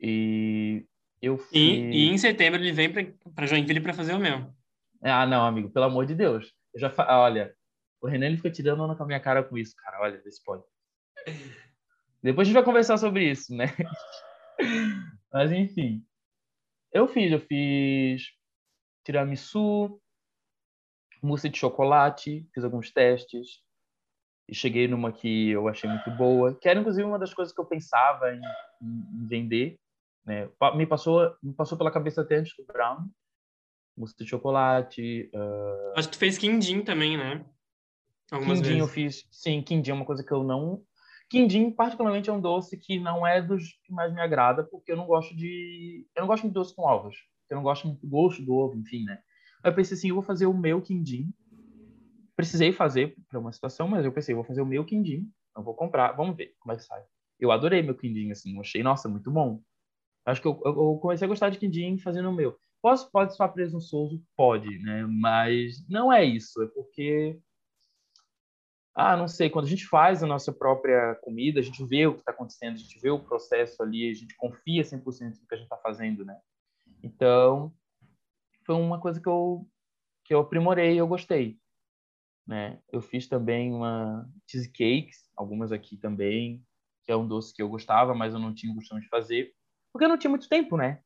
E 0.00 0.86
eu 1.20 1.36
fiz... 1.36 1.52
e, 1.52 1.90
e, 1.90 2.08
em 2.08 2.16
setembro 2.16 2.58
ele 2.60 2.72
vem 2.72 2.90
para 3.34 3.46
Joinville 3.46 3.80
para 3.80 3.92
fazer 3.92 4.14
o 4.14 4.18
meu. 4.18 4.50
Ah, 5.02 5.26
não, 5.26 5.44
amigo, 5.44 5.70
pelo 5.70 5.84
amor 5.84 6.06
de 6.06 6.14
Deus. 6.14 6.54
Eu 6.72 6.80
já 6.80 6.88
fa... 6.88 7.06
Olha, 7.18 7.54
o 8.00 8.06
Renan 8.06 8.26
ele 8.26 8.36
fica 8.36 8.50
tirando 8.50 8.82
onda 8.82 8.94
com 8.94 9.02
a 9.02 9.06
minha 9.06 9.20
cara 9.20 9.42
com 9.42 9.58
isso, 9.58 9.74
cara. 9.76 10.00
Olha, 10.00 10.22
esse 10.24 10.42
pode. 10.42 10.62
Depois 12.22 12.46
a 12.46 12.48
gente 12.48 12.54
vai 12.54 12.64
conversar 12.64 12.96
sobre 12.96 13.30
isso, 13.30 13.54
né? 13.54 13.66
Mas 15.32 15.52
enfim. 15.52 16.04
Eu 16.92 17.06
fiz, 17.06 17.30
eu 17.30 17.40
fiz 17.40 18.22
tiramisu, 19.04 20.00
mousse 21.22 21.48
de 21.48 21.58
chocolate, 21.58 22.46
fiz 22.54 22.64
alguns 22.64 22.90
testes 22.90 23.62
e 24.48 24.54
cheguei 24.54 24.88
numa 24.88 25.12
que 25.12 25.50
eu 25.50 25.68
achei 25.68 25.88
muito 25.88 26.10
boa, 26.12 26.54
que 26.54 26.68
era 26.68 26.80
inclusive 26.80 27.06
uma 27.06 27.18
das 27.18 27.34
coisas 27.34 27.54
que 27.54 27.60
eu 27.60 27.66
pensava 27.66 28.32
em, 28.32 28.40
em 28.82 29.26
vender, 29.26 29.78
né? 30.24 30.48
Me 30.74 30.86
passou, 30.86 31.34
me 31.42 31.52
passou 31.52 31.76
pela 31.76 31.90
cabeça 31.90 32.22
até 32.22 32.36
antes 32.36 32.54
do 32.56 32.64
brown, 32.64 33.08
mousse 33.96 34.16
de 34.16 34.26
chocolate. 34.26 35.30
Uh... 35.34 35.92
Acho 35.96 36.08
que 36.08 36.16
tu 36.16 36.18
fez 36.18 36.38
quindim 36.38 36.82
também, 36.82 37.16
né? 37.18 37.44
Algumas 38.30 38.58
quindim 38.58 38.74
vezes. 38.74 38.88
eu 38.88 38.88
fiz, 38.88 39.28
sim, 39.30 39.62
quindim 39.62 39.90
é 39.90 39.94
uma 39.94 40.06
coisa 40.06 40.24
que 40.24 40.32
eu 40.32 40.42
não 40.42 40.82
Quindim, 41.30 41.70
particularmente, 41.70 42.30
é 42.30 42.32
um 42.32 42.40
doce 42.40 42.76
que 42.78 42.98
não 42.98 43.26
é 43.26 43.42
dos 43.42 43.78
que 43.84 43.92
mais 43.92 44.12
me 44.12 44.20
agrada, 44.20 44.64
porque 44.64 44.92
eu 44.92 44.96
não 44.96 45.06
gosto 45.06 45.36
de. 45.36 46.06
Eu 46.16 46.22
não 46.22 46.26
gosto 46.26 46.46
de 46.46 46.52
doce 46.52 46.74
com 46.74 46.82
ovos. 46.82 47.16
Eu 47.50 47.56
não 47.56 47.62
gosto 47.62 47.86
muito 47.86 48.00
do 48.00 48.08
gosto 48.08 48.42
do 48.42 48.54
ovo, 48.54 48.76
enfim, 48.76 49.04
né? 49.04 49.18
Eu 49.64 49.74
pensei 49.74 49.96
assim, 49.96 50.08
eu 50.08 50.14
vou 50.14 50.24
fazer 50.24 50.46
o 50.46 50.56
meu 50.56 50.80
quindim. 50.80 51.32
Precisei 52.36 52.72
fazer 52.72 53.16
para 53.28 53.38
uma 53.38 53.52
situação, 53.52 53.88
mas 53.88 54.04
eu 54.04 54.12
pensei, 54.12 54.32
eu 54.32 54.36
vou 54.36 54.44
fazer 54.44 54.62
o 54.62 54.66
meu 54.66 54.84
quindim. 54.84 55.30
Eu 55.56 55.62
vou 55.62 55.74
comprar, 55.74 56.12
vamos 56.12 56.36
ver 56.36 56.54
como 56.60 56.72
é 56.72 56.76
que 56.76 56.84
sai. 56.84 57.02
Eu 57.38 57.50
adorei 57.50 57.82
meu 57.82 57.94
quindim, 57.94 58.30
assim, 58.30 58.58
achei, 58.60 58.82
nossa, 58.82 59.08
muito 59.08 59.30
bom. 59.30 59.60
Acho 60.24 60.40
que 60.40 60.46
eu, 60.48 60.60
eu 60.64 60.98
comecei 61.00 61.24
a 61.24 61.28
gostar 61.28 61.50
de 61.50 61.58
quindim 61.58 61.98
fazendo 61.98 62.30
o 62.30 62.34
meu. 62.34 62.56
Posso, 62.80 63.10
pode 63.10 63.32
estar 63.32 63.48
presunçoso? 63.48 64.22
Pode, 64.36 64.78
né? 64.78 65.04
Mas 65.06 65.84
não 65.88 66.12
é 66.12 66.24
isso. 66.24 66.62
É 66.62 66.66
porque 66.68 67.38
ah, 69.00 69.16
não 69.16 69.28
sei, 69.28 69.48
quando 69.48 69.66
a 69.66 69.68
gente 69.68 69.86
faz 69.86 70.24
a 70.24 70.26
nossa 70.26 70.52
própria 70.52 71.14
comida, 71.22 71.60
a 71.60 71.62
gente 71.62 71.84
vê 71.84 72.08
o 72.08 72.14
que 72.14 72.18
está 72.18 72.32
acontecendo, 72.32 72.74
a 72.74 72.78
gente 72.78 72.98
vê 72.98 73.08
o 73.10 73.22
processo 73.22 73.80
ali, 73.80 74.10
a 74.10 74.12
gente 74.12 74.36
confia 74.36 74.82
100% 74.82 75.38
no 75.40 75.46
que 75.46 75.54
a 75.54 75.56
gente 75.56 75.66
está 75.66 75.76
fazendo, 75.76 76.24
né? 76.24 76.36
Então, 77.00 77.72
foi 78.66 78.74
uma 78.74 79.00
coisa 79.00 79.20
que 79.20 79.28
eu, 79.28 79.64
que 80.24 80.34
eu 80.34 80.40
aprimorei 80.40 80.94
e 80.94 80.98
eu 80.98 81.06
gostei. 81.06 81.60
Né? 82.44 82.80
Eu 82.90 83.00
fiz 83.00 83.28
também 83.28 83.72
uma 83.72 84.28
cheesecakes, 84.50 85.30
algumas 85.36 85.70
aqui 85.70 85.96
também, 85.96 86.60
que 87.04 87.12
é 87.12 87.16
um 87.16 87.28
doce 87.28 87.54
que 87.54 87.62
eu 87.62 87.68
gostava, 87.68 88.16
mas 88.16 88.34
eu 88.34 88.40
não 88.40 88.52
tinha 88.52 88.74
costume 88.74 89.00
de 89.00 89.08
fazer, 89.08 89.54
porque 89.92 90.06
eu 90.06 90.08
não 90.08 90.18
tinha 90.18 90.30
muito 90.30 90.48
tempo, 90.48 90.76
né? 90.76 91.00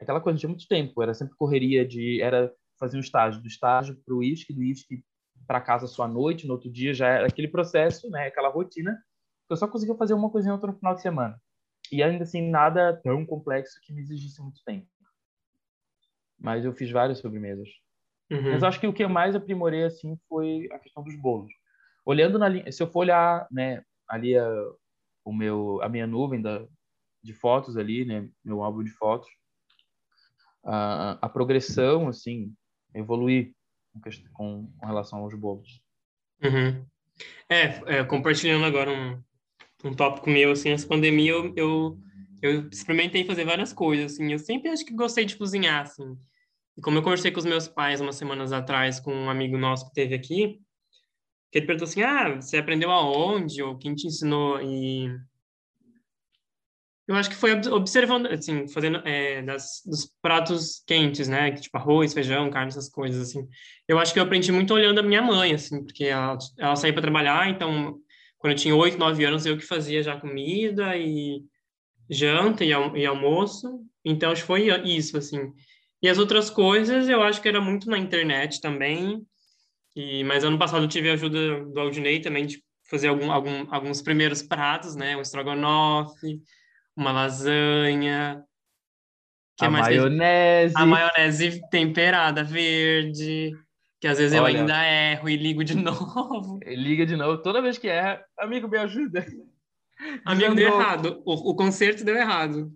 Aquela 0.00 0.18
coisa, 0.18 0.32
não 0.32 0.40
tinha 0.40 0.48
muito 0.48 0.66
tempo, 0.66 1.02
era 1.02 1.12
sempre 1.12 1.36
correria 1.36 1.86
de... 1.86 2.22
Era 2.22 2.50
fazer 2.80 2.96
um 2.96 3.00
estágio, 3.00 3.42
do 3.42 3.48
estágio 3.48 4.00
para 4.02 4.14
o 4.14 4.18
uísque, 4.18 4.54
do 4.54 4.60
uísque 4.60 5.04
para 5.46 5.60
casa 5.60 5.86
sua 5.86 6.08
noite, 6.08 6.46
no 6.46 6.54
outro 6.54 6.70
dia 6.70 6.94
já 6.94 7.08
era 7.08 7.26
aquele 7.26 7.48
processo, 7.48 8.08
né, 8.10 8.26
aquela 8.26 8.48
rotina. 8.48 8.98
Eu 9.48 9.56
só 9.56 9.68
conseguia 9.68 9.94
fazer 9.96 10.14
uma 10.14 10.30
coisinha 10.30 10.54
outra 10.54 10.70
no 10.70 10.78
final 10.78 10.94
de 10.94 11.02
semana. 11.02 11.40
E 11.92 12.02
ainda 12.02 12.24
assim, 12.24 12.48
nada 12.50 12.98
tão 13.02 13.26
complexo 13.26 13.78
que 13.82 13.92
me 13.92 14.00
exigisse 14.00 14.40
muito 14.40 14.62
tempo. 14.64 14.86
Mas 16.38 16.64
eu 16.64 16.72
fiz 16.72 16.90
várias 16.90 17.18
sobremesas. 17.18 17.68
Uhum. 18.30 18.52
Mas 18.52 18.62
acho 18.62 18.80
que 18.80 18.86
o 18.86 18.92
que 18.92 19.04
eu 19.04 19.08
mais 19.08 19.34
aprimorei 19.34 19.84
assim 19.84 20.18
foi 20.28 20.68
a 20.72 20.78
questão 20.78 21.02
dos 21.02 21.14
bolos. 21.16 21.52
Olhando 22.04 22.38
na 22.38 22.48
linha, 22.48 22.70
se 22.72 22.82
eu 22.82 22.86
for 22.86 23.00
olhar, 23.00 23.46
né, 23.50 23.82
ali 24.08 24.36
a, 24.36 24.48
o 25.24 25.32
meu 25.32 25.80
a 25.82 25.88
minha 25.88 26.06
nuvem 26.06 26.40
da, 26.40 26.66
de 27.22 27.32
fotos 27.32 27.76
ali, 27.76 28.04
né, 28.04 28.28
meu 28.44 28.62
álbum 28.62 28.82
de 28.82 28.90
fotos, 28.90 29.28
a, 30.64 31.18
a 31.20 31.28
progressão 31.28 32.08
assim, 32.08 32.54
evoluir 32.94 33.54
com, 34.32 34.66
com 34.78 34.86
relação 34.86 35.20
aos 35.20 35.34
bolos. 35.34 35.82
Uhum. 36.42 36.84
É, 37.48 37.98
é, 37.98 38.04
compartilhando 38.04 38.64
agora 38.64 38.90
um, 38.90 39.22
um 39.84 39.94
tópico 39.94 40.30
meu, 40.30 40.52
assim, 40.52 40.70
essa 40.70 40.86
pandemia 40.86 41.32
eu, 41.32 41.52
eu, 41.56 41.98
eu, 42.42 42.68
experimentei 42.68 43.24
fazer 43.24 43.44
várias 43.44 43.72
coisas, 43.72 44.12
assim, 44.12 44.32
eu 44.32 44.38
sempre 44.38 44.70
acho 44.70 44.84
que 44.84 44.94
gostei 44.94 45.24
de 45.24 45.36
cozinhar, 45.36 45.82
assim, 45.82 46.16
e 46.76 46.80
como 46.80 46.98
eu 46.98 47.02
conversei 47.02 47.30
com 47.30 47.38
os 47.38 47.44
meus 47.44 47.68
pais 47.68 48.00
umas 48.00 48.16
semanas 48.16 48.52
atrás 48.52 48.98
com 48.98 49.14
um 49.14 49.30
amigo 49.30 49.56
nosso 49.56 49.86
que 49.88 49.94
teve 49.94 50.14
aqui, 50.14 50.58
que 51.52 51.58
ele 51.58 51.66
perguntou 51.66 51.86
assim, 51.86 52.02
ah, 52.02 52.34
você 52.34 52.56
aprendeu 52.56 52.90
aonde, 52.90 53.62
ou 53.62 53.78
quem 53.78 53.94
te 53.94 54.08
ensinou, 54.08 54.60
e 54.60 55.08
eu 57.06 57.14
acho 57.16 57.28
que 57.28 57.36
foi 57.36 57.52
observando, 57.68 58.26
assim, 58.26 58.66
fazendo 58.68 58.98
é, 59.06 59.42
das, 59.42 59.82
dos 59.84 60.10
pratos 60.22 60.82
quentes, 60.86 61.28
né? 61.28 61.52
Tipo 61.52 61.76
arroz, 61.76 62.14
feijão, 62.14 62.48
carne, 62.50 62.68
essas 62.68 62.88
coisas, 62.88 63.28
assim. 63.28 63.46
Eu 63.86 63.98
acho 63.98 64.12
que 64.12 64.18
eu 64.18 64.22
aprendi 64.22 64.50
muito 64.50 64.72
olhando 64.72 65.00
a 65.00 65.02
minha 65.02 65.20
mãe, 65.20 65.52
assim, 65.52 65.84
porque 65.84 66.04
ela, 66.04 66.38
ela 66.58 66.76
saía 66.76 66.94
para 66.94 67.02
trabalhar, 67.02 67.50
então, 67.50 67.98
quando 68.38 68.52
eu 68.52 68.58
tinha 68.58 68.74
oito, 68.74 68.96
nove 68.96 69.22
anos, 69.24 69.44
eu 69.44 69.58
que 69.58 69.66
fazia 69.66 70.02
já 70.02 70.18
comida 70.18 70.96
e 70.96 71.42
janta 72.08 72.64
e, 72.64 72.70
e 72.70 73.06
almoço. 73.06 73.80
Então, 74.02 74.34
foi 74.36 74.68
isso, 74.88 75.18
assim. 75.18 75.52
E 76.02 76.08
as 76.08 76.18
outras 76.18 76.48
coisas, 76.48 77.08
eu 77.08 77.22
acho 77.22 77.40
que 77.40 77.48
era 77.48 77.60
muito 77.60 77.90
na 77.90 77.98
internet 77.98 78.62
também. 78.62 79.22
E, 79.94 80.24
mas 80.24 80.42
ano 80.42 80.58
passado 80.58 80.84
eu 80.84 80.88
tive 80.88 81.10
a 81.10 81.14
ajuda 81.14 81.66
do 81.66 81.80
Aldinei 81.80 82.20
também 82.20 82.46
de 82.46 82.64
fazer 82.88 83.08
algum, 83.08 83.30
algum, 83.30 83.66
alguns 83.70 84.00
primeiros 84.00 84.42
pratos, 84.42 84.96
né? 84.96 85.16
O 85.16 85.20
estrogonofe 85.20 86.40
uma 86.96 87.12
lasanha. 87.12 88.44
Que 89.56 89.64
a 89.64 89.68
é 89.68 89.70
maionese. 89.70 90.74
A 90.76 90.86
maionese 90.86 91.60
temperada, 91.70 92.42
verde. 92.42 93.52
Que 94.00 94.08
às 94.08 94.18
vezes 94.18 94.38
Olha, 94.38 94.52
eu 94.52 94.60
ainda 94.60 94.84
erro 94.84 95.28
e 95.28 95.36
ligo 95.36 95.64
de 95.64 95.74
novo. 95.80 96.58
Liga 96.66 97.06
de 97.06 97.16
novo. 97.16 97.40
Toda 97.42 97.62
vez 97.62 97.78
que 97.78 97.88
erra, 97.88 98.24
amigo, 98.38 98.68
me 98.68 98.78
ajuda. 98.78 99.24
Amigo, 100.26 100.56
deu 100.56 100.66
errado. 100.66 101.22
O, 101.24 101.52
o 101.52 101.54
conserto 101.54 102.04
deu 102.04 102.16
errado. 102.16 102.70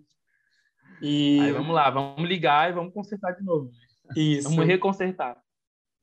E... 1.01 1.39
Aí 1.41 1.51
vamos 1.51 1.75
lá, 1.75 1.89
vamos 1.89 2.27
ligar 2.27 2.69
e 2.69 2.73
vamos 2.73 2.93
consertar 2.93 3.33
de 3.33 3.43
novo. 3.43 3.69
Isso. 4.15 4.49
Vamos 4.49 4.65
reconsertar. 4.65 5.37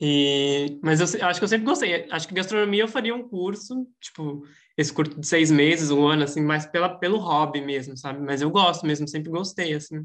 E, 0.01 0.79
mas 0.83 1.01
eu 1.01 1.27
acho 1.27 1.41
que 1.41 1.45
eu 1.45 1.49
sempre 1.49 1.67
gostei. 1.67 2.07
Acho 2.11 2.29
que 2.29 2.35
gastronomia 2.35 2.83
eu 2.83 2.89
faria 2.89 3.15
um 3.15 3.27
curso, 3.27 3.87
tipo, 4.01 4.47
esse 4.77 4.93
curso 4.93 5.19
de 5.19 5.27
seis 5.27 5.51
meses, 5.51 5.91
um 5.91 6.07
ano, 6.07 6.25
assim, 6.25 6.43
mais 6.43 6.67
pela, 6.67 6.89
pelo 6.99 7.19
hobby 7.19 7.61
mesmo, 7.61 7.97
sabe? 7.97 8.21
Mas 8.21 8.43
eu 8.43 8.51
gosto 8.51 8.87
mesmo, 8.87 9.09
sempre 9.09 9.31
gostei, 9.31 9.75
assim. 9.75 9.99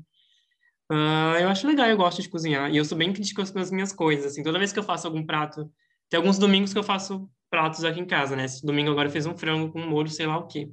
Uh, 0.91 1.37
eu 1.39 1.49
acho 1.49 1.67
legal, 1.67 1.87
eu 1.87 1.97
gosto 1.97 2.21
de 2.21 2.29
cozinhar. 2.29 2.71
E 2.71 2.77
eu 2.77 2.85
sou 2.85 2.97
bem 2.97 3.11
crítico 3.11 3.43
com 3.51 3.59
as 3.59 3.71
minhas 3.71 3.91
coisas, 3.91 4.27
assim. 4.27 4.43
Toda 4.43 4.59
vez 4.59 4.71
que 4.71 4.79
eu 4.79 4.83
faço 4.83 5.07
algum 5.07 5.25
prato... 5.25 5.71
Tem 6.09 6.17
alguns 6.17 6.37
domingos 6.37 6.73
que 6.73 6.79
eu 6.79 6.83
faço 6.83 7.29
pratos 7.49 7.83
aqui 7.85 7.99
em 7.99 8.05
casa, 8.05 8.35
né? 8.35 8.45
Esse 8.45 8.65
domingo 8.65 8.91
agora 8.91 9.07
eu 9.07 9.11
fiz 9.11 9.25
um 9.25 9.37
frango 9.37 9.71
com 9.71 9.79
molho, 9.79 10.09
sei 10.09 10.25
lá 10.25 10.37
o 10.37 10.47
quê. 10.47 10.69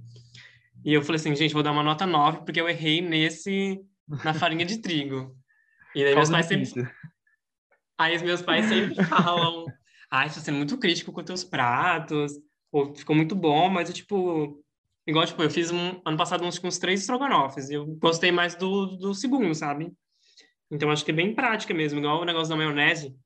E 0.84 0.92
eu 0.92 1.02
falei 1.02 1.20
assim, 1.20 1.34
gente, 1.34 1.54
vou 1.54 1.62
dar 1.62 1.72
uma 1.72 1.82
nota 1.82 2.06
9, 2.06 2.38
porque 2.38 2.60
eu 2.60 2.68
errei 2.68 3.00
nesse... 3.00 3.80
na 4.24 4.34
farinha 4.34 4.64
de 4.64 4.78
trigo. 4.78 5.36
E 5.94 6.04
daí 6.04 6.14
meus 6.14 6.30
pais 6.30 6.46
sempre... 6.46 6.90
Aí 7.98 8.14
os 8.14 8.22
meus 8.22 8.42
pais 8.42 8.66
sempre 8.66 8.94
falam, 9.06 9.66
ai, 10.08 10.30
você 10.30 10.50
é 10.50 10.54
muito 10.54 10.78
crítico 10.78 11.12
com 11.12 11.22
teus 11.22 11.42
pratos, 11.42 12.32
pô, 12.70 12.94
ficou 12.94 13.14
muito 13.14 13.34
bom, 13.34 13.68
mas 13.68 13.88
eu, 13.88 13.94
tipo, 13.94 14.62
igual, 15.06 15.26
tipo, 15.26 15.42
eu 15.42 15.50
fiz 15.50 15.70
um, 15.70 16.00
ano 16.04 16.16
passado 16.16 16.44
uns, 16.44 16.62
uns 16.62 16.78
três 16.78 17.00
estrogonofes, 17.00 17.70
e 17.70 17.74
eu 17.74 17.86
gostei 17.86 18.30
mais 18.30 18.54
do, 18.54 18.86
do 18.96 19.14
segundo, 19.14 19.54
sabe? 19.54 19.92
Então, 20.70 20.90
acho 20.90 21.04
que 21.04 21.10
é 21.10 21.14
bem 21.14 21.34
prática 21.34 21.72
mesmo, 21.72 21.98
igual 21.98 22.20
o 22.20 22.24
negócio 22.24 22.50
da 22.50 22.56
maionese, 22.56 23.16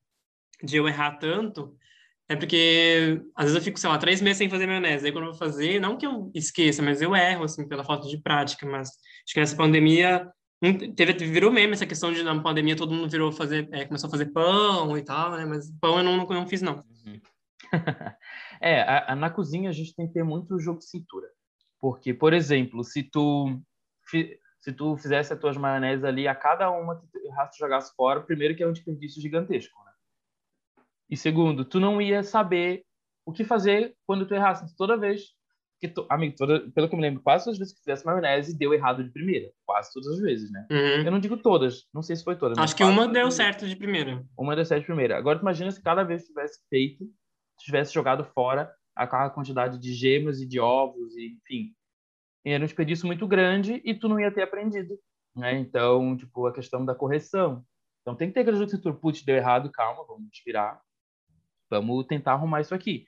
de 0.63 0.77
eu 0.77 0.87
errar 0.87 1.17
tanto, 1.17 1.75
é 2.29 2.35
porque 2.35 3.21
às 3.35 3.45
vezes 3.45 3.57
eu 3.57 3.63
fico, 3.63 3.79
sei 3.79 3.89
lá, 3.89 3.97
três 3.97 4.21
meses 4.21 4.37
sem 4.37 4.49
fazer 4.49 4.65
maionese, 4.65 5.05
aí 5.05 5.11
quando 5.11 5.25
eu 5.25 5.31
vou 5.31 5.39
fazer, 5.39 5.79
não 5.79 5.97
que 5.97 6.05
eu 6.05 6.31
esqueça, 6.33 6.81
mas 6.81 7.01
eu 7.01 7.15
erro, 7.15 7.43
assim, 7.43 7.67
pela 7.67 7.83
falta 7.83 8.07
de 8.07 8.21
prática, 8.21 8.65
mas 8.65 8.89
acho 8.89 9.33
que 9.33 9.39
nessa 9.39 9.55
pandemia 9.55 10.31
teve, 10.95 11.13
virou 11.13 11.51
meme 11.51 11.73
essa 11.73 11.85
questão 11.85 12.13
de 12.13 12.23
na 12.23 12.39
pandemia 12.41 12.75
todo 12.75 12.93
mundo 12.93 13.09
virou 13.09 13.31
fazer, 13.31 13.67
é, 13.71 13.85
começou 13.85 14.07
a 14.07 14.11
fazer 14.11 14.27
pão 14.27 14.97
e 14.97 15.03
tal, 15.03 15.31
né? 15.31 15.45
Mas 15.45 15.69
pão 15.81 15.97
eu 15.97 16.03
não, 16.03 16.15
não, 16.15 16.25
não 16.25 16.47
fiz, 16.47 16.61
não. 16.61 16.75
Uhum. 17.05 17.19
é, 18.63 18.81
a, 18.81 19.11
a, 19.11 19.15
na 19.15 19.29
cozinha 19.29 19.69
a 19.69 19.73
gente 19.73 19.93
tem 19.93 20.07
que 20.07 20.13
ter 20.13 20.23
muito 20.23 20.57
jogo 20.57 20.79
de 20.79 20.85
cintura. 20.85 21.27
Porque, 21.81 22.13
por 22.13 22.31
exemplo, 22.31 22.81
se 22.81 23.03
tu, 23.03 23.59
se 24.07 24.71
tu 24.71 24.95
fizesse 24.95 25.33
as 25.33 25.39
tuas 25.39 25.57
maioneses 25.57 26.05
ali, 26.05 26.29
a 26.29 26.33
cada 26.33 26.71
uma 26.71 26.97
que 26.97 27.05
tu 27.07 27.19
jogasse 27.59 27.93
fora, 27.93 28.21
primeiro 28.21 28.55
que 28.55 28.63
é 28.63 28.67
um 28.67 28.71
desperdício 28.71 29.21
gigantesco, 29.21 29.77
né? 29.83 29.91
E 31.09 31.17
segundo, 31.17 31.65
tu 31.65 31.77
não 31.77 32.01
ia 32.01 32.23
saber 32.23 32.85
o 33.25 33.33
que 33.33 33.43
fazer 33.43 33.93
quando 34.07 34.25
tu 34.25 34.33
errasse. 34.33 34.73
Toda 34.77 34.97
vez 34.97 35.33
que 35.81 35.89
tu, 35.89 36.05
amigo, 36.09 36.33
toda, 36.37 36.71
pelo 36.71 36.87
que 36.87 36.95
eu 36.95 36.97
me 36.97 37.05
lembro, 37.05 37.21
quase 37.21 37.43
todas 37.43 37.55
as 37.55 37.59
vezes 37.59 37.73
que 37.73 37.81
fizesse 37.81 38.05
maionese 38.05 38.57
deu 38.57 38.73
errado 38.73 39.03
de 39.03 39.11
primeira. 39.11 39.51
Quase 39.65 39.91
todas 39.91 40.07
as 40.13 40.19
vezes, 40.19 40.49
né? 40.49 40.65
Uhum. 40.71 41.03
Eu 41.03 41.11
não 41.11 41.19
digo 41.19 41.35
todas, 41.35 41.85
não 41.93 42.01
sei 42.01 42.15
se 42.15 42.23
foi 42.23 42.37
todas. 42.37 42.57
Acho 42.57 42.73
que 42.73 42.83
uma 42.85 43.09
deu 43.09 43.29
certo 43.29 43.67
de 43.67 43.75
primeira. 43.75 44.25
Uma 44.37 44.55
deu 44.55 44.63
certo 44.63 44.79
de 44.79 44.87
primeira. 44.87 45.17
Agora 45.17 45.37
tu 45.37 45.41
imagina 45.41 45.69
se 45.69 45.83
cada 45.83 46.03
vez 46.03 46.21
que 46.21 46.29
tivesse 46.29 46.61
feito, 46.69 47.05
tivesse 47.57 47.93
jogado 47.93 48.23
fora 48.33 48.73
aquela 48.95 49.29
quantidade 49.29 49.79
de 49.79 49.93
gemas 49.93 50.39
e 50.39 50.45
de 50.45 50.59
ovos, 50.59 51.15
e, 51.15 51.37
enfim. 51.37 51.73
Era 52.45 52.63
um 52.63 52.67
desperdício 52.67 53.07
muito 53.07 53.27
grande 53.27 53.81
e 53.85 53.93
tu 53.93 54.07
não 54.07 54.19
ia 54.19 54.31
ter 54.31 54.43
aprendido. 54.43 54.99
Né? 55.35 55.57
Então, 55.59 56.15
tipo, 56.17 56.45
a 56.45 56.53
questão 56.53 56.85
da 56.85 56.93
correção. 56.93 57.65
Então 58.01 58.15
tem 58.15 58.27
que 58.27 58.33
ter 58.33 58.41
aquele 58.41 58.57
jogo 58.57 58.71
de 58.71 58.99
putz, 58.99 59.23
deu 59.23 59.35
errado, 59.35 59.71
calma, 59.71 60.05
vamos 60.05 60.27
respirar. 60.29 60.81
Vamos 61.69 62.05
tentar 62.05 62.33
arrumar 62.33 62.61
isso 62.61 62.75
aqui. 62.75 63.05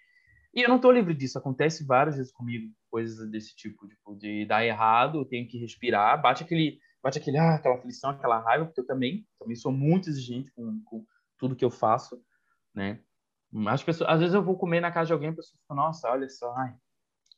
E 0.54 0.62
eu 0.62 0.70
não 0.70 0.78
estou 0.78 0.91
livre 0.91 1.14
disso, 1.14 1.38
acontece 1.38 1.86
várias 1.86 2.16
vezes 2.16 2.32
comigo, 2.32 2.74
coisas 2.89 3.30
desse 3.30 3.54
tipo, 3.54 3.86
tipo, 3.89 4.16
de 4.16 4.46
dar 4.46 4.66
errado, 4.66 5.20
eu 5.20 5.26
tenho 5.26 5.46
que 5.46 5.58
respirar, 5.58 6.22
bate 6.22 6.46
aquele, 6.46 6.80
bate 7.04 7.20
aquele, 7.20 7.38
ah, 7.38 7.56
aquela 7.56 7.76
aflição, 7.76 8.12
aquela 8.12 8.39
raiva, 8.39 8.66
porque 8.66 8.80
eu 8.80 8.86
também, 8.86 9.28
também 9.38 9.58
sou 9.58 9.70
muito 9.70 10.10
exigente 10.10 10.50
com, 10.52 10.82
com 10.86 11.06
tudo 11.38 11.58
que 11.58 11.66
eu 11.66 11.70
faço, 11.70 12.24
né? 12.74 13.02
As 13.68 13.84
pessoas, 13.84 14.10
às 14.10 14.20
vezes 14.20 14.34
eu 14.34 14.43
vou 14.43 14.58
comer 14.58 14.82
na 14.82 14.91
casa 14.91 15.08
de 15.08 15.14
alguém, 15.14 15.30
a 15.30 15.34
pessoa 15.34 15.58
fala, 15.68 15.84
nossa, 15.84 16.10
olha 16.12 16.28
só, 16.30 16.53
ai, 16.58 16.74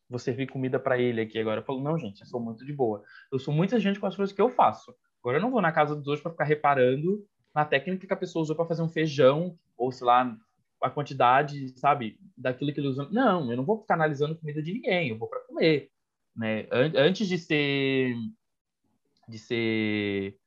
vou 0.10 0.18
servir 0.18 0.48
comida 0.48 0.80
para 0.80 0.98
ele 0.98 1.22
aqui 1.22 1.38
agora. 1.38 1.62
Eu 1.62 1.66
falo, 1.66 1.82
não, 1.82 1.98
gente, 1.98 2.22
eu 2.22 2.28
sou 2.28 2.40
muito 2.40 2.66
de 2.66 2.74
boa. 2.74 3.04
Eu 3.32 3.38
sou 3.38 3.54
muita 3.54 3.80
gente 3.80 4.00
com 4.00 4.08
as 4.08 4.16
coisas 4.16 4.34
que 4.34 4.42
eu 4.42 4.50
faço. 4.50 4.96
Agora 5.22 5.38
eu 5.38 5.42
não 5.42 5.52
vou 5.52 5.62
na 5.62 5.72
casa 5.72 5.96
dos 5.96 6.08
outros 6.08 6.24
para 6.24 6.32
ficar 6.32 6.46
reparando 6.46 7.26
na 7.54 7.66
técnica 7.66 8.08
que 8.08 8.14
a 8.14 8.18
pessoa 8.18 8.44
usou 8.44 8.56
para 8.56 8.66
fazer 8.68 8.82
um 8.82 8.90
feijão, 8.90 9.58
ou 9.76 9.92
sei 9.92 10.08
lá, 10.08 10.38
a 10.82 10.90
quantidade, 10.90 11.70
sabe, 11.78 12.20
daquilo 12.38 12.74
que 12.74 12.80
ele 12.80 12.88
usa. 12.88 13.08
Não, 13.12 13.50
eu 13.52 13.58
não 13.58 13.66
vou 13.66 13.82
ficar 13.82 13.96
analisando 13.96 14.38
comida 14.38 14.62
de 14.62 14.74
ninguém, 14.74 15.10
eu 15.10 15.18
vou 15.18 15.28
para 15.28 15.42
comer, 15.42 15.90
né? 16.36 16.68
Antes 16.72 17.28
de 17.28 17.38
ser 17.38 18.16
de 19.28 19.38
ser 19.38 20.38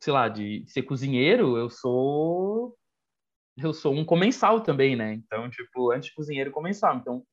sei 0.00 0.12
lá, 0.12 0.28
de 0.28 0.64
ser 0.66 0.82
cozinheiro, 0.82 1.56
eu 1.56 1.68
sou 1.68 2.76
eu 3.62 3.72
sou 3.72 3.94
um 3.94 4.04
comensal 4.04 4.60
também, 4.60 4.96
né? 4.96 5.14
Então, 5.14 5.48
tipo, 5.50 5.90
antes 5.92 6.10
cozinheiro 6.10 6.50
comensal. 6.50 6.96
Então, 6.96 7.24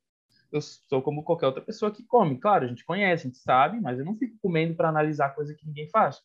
eu 0.51 0.61
sou 0.61 1.01
como 1.01 1.23
qualquer 1.23 1.47
outra 1.47 1.61
pessoa 1.61 1.91
que 1.91 2.03
come. 2.03 2.39
Claro, 2.39 2.65
a 2.65 2.67
gente 2.67 2.85
conhece, 2.85 3.23
a 3.23 3.29
gente 3.29 3.39
sabe, 3.39 3.79
mas 3.79 3.99
eu 3.99 4.05
não 4.05 4.17
fico 4.17 4.37
comendo 4.41 4.75
para 4.75 4.89
analisar 4.89 5.35
coisa 5.35 5.53
que 5.53 5.65
ninguém 5.65 5.89
faz. 5.89 6.21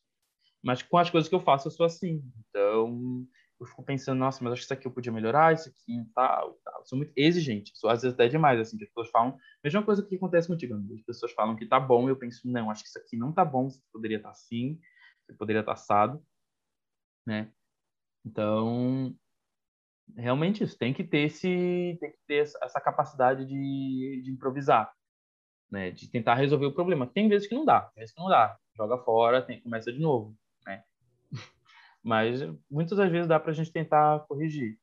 Mas 0.62 0.82
com 0.82 0.96
as 0.98 1.10
coisas 1.10 1.28
que 1.28 1.34
eu 1.34 1.40
faço, 1.40 1.68
eu 1.68 1.72
sou 1.72 1.86
assim. 1.86 2.22
Então, 2.48 3.26
eu 3.62 3.66
fico 3.66 3.82
pensando, 3.82 4.18
nossa, 4.18 4.42
mas 4.42 4.52
acho 4.52 4.62
que 4.62 4.64
isso 4.66 4.74
aqui 4.74 4.86
eu 4.86 4.92
podia 4.92 5.12
melhorar, 5.12 5.54
isso 5.54 5.68
aqui 5.68 6.04
tal, 6.14 6.54
tal. 6.64 6.80
Eu 6.80 6.86
sou 6.86 6.98
muito 6.98 7.12
exigente, 7.16 7.72
sou 7.74 7.90
às 7.90 8.02
vezes 8.02 8.14
até 8.14 8.28
demais, 8.28 8.60
assim, 8.60 8.76
que 8.76 8.84
as 8.84 8.90
pessoas 8.90 9.10
falam, 9.10 9.38
mesma 9.62 9.82
coisa 9.82 10.02
que 10.04 10.16
acontece 10.16 10.48
contigo, 10.48 10.74
as 10.74 11.02
pessoas 11.02 11.32
falam 11.32 11.56
que 11.56 11.66
tá 11.66 11.78
bom, 11.78 12.08
eu 12.08 12.16
penso, 12.16 12.48
não, 12.48 12.70
acho 12.70 12.82
que 12.82 12.88
isso 12.88 12.98
aqui 12.98 13.16
não 13.16 13.32
tá 13.32 13.44
bom, 13.44 13.70
você 13.70 13.80
poderia 13.92 14.16
estar 14.16 14.30
tá 14.30 14.32
assim, 14.32 14.80
poderia 15.38 15.60
estar 15.60 15.74
tá 15.74 15.80
assado, 15.80 16.24
né? 17.26 17.52
Então, 18.24 19.16
realmente 20.16 20.64
isso, 20.64 20.76
tem 20.78 20.92
que 20.92 21.04
ter 21.04 21.26
esse, 21.26 21.96
tem 22.00 22.10
que 22.10 22.18
ter 22.26 22.36
essa 22.62 22.80
capacidade 22.80 23.44
de, 23.46 24.22
de 24.22 24.30
improvisar, 24.30 24.92
né? 25.70 25.90
De 25.90 26.08
tentar 26.08 26.34
resolver 26.34 26.66
o 26.66 26.74
problema. 26.74 27.06
Tem 27.06 27.28
vezes 27.28 27.48
que 27.48 27.54
não 27.54 27.64
dá, 27.64 27.80
tem 27.80 28.00
vezes 28.00 28.14
que 28.14 28.20
não 28.20 28.28
dá, 28.28 28.56
joga 28.76 28.98
fora, 28.98 29.42
tem, 29.42 29.60
começa 29.60 29.92
de 29.92 30.00
novo. 30.00 30.36
Mas 32.02 32.40
muitas 32.70 32.98
das 32.98 33.10
vezes 33.10 33.28
dá 33.28 33.38
para 33.38 33.50
a 33.50 33.54
gente 33.54 33.72
tentar 33.72 34.20
corrigir. 34.26 34.78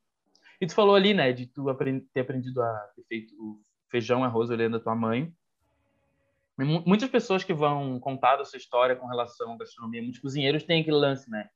E 0.62 0.68
tu 0.68 0.74
falou 0.74 0.96
ali, 0.96 1.14
né, 1.14 1.32
de 1.32 1.46
tu 1.48 1.66
ter 2.14 2.22
aprendido 2.22 2.62
a 2.62 2.92
ter 2.96 3.04
feito 3.04 3.62
feijão, 3.90 4.24
arroz 4.24 4.50
olhando 4.50 4.78
a 4.78 4.80
tua 4.80 4.96
mãe. 4.96 5.34
Muitas 6.58 7.10
pessoas 7.10 7.44
que 7.44 7.54
vão 7.54 7.98
contar 8.02 8.40
a 8.40 8.44
sua 8.44 8.58
história 8.58 8.94
com 8.94 9.08
relação 9.08 9.54
à 9.54 9.58
gastronomia, 9.58 10.02
muitos 10.02 10.20
cozinheiros 10.20 10.64
têm 10.64 10.82
aquele 10.82 10.98
lance, 10.98 11.30
né? 11.30 11.50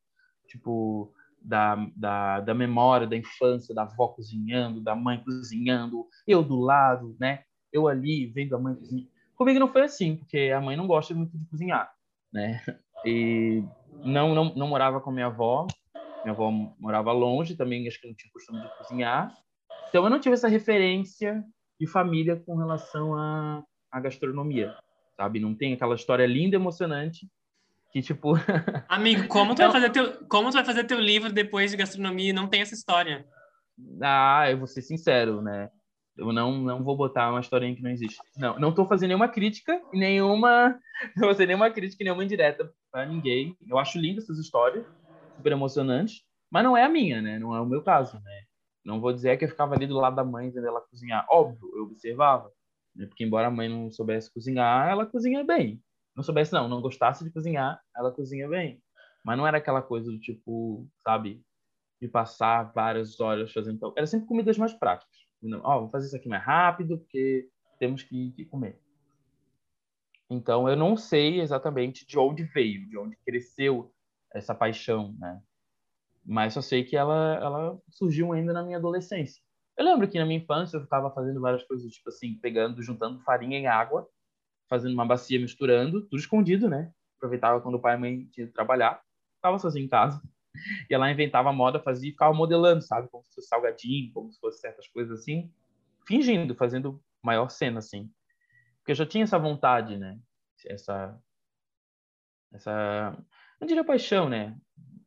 Tipo, 0.47 1.13
da, 1.43 1.75
da, 1.95 2.39
da 2.39 2.53
memória, 2.53 3.05
da 3.05 3.17
infância, 3.17 3.75
da 3.75 3.83
avó 3.83 4.07
cozinhando, 4.07 4.81
da 4.81 4.95
mãe 4.95 5.21
cozinhando, 5.23 6.07
eu 6.25 6.41
do 6.41 6.59
lado, 6.59 7.15
né? 7.19 7.43
Eu 7.71 7.87
ali 7.87 8.27
vendo 8.27 8.55
a 8.55 8.59
mãe 8.59 8.75
cozinhar. 8.75 9.07
Comigo 9.35 9.59
não 9.59 9.67
foi 9.67 9.81
assim, 9.81 10.15
porque 10.15 10.51
a 10.55 10.61
mãe 10.61 10.77
não 10.77 10.87
gosta 10.87 11.13
muito 11.13 11.37
de 11.37 11.45
cozinhar, 11.45 11.91
né? 12.31 12.61
E 13.05 13.61
não, 14.05 14.33
não, 14.33 14.55
não 14.55 14.67
morava 14.67 15.01
com 15.01 15.11
minha 15.11 15.25
avó. 15.25 15.67
Minha 16.23 16.33
avó 16.33 16.49
morava 16.79 17.11
longe, 17.11 17.53
também 17.53 17.85
acho 17.85 17.99
que 17.99 18.07
não 18.07 18.15
tinha 18.15 18.31
costume 18.31 18.61
de 18.61 18.77
cozinhar. 18.77 19.35
Então 19.89 20.05
eu 20.05 20.09
não 20.09 20.21
tive 20.21 20.35
essa 20.35 20.47
referência 20.47 21.43
de 21.77 21.85
família 21.85 22.37
com 22.37 22.55
relação 22.55 23.13
à, 23.13 23.61
à 23.91 23.99
gastronomia, 23.99 24.73
sabe? 25.17 25.41
Não 25.41 25.53
tem 25.53 25.73
aquela 25.73 25.95
história 25.95 26.25
linda, 26.25 26.55
emocionante 26.55 27.27
que 27.93 28.01
tipo 28.01 28.33
amigo 28.89 29.27
como 29.27 29.55
tu 29.55 29.61
vai 29.61 29.71
fazer 29.71 29.89
teu 29.91 30.25
como 30.27 30.49
tu 30.49 30.53
vai 30.55 30.65
fazer 30.65 30.83
teu 30.83 30.99
livro 30.99 31.31
depois 31.31 31.71
de 31.71 31.77
gastronomia 31.77 32.31
e 32.31 32.33
não 32.33 32.47
tem 32.47 32.61
essa 32.61 32.73
história 32.73 33.25
ah 34.01 34.49
eu 34.49 34.57
vou 34.57 34.67
ser 34.67 34.81
sincero 34.81 35.41
né 35.41 35.69
eu 36.17 36.31
não, 36.31 36.59
não 36.59 36.83
vou 36.83 36.95
botar 36.95 37.29
uma 37.29 37.39
historinha 37.39 37.75
que 37.75 37.81
não 37.81 37.89
existe. 37.89 38.19
Não, 38.37 38.59
não 38.59 38.73
tô 38.73 38.85
fazendo 38.85 39.09
nenhuma 39.09 39.27
crítica 39.27 39.81
nenhuma. 39.91 40.79
Não 41.17 41.25
vou 41.25 41.29
fazer 41.29 41.47
nenhuma 41.47 41.71
crítica 41.71 42.03
nenhuma 42.03 42.23
indireta 42.23 42.71
para 42.91 43.05
ninguém. 43.05 43.57
Eu 43.67 43.79
acho 43.79 43.97
lindas 43.97 44.25
essas 44.25 44.37
histórias, 44.37 44.85
super 45.35 45.51
emocionantes, 45.51 46.21
mas 46.51 46.63
não 46.63 46.77
é 46.77 46.83
a 46.83 46.89
minha, 46.89 47.19
né? 47.19 47.39
Não 47.39 47.53
é 47.53 47.59
o 47.59 47.65
meu 47.65 47.81
caso, 47.81 48.21
né? 48.21 48.43
Não 48.85 49.01
vou 49.01 49.11
dizer 49.11 49.35
que 49.37 49.45
eu 49.45 49.49
ficava 49.49 49.73
ali 49.73 49.87
do 49.87 49.95
lado 49.95 50.15
da 50.15 50.23
mãe 50.23 50.51
vendo 50.51 50.67
ela 50.67 50.81
cozinhar. 50.81 51.25
Óbvio, 51.29 51.67
eu 51.75 51.83
observava. 51.85 52.49
Né? 52.95 53.07
Porque, 53.07 53.23
embora 53.23 53.47
a 53.47 53.51
mãe 53.51 53.67
não 53.67 53.91
soubesse 53.91 54.31
cozinhar, 54.31 54.87
ela 54.87 55.05
cozinha 55.05 55.43
bem. 55.43 55.81
Não 56.15 56.23
soubesse, 56.23 56.53
não, 56.53 56.67
não 56.67 56.81
gostasse 56.81 57.23
de 57.23 57.31
cozinhar, 57.31 57.81
ela 57.95 58.11
cozinha 58.11 58.47
bem. 58.47 58.81
Mas 59.23 59.37
não 59.37 59.47
era 59.47 59.57
aquela 59.57 59.81
coisa 59.81 60.11
do 60.11 60.19
tipo, 60.19 60.87
sabe, 60.99 61.43
de 62.01 62.07
passar 62.07 62.71
várias 62.73 63.19
horas 63.19 63.51
fazendo. 63.51 63.93
Era 63.95 64.05
sempre 64.05 64.27
comidas 64.27 64.57
mais 64.57 64.73
práticas. 64.73 65.15
Ó, 65.63 65.77
oh, 65.77 65.79
vou 65.81 65.89
fazer 65.89 66.07
isso 66.07 66.15
aqui 66.15 66.29
mais 66.29 66.43
rápido, 66.43 66.97
porque 66.99 67.49
temos 67.79 68.03
que, 68.03 68.31
que 68.31 68.45
comer. 68.45 68.79
Então, 70.29 70.67
eu 70.67 70.75
não 70.75 70.95
sei 70.95 71.41
exatamente 71.41 72.05
de 72.05 72.17
onde 72.17 72.43
veio, 72.43 72.87
de 72.87 72.97
onde 72.97 73.15
cresceu 73.25 73.93
essa 74.33 74.55
paixão, 74.55 75.15
né? 75.19 75.41
Mas 76.25 76.53
só 76.53 76.61
sei 76.61 76.83
que 76.83 76.95
ela, 76.95 77.35
ela 77.35 77.79
surgiu 77.89 78.31
ainda 78.31 78.53
na 78.53 78.63
minha 78.63 78.77
adolescência. 78.77 79.41
Eu 79.77 79.85
lembro 79.85 80.07
que 80.07 80.17
na 80.17 80.25
minha 80.25 80.39
infância 80.39 80.77
eu 80.77 80.81
ficava 80.81 81.11
fazendo 81.11 81.41
várias 81.41 81.63
coisas, 81.63 81.91
tipo 81.91 82.09
assim, 82.09 82.39
pegando, 82.39 82.81
juntando 82.81 83.21
farinha 83.23 83.57
em 83.57 83.67
água, 83.67 84.07
fazendo 84.69 84.93
uma 84.93 85.05
bacia, 85.05 85.39
misturando, 85.39 86.01
tudo 86.01 86.19
escondido, 86.19 86.69
né? 86.69 86.91
Aproveitava 87.17 87.61
quando 87.61 87.75
o 87.75 87.79
pai 87.79 87.93
e 87.93 87.95
a 87.95 87.99
mãe 87.99 88.25
tinham 88.25 88.47
que 88.47 88.53
trabalhar, 88.53 89.01
ficava 89.35 89.59
sozinho 89.59 89.85
em 89.85 89.89
casa. 89.89 90.21
Ia 90.89 90.97
lá, 90.97 91.11
inventava 91.11 91.51
moda, 91.51 91.79
fazia 91.79 92.09
e 92.09 92.11
ficava 92.11 92.33
modelando, 92.33 92.81
sabe? 92.81 93.07
Como 93.09 93.23
se 93.23 93.33
fosse 93.33 93.47
salgadinho, 93.47 94.11
como 94.13 94.31
se 94.31 94.39
fosse 94.39 94.59
certas 94.59 94.87
coisas 94.87 95.19
assim. 95.19 95.51
Fingindo, 96.05 96.55
fazendo 96.55 97.01
maior 97.23 97.49
cena, 97.49 97.79
assim. 97.79 98.11
Porque 98.79 98.91
eu 98.91 98.95
já 98.95 99.05
tinha 99.05 99.23
essa 99.23 99.39
vontade, 99.39 99.97
né? 99.97 100.19
Essa. 100.65 101.17
Essa. 102.53 103.17
Não 103.59 103.67
diria 103.67 103.83
paixão, 103.83 104.29
né? 104.29 104.57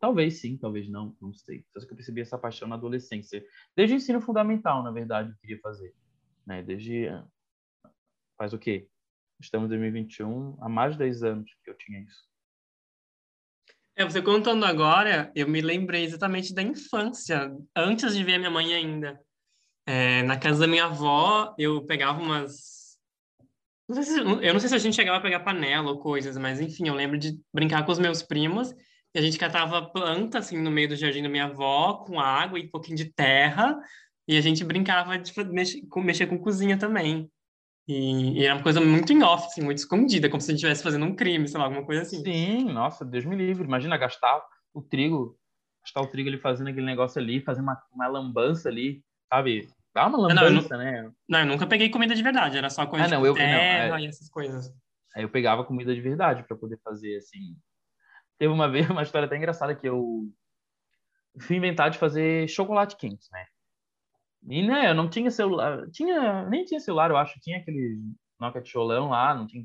Talvez 0.00 0.40
sim, 0.40 0.57
talvez 0.57 0.88
não, 0.88 1.16
não 1.20 1.32
sei. 1.32 1.64
Só 1.76 1.86
que 1.86 1.92
eu 1.92 1.96
percebi 1.96 2.20
essa 2.20 2.38
paixão 2.38 2.68
na 2.68 2.76
adolescência. 2.76 3.44
Desde 3.74 3.94
o 3.94 3.96
ensino 3.96 4.20
fundamental, 4.20 4.82
na 4.82 4.90
verdade, 4.90 5.30
eu 5.30 5.36
queria 5.36 5.61
fazer. 5.61 5.94
Né? 6.46 6.62
Desde. 6.62 7.09
Faz 8.38 8.52
o 8.52 8.59
quê? 8.59 8.88
Estamos 9.41 9.66
em 9.66 9.70
2021, 9.70 10.57
há 10.61 10.68
mais 10.68 10.93
de 10.93 10.99
10 10.99 11.22
anos 11.22 11.51
que 11.62 11.70
eu 11.70 11.76
tinha 11.76 12.01
isso. 12.01 12.24
É, 13.99 14.05
você 14.05 14.20
contando 14.20 14.64
agora, 14.64 15.32
eu 15.34 15.49
me 15.49 15.61
lembrei 15.61 16.05
exatamente 16.05 16.55
da 16.55 16.62
infância, 16.62 17.51
antes 17.74 18.14
de 18.14 18.22
ver 18.22 18.34
a 18.34 18.39
minha 18.39 18.51
mãe 18.51 18.74
ainda. 18.74 19.18
É, 19.87 20.22
na 20.22 20.39
casa 20.39 20.61
da 20.61 20.66
minha 20.66 20.84
avó, 20.84 21.55
eu 21.59 21.84
pegava 21.87 22.20
umas. 22.20 22.99
Não 23.89 24.03
se, 24.03 24.18
eu 24.18 24.53
não 24.53 24.61
sei 24.61 24.68
se 24.68 24.74
a 24.74 24.78
gente 24.78 24.97
chegava 24.97 25.18
a 25.18 25.22
pegar 25.22 25.41
panela 25.41 25.91
ou 25.91 25.99
coisas, 25.99 26.37
mas 26.37 26.61
enfim, 26.61 26.89
eu 26.89 26.95
lembro 26.95 27.16
de 27.16 27.39
brincar 27.55 27.87
com 27.87 27.93
os 27.93 27.99
meus 27.99 28.22
primos 28.22 28.74
e 29.14 29.18
a 29.18 29.22
gente 29.22 29.39
catava 29.39 29.80
planta 29.80 30.41
assim 30.41 30.61
no 30.61 30.70
meio 30.70 30.89
do 30.89 30.97
jardim 30.97 31.22
da 31.22 31.28
minha 31.28 31.45
avó, 31.45 32.05
com 32.05 32.20
água 32.20 32.59
e 32.59 32.66
um 32.66 32.70
pouquinho 32.70 32.97
de 32.97 33.07
terra, 33.12 33.78
e 34.28 34.37
a 34.37 34.41
gente 34.41 34.64
brincava 34.64 35.16
de 35.16 35.32
mexer 35.51 35.82
mexer 35.97 36.26
com 36.26 36.39
cozinha 36.39 36.76
também. 36.76 37.30
E, 37.89 38.41
e, 38.41 38.45
era 38.45 38.55
uma 38.55 38.62
coisa 38.62 38.80
muito 38.80 39.12
em 39.12 39.22
off, 39.22 39.47
assim, 39.47 39.62
muito 39.62 39.78
escondida, 39.78 40.28
como 40.28 40.41
se 40.41 40.51
a 40.51 40.53
gente 40.53 40.59
estivesse 40.59 40.82
fazendo 40.82 41.07
um 41.07 41.14
crime, 41.14 41.47
sei 41.47 41.59
lá, 41.59 41.66
alguma 41.66 41.84
coisa 41.84 42.03
assim. 42.03 42.22
Sim, 42.22 42.64
nossa, 42.72 43.05
Deus 43.05 43.24
me 43.24 43.37
livre. 43.37 43.64
Imagina 43.64 43.97
gastar 43.97 44.43
o 44.74 44.82
trigo, 44.82 45.39
gastar 45.82 46.01
o 46.01 46.07
trigo 46.09 46.28
ali 46.28 46.39
fazendo 46.39 46.68
aquele 46.68 46.84
negócio 46.84 47.20
ali, 47.20 47.41
fazer 47.41 47.61
uma, 47.61 47.80
uma 47.93 48.09
lambança 48.09 48.68
ali, 48.68 49.05
sabe? 49.32 49.68
Dá 49.95 50.07
uma 50.09 50.18
lambança, 50.18 50.76
não, 50.76 50.84
né? 50.84 51.11
Não, 51.28 51.39
eu 51.41 51.47
nunca 51.47 51.66
peguei 51.66 51.89
comida 51.89 52.14
de 52.14 52.22
verdade, 52.22 52.59
era 52.59 52.68
só 52.68 52.87
coisa 52.87 53.07
ah, 53.07 53.09
não, 53.09 53.22
de 53.22 53.28
eu, 53.28 53.34
terra 53.34 53.89
não, 53.89 53.97
é... 53.97 54.01
e 54.03 54.07
essas 54.07 54.28
coisas. 54.28 54.74
Aí 55.14 55.22
eu 55.22 55.28
pegava 55.28 55.64
comida 55.64 55.95
de 55.95 56.01
verdade 56.01 56.43
para 56.43 56.57
poder 56.57 56.78
fazer, 56.82 57.16
assim. 57.16 57.57
Teve 58.37 58.53
uma 58.53 58.68
vez 58.68 58.91
uma 58.91 59.03
história 59.03 59.26
até 59.26 59.37
engraçada 59.37 59.74
que 59.74 59.89
eu 59.89 60.28
fui 61.41 61.57
inventar 61.57 61.89
de 61.89 61.99
fazer 61.99 62.49
chocolate 62.49 62.97
quente, 62.97 63.26
né? 63.30 63.47
E, 64.49 64.62
né, 64.66 64.90
eu 64.90 64.94
não 64.94 65.11
tinha 65.11 65.30
celular, 65.30 65.88
tinha, 65.90 66.49
nem 66.49 66.64
tinha 66.64 66.78
celular, 66.78 67.11
eu 67.11 67.16
acho, 67.16 67.40
tinha 67.40 67.59
aquele 67.59 68.01
Nokia 68.38 68.61
de 68.61 68.68
cholão 68.68 69.09
lá, 69.09 69.34
não 69.34 69.47
tinha, 69.47 69.64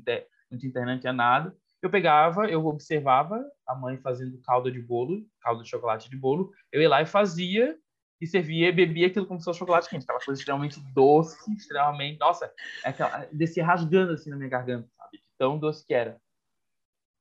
não 0.50 0.58
tinha 0.58 0.70
internet, 0.70 0.94
não 0.94 1.00
tinha 1.00 1.12
nada. 1.12 1.54
Eu 1.80 1.90
pegava, 1.90 2.48
eu 2.48 2.64
observava 2.66 3.44
a 3.66 3.74
mãe 3.74 3.96
fazendo 3.98 4.40
calda 4.42 4.70
de 4.70 4.80
bolo, 4.80 5.24
calda 5.40 5.62
de 5.62 5.68
chocolate 5.68 6.08
de 6.08 6.16
bolo, 6.16 6.52
eu 6.70 6.80
ia 6.80 6.88
lá 6.88 7.02
e 7.02 7.06
fazia, 7.06 7.76
e 8.20 8.26
servia 8.26 8.68
e 8.68 8.72
bebia 8.72 9.08
aquilo 9.08 9.26
como 9.26 9.40
se 9.40 9.44
fosse 9.44 9.58
chocolate 9.58 9.88
quente, 9.88 10.04
aquela 10.04 10.20
coisa 10.20 10.40
extremamente 10.40 10.80
doce, 10.94 11.36
extremamente, 11.56 12.18
nossa, 12.18 12.52
é 12.84 12.88
aquela, 12.88 13.26
descia 13.32 13.66
rasgando 13.66 14.12
assim 14.12 14.30
na 14.30 14.36
minha 14.36 14.48
garganta, 14.48 14.88
sabe? 14.96 15.20
Tão 15.36 15.58
doce 15.58 15.84
que 15.84 15.92
era. 15.92 16.20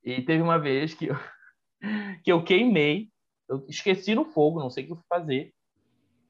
E 0.04 0.22
teve 0.22 0.42
uma 0.42 0.60
vez 0.60 0.94
que 0.94 1.08
eu, 1.08 1.16
que 2.24 2.32
eu 2.32 2.44
queimei, 2.44 3.10
eu 3.50 3.66
esqueci 3.68 4.14
no 4.16 4.26
fogo, 4.26 4.60
não 4.60 4.70
sei 4.70 4.84
o 4.84 4.88
que 4.88 4.94
eu 4.94 4.98
fui 4.98 5.06
fazer. 5.10 5.54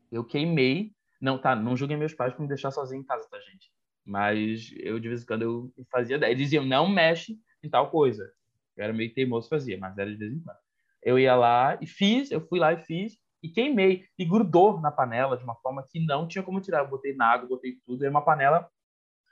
Eu 0.09 0.23
queimei 0.23 0.93
não, 1.21 1.37
tá, 1.37 1.55
não 1.55 1.77
julguem 1.77 1.97
meus 1.97 2.13
pais 2.13 2.33
por 2.33 2.41
me 2.41 2.47
deixar 2.47 2.71
sozinho 2.71 3.01
em 3.01 3.05
casa, 3.05 3.27
tá, 3.29 3.39
gente? 3.39 3.71
Mas 4.03 4.73
eu, 4.77 4.99
de 4.99 5.07
vez 5.07 5.21
em 5.21 5.25
quando, 5.25 5.43
eu 5.77 5.85
fazia 5.91 6.15
Eles 6.15 6.37
diziam, 6.37 6.65
não 6.65 6.89
mexe 6.89 7.37
em 7.63 7.69
tal 7.69 7.91
coisa. 7.91 8.31
Eu 8.75 8.83
era 8.85 8.93
meio 8.93 9.13
teimoso, 9.13 9.47
fazia, 9.47 9.77
mas 9.77 9.97
era 9.97 10.09
de 10.09 10.17
vez 10.17 10.33
em 10.33 10.39
quando. 10.39 10.57
Eu 11.03 11.19
ia 11.19 11.35
lá 11.35 11.77
e 11.79 11.85
fiz, 11.85 12.31
eu 12.31 12.41
fui 12.41 12.59
lá 12.59 12.73
e 12.73 12.77
fiz, 12.77 13.17
e 13.43 13.49
queimei. 13.49 14.05
E 14.17 14.25
grudou 14.25 14.81
na 14.81 14.91
panela 14.91 15.37
de 15.37 15.43
uma 15.43 15.55
forma 15.55 15.85
que 15.87 16.03
não 16.03 16.27
tinha 16.27 16.43
como 16.43 16.59
tirar. 16.59 16.79
Eu 16.79 16.89
botei 16.89 17.15
na 17.15 17.27
água, 17.27 17.47
botei 17.47 17.77
tudo. 17.85 18.03
É 18.03 18.09
uma 18.09 18.23
panela 18.23 18.67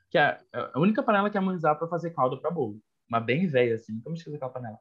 que 0.10 0.18
é, 0.18 0.40
é 0.54 0.72
a 0.74 0.80
única 0.80 1.04
panela 1.04 1.30
que 1.30 1.38
a 1.38 1.42
mãe 1.42 1.56
usava 1.56 1.80
para 1.80 1.88
fazer 1.88 2.12
calda 2.12 2.38
para 2.38 2.52
bolo. 2.52 2.80
Uma 3.08 3.20
bem 3.20 3.48
velha, 3.48 3.76
assim. 3.76 3.94
Nunca 3.94 4.10
me 4.10 4.18
esqueci 4.18 4.36
aquela 4.36 4.52
panela. 4.52 4.78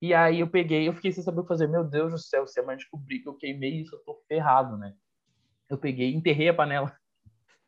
E 0.00 0.12
aí 0.14 0.40
eu 0.40 0.48
peguei, 0.48 0.86
eu 0.86 0.92
fiquei 0.92 1.10
sem 1.10 1.24
saber 1.24 1.40
o 1.40 1.42
que 1.42 1.48
fazer. 1.48 1.68
Meu 1.68 1.82
Deus 1.82 2.12
do 2.12 2.18
céu, 2.18 2.46
se 2.46 2.60
a 2.60 2.62
mãe 2.62 2.76
descobrir 2.76 3.20
que 3.20 3.28
eu 3.28 3.34
queimei 3.34 3.80
isso, 3.80 3.94
eu 3.94 4.00
tô 4.00 4.22
ferrado, 4.28 4.76
né? 4.76 4.94
Eu 5.68 5.78
peguei 5.78 6.14
enterrei 6.14 6.48
a 6.48 6.54
panela. 6.54 6.96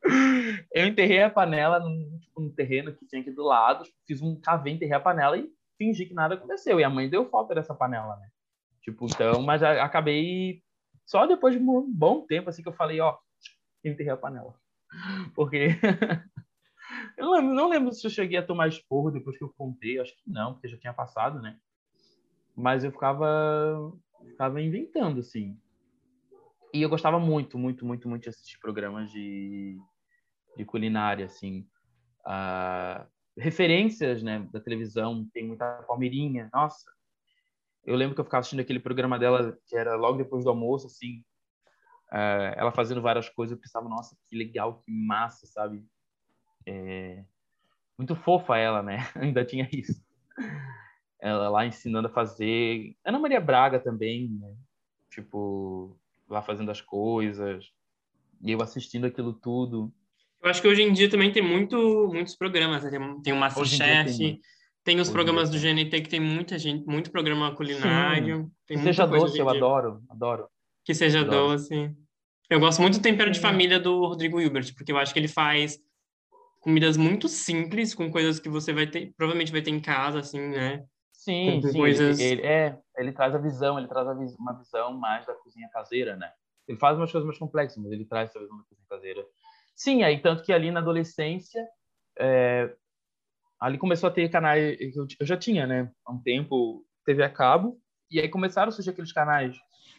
eu 0.73 0.87
enterrei 0.87 1.23
a 1.23 1.31
panela 1.31 1.81
num, 1.81 2.19
tipo, 2.21 2.41
num 2.41 2.55
terreno 2.55 2.95
que 2.95 3.07
tinha 3.07 3.21
aqui 3.21 3.31
do 3.31 3.43
lado, 3.43 3.85
fiz 4.07 4.23
um 4.23 4.41
cavê, 4.41 4.71
enterrei 4.71 4.95
a 4.95 5.01
panela 5.01 5.37
e 5.37 5.51
fingi 5.77 6.07
que 6.07 6.15
nada 6.15 6.35
aconteceu. 6.35 6.79
E 6.79 6.85
a 6.85 6.91
mãe 6.91 7.09
deu 7.09 7.29
falta 7.29 7.55
dessa 7.55 7.75
panela, 7.75 8.17
né? 8.17 8.29
Tipo, 8.83 9.07
então, 9.07 9.43
mas 9.43 9.63
acabei 9.63 10.63
só 11.05 11.27
depois 11.27 11.55
de 11.55 11.61
um 11.61 11.91
bom 11.93 12.27
tempo 12.27 12.49
assim 12.49 12.63
que 12.63 12.69
eu 12.69 12.75
falei, 12.75 13.01
ó, 13.01 13.17
enterrei 13.85 14.13
a 14.13 14.17
panela. 14.17 14.55
Porque 15.35 15.69
eu 17.17 17.27
não 17.27 17.33
lembro, 17.33 17.55
não 17.55 17.69
lembro 17.69 17.93
se 17.93 18.07
eu 18.07 18.11
cheguei 18.11 18.39
a 18.39 18.47
tomar 18.47 18.69
esporro 18.69 19.11
depois 19.11 19.37
que 19.37 19.45
eu 19.45 19.53
contei, 19.57 19.99
acho 19.99 20.15
que 20.17 20.31
não, 20.31 20.55
porque 20.55 20.69
já 20.69 20.79
tinha 20.79 20.93
passado, 20.93 21.41
né? 21.41 21.59
Mas 22.57 22.83
eu 22.85 22.91
ficava 22.91 23.93
ficava 24.27 24.61
inventando 24.61 25.21
assim. 25.21 25.59
E 26.73 26.83
eu 26.83 26.89
gostava 26.89 27.19
muito, 27.19 27.59
muito, 27.59 27.85
muito, 27.87 28.09
muito 28.09 28.23
de 28.25 28.29
assistir 28.29 28.59
programas 28.59 29.11
de, 29.11 29.79
de 30.57 30.65
culinária, 30.65 31.27
assim. 31.27 31.67
Uh, 32.27 33.07
referências, 33.37 34.23
né, 34.23 34.47
da 34.53 34.61
televisão, 34.61 35.27
tem 35.33 35.47
muita 35.47 35.83
Palmeirinha, 35.87 36.51
nossa. 36.53 36.91
Eu 37.85 37.97
lembro 37.97 38.15
que 38.15 38.21
eu 38.21 38.25
ficava 38.25 38.41
assistindo 38.41 38.61
aquele 38.61 38.81
programa 38.81 39.19
dela, 39.19 39.57
que 39.67 39.77
era 39.77 39.97
logo 39.97 40.19
depois 40.19 40.45
do 40.45 40.51
almoço, 40.51 40.87
assim, 40.87 41.25
uh, 42.13 42.53
ela 42.57 42.73
fazendo 42.73 43.01
várias 43.01 43.29
coisas, 43.29 43.57
eu 43.57 43.61
pensava, 43.61 43.89
nossa, 43.89 44.17
que 44.29 44.37
legal, 44.37 44.81
que 44.81 44.91
massa, 44.91 45.47
sabe? 45.47 45.83
É... 46.67 47.25
Muito 47.97 48.15
fofa 48.15 48.57
ela, 48.59 48.83
né? 48.83 48.99
Ainda 49.17 49.45
tinha 49.45 49.69
isso. 49.73 50.01
Ela 51.21 51.49
lá 51.49 51.67
ensinando 51.67 52.09
a 52.09 52.13
fazer. 52.13 52.97
Ana 53.05 53.19
Maria 53.19 53.41
Braga 53.41 53.81
também, 53.81 54.29
né? 54.29 54.55
Tipo, 55.11 55.99
lá 56.29 56.43
fazendo 56.43 56.71
as 56.71 56.81
coisas, 56.81 57.65
e 58.43 58.53
eu 58.53 58.63
assistindo 58.63 59.07
aquilo 59.07 59.33
tudo. 59.33 59.93
Eu 60.43 60.51
acho 60.51 60.63
que 60.63 60.69
hoje 60.69 60.83
em 60.83 60.93
dia 60.93 61.11
também 61.11 61.33
tem 61.33 61.43
muito, 61.43 62.11
muitos 62.13 62.37
programas, 62.37 62.85
né? 62.85 62.91
tem, 62.91 63.23
tem 63.23 63.33
o 63.33 63.37
Masterchef, 63.37 64.17
tem, 64.17 64.41
tem, 64.85 65.01
os 65.01 65.09
hoje 65.09 65.13
programas 65.13 65.51
do 65.51 65.59
GNT 65.59 66.01
que 66.01 66.09
tem 66.09 66.21
muita 66.21 66.59
gente, 66.59 66.87
muito 66.87 67.11
programa 67.11 67.55
culinário. 67.55 68.51
Que 68.67 68.79
seja 68.79 69.07
doce, 69.07 69.39
eu 69.39 69.49
adoro, 69.49 70.03
adoro. 70.09 70.47
Que 70.85 70.95
seja 70.95 71.21
adoro. 71.21 71.53
doce. 71.53 71.91
Eu 72.49 72.61
gosto 72.61 72.81
muito 72.81 72.99
do 72.99 73.03
tempero 73.03 73.31
de 73.31 73.41
família 73.41 73.79
do 73.79 74.07
Rodrigo 74.07 74.41
Hilbert, 74.41 74.75
porque 74.75 74.93
eu 74.93 74.97
acho 74.97 75.13
que 75.13 75.19
ele 75.19 75.29
faz 75.29 75.79
comidas 76.61 76.97
muito 76.97 77.29
simples, 77.29 77.95
com 77.95 78.11
coisas 78.11 78.39
que 78.39 78.49
você 78.49 78.73
vai 78.73 78.87
ter, 78.87 79.13
provavelmente 79.17 79.53
vai 79.53 79.63
ter 79.63 79.71
em 79.71 79.81
casa, 79.81 80.21
assim, 80.21 80.41
né? 80.41 80.85
Sim, 81.19 81.61
sim 81.61 81.77
coisas... 81.77 82.21
ele, 82.21 82.41
ele, 82.41 82.47
é, 82.47 82.79
ele 82.97 83.13
traz 83.13 83.35
a 83.35 83.39
visão, 83.39 83.77
ele 83.77 83.89
traz 83.89 84.07
a 84.07 84.15
vis, 84.15 84.37
uma 84.37 84.53
visão 84.53 84.97
mais 84.97 85.27
da 85.27 85.35
cozinha 85.35 85.69
caseira, 85.69 86.17
né? 86.17 86.31
Ele 86.67 86.79
faz 86.79 86.97
umas 86.97 87.11
coisas 87.11 87.27
mais 87.27 87.39
complexas, 87.39 87.83
mas 87.83 87.91
ele 87.91 88.05
traz 88.05 88.31
essa 88.31 88.39
visão 88.39 88.57
da 88.57 88.63
cozinha 88.63 88.87
caseira. 88.89 89.27
Sim, 89.75 90.05
aí 90.05 90.21
tanto 90.21 90.45
que 90.45 90.53
ali 90.53 90.71
na 90.71 90.79
adolescência, 90.79 91.67
é, 92.17 92.73
ali 93.59 93.79
começou 93.79 94.09
a 94.09 94.13
ter 94.13 94.29
canais, 94.29 94.79
eu, 94.81 95.07
eu 95.19 95.27
já 95.27 95.37
tinha, 95.37 95.67
né? 95.67 95.91
Há 96.07 96.13
um 96.13 96.23
tempo, 96.23 96.87
TV 97.05 97.25
a 97.25 97.29
cabo, 97.29 97.81
e 98.09 98.21
aí 98.21 98.29
começaram 98.29 98.69
a 98.69 98.73
surgir 98.73 98.91
aqueles 98.91 99.13
canais, 99.13 99.57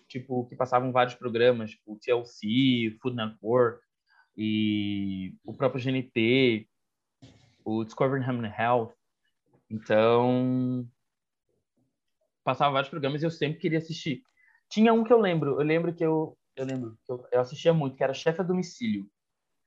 tipo, 0.08 0.48
que 0.48 0.56
passavam 0.56 0.94
vários 0.94 1.16
programas, 1.16 1.72
tipo 1.72 2.00
TLC, 2.00 2.98
Food 3.02 3.18
Network, 3.18 3.82
e 4.38 5.36
o 5.44 5.54
próprio 5.54 5.84
GNT, 5.84 6.66
o 7.66 7.84
Discovery 7.84 8.24
Human 8.24 8.54
Health. 8.58 8.94
Então, 9.70 10.88
passava 12.44 12.74
vários 12.74 12.90
programas 12.90 13.22
e 13.22 13.26
eu 13.26 13.32
sempre 13.32 13.60
queria 13.60 13.80
assistir. 13.80 14.22
Tinha 14.70 14.94
um 14.94 15.04
que 15.04 15.12
eu 15.12 15.20
lembro, 15.20 15.60
eu 15.60 15.66
lembro 15.66 15.94
que 15.94 16.04
eu, 16.04 16.38
eu 16.56 16.66
lembro 16.66 16.98
que 17.06 17.12
eu, 17.12 17.26
eu 17.32 17.42
assistia 17.42 17.74
muito, 17.74 17.96
que 17.96 18.04
era 18.04 18.14
Chefe 18.14 18.42
a 18.42 18.44
Domicílio, 18.44 19.06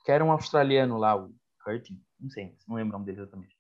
que 0.05 0.13
era 0.13 0.25
um 0.25 0.33
australiano 0.33 0.99
lá, 0.99 1.17
o 1.17 1.35
Curtin, 1.65 2.01
não 2.21 2.31
sei, 2.31 2.55
não 2.69 2.77
lembro 2.77 2.91
o 2.91 2.99
nome 2.99 3.07
dele 3.07 3.21
exatamente. 3.21 3.57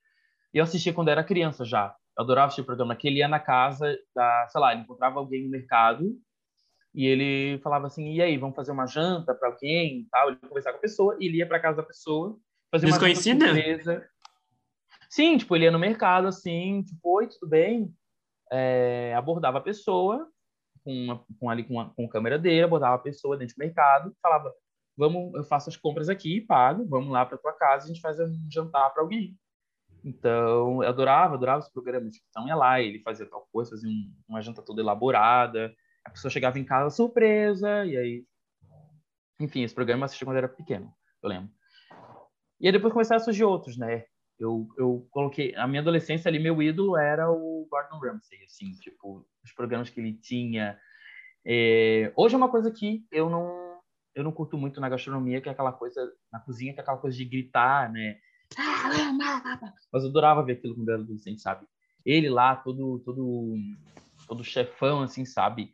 E 0.54 0.58
eu 0.58 0.64
assistia 0.64 0.92
quando 0.92 1.08
era 1.08 1.24
criança 1.24 1.64
já. 1.64 1.94
Eu 2.16 2.24
adorava 2.24 2.46
assistir 2.46 2.60
o 2.60 2.66
programa, 2.66 2.94
que 2.94 3.08
ele 3.08 3.18
ia 3.18 3.28
na 3.28 3.40
casa 3.40 3.98
da, 4.14 4.46
sei 4.48 4.60
lá, 4.60 4.72
ele 4.72 4.82
encontrava 4.82 5.18
alguém 5.18 5.44
no 5.44 5.50
mercado 5.50 6.14
e 6.94 7.06
ele 7.06 7.58
falava 7.62 7.86
assim, 7.86 8.12
e 8.12 8.20
aí, 8.20 8.36
vamos 8.36 8.54
fazer 8.54 8.70
uma 8.70 8.86
janta 8.86 9.34
para 9.34 9.48
alguém 9.48 10.00
e 10.00 10.08
tal. 10.10 10.28
Ele 10.28 10.36
conversava 10.36 10.74
com 10.74 10.78
a 10.78 10.82
pessoa, 10.82 11.16
e 11.18 11.26
ele 11.26 11.38
ia 11.38 11.46
para 11.46 11.60
casa 11.60 11.78
da 11.78 11.82
pessoa, 11.82 12.38
fazer 12.70 12.86
uma 12.86 12.92
Desconhecida? 12.92 13.46
Sim, 15.08 15.36
tipo, 15.38 15.56
ele 15.56 15.64
ia 15.64 15.70
no 15.70 15.78
mercado 15.78 16.26
assim, 16.26 16.82
tipo, 16.82 17.16
oi, 17.16 17.28
tudo 17.28 17.48
bem? 17.48 17.94
É, 18.52 19.14
abordava 19.16 19.58
a 19.58 19.62
pessoa 19.62 20.28
com, 20.84 20.92
uma, 20.92 21.24
com 21.40 21.50
ali 21.50 21.64
com, 21.64 21.74
uma, 21.74 21.90
com 21.94 22.04
a 22.04 22.08
câmera 22.08 22.38
dele, 22.38 22.62
abordava 22.62 22.96
a 22.96 22.98
pessoa 22.98 23.36
dentro 23.36 23.54
do 23.56 23.58
mercado, 23.58 24.14
falava, 24.20 24.52
vamos, 24.96 25.34
eu 25.34 25.44
faço 25.44 25.70
as 25.70 25.76
compras 25.76 26.08
aqui, 26.08 26.40
pago, 26.40 26.86
vamos 26.86 27.10
lá 27.10 27.24
para 27.24 27.38
tua 27.38 27.52
casa, 27.52 27.84
a 27.84 27.88
gente 27.88 28.00
faz 28.00 28.20
um 28.20 28.50
jantar 28.50 28.92
para 28.92 29.02
alguém. 29.02 29.36
Então, 30.04 30.82
eu 30.82 30.88
adorava, 30.88 31.34
adorava 31.34 31.60
os 31.60 31.68
programas. 31.70 32.16
Então, 32.28 32.46
ia 32.46 32.56
lá, 32.56 32.80
ele 32.80 33.00
fazia 33.00 33.24
tal 33.24 33.48
coisa, 33.52 33.70
fazia 33.70 33.88
um, 33.88 34.12
uma 34.28 34.42
janta 34.42 34.60
toda 34.60 34.82
elaborada, 34.82 35.72
a 36.04 36.10
pessoa 36.10 36.30
chegava 36.30 36.58
em 36.58 36.64
casa 36.64 36.94
surpresa, 36.94 37.86
e 37.86 37.96
aí... 37.96 38.26
Enfim, 39.40 39.62
esse 39.62 39.74
programa 39.74 40.02
eu 40.02 40.04
assisti 40.04 40.24
quando 40.24 40.36
era 40.36 40.48
pequeno, 40.48 40.92
eu 41.22 41.28
lembro. 41.28 41.50
E 42.60 42.66
aí 42.66 42.72
depois 42.72 42.92
começaram 42.92 43.20
a 43.20 43.24
surgir 43.24 43.44
outros, 43.44 43.76
né? 43.76 44.04
Eu, 44.38 44.68
eu 44.76 45.06
coloquei... 45.10 45.54
A 45.54 45.66
minha 45.66 45.80
adolescência 45.80 46.28
ali, 46.28 46.38
meu 46.38 46.60
ídolo 46.62 46.96
era 46.96 47.30
o 47.30 47.66
Gordon 47.70 47.98
Ramsay, 47.98 48.42
assim, 48.44 48.72
tipo, 48.72 49.26
os 49.44 49.52
programas 49.52 49.90
que 49.90 50.00
ele 50.00 50.14
tinha. 50.14 50.78
É... 51.44 52.12
Hoje 52.16 52.34
é 52.34 52.38
uma 52.38 52.50
coisa 52.50 52.70
que 52.70 53.04
eu 53.10 53.28
não 53.30 53.62
eu 54.14 54.22
não 54.22 54.32
curto 54.32 54.58
muito 54.58 54.80
na 54.80 54.88
gastronomia, 54.88 55.40
que 55.40 55.48
é 55.48 55.52
aquela 55.52 55.72
coisa 55.72 56.00
na 56.30 56.38
cozinha, 56.40 56.72
que 56.72 56.80
é 56.80 56.82
aquela 56.82 56.98
coisa 56.98 57.16
de 57.16 57.24
gritar, 57.24 57.90
né? 57.90 58.18
Mas 59.92 60.02
eu 60.02 60.10
adorava 60.10 60.42
ver 60.42 60.54
aquilo 60.54 60.74
quando 60.74 60.88
eu 60.88 60.94
era 60.94 61.02
adolescente, 61.02 61.40
sabe? 61.40 61.66
Ele 62.04 62.28
lá, 62.28 62.56
todo 62.56 63.00
todo 63.00 63.54
todo 64.28 64.44
chefão, 64.44 65.02
assim, 65.02 65.24
sabe? 65.24 65.72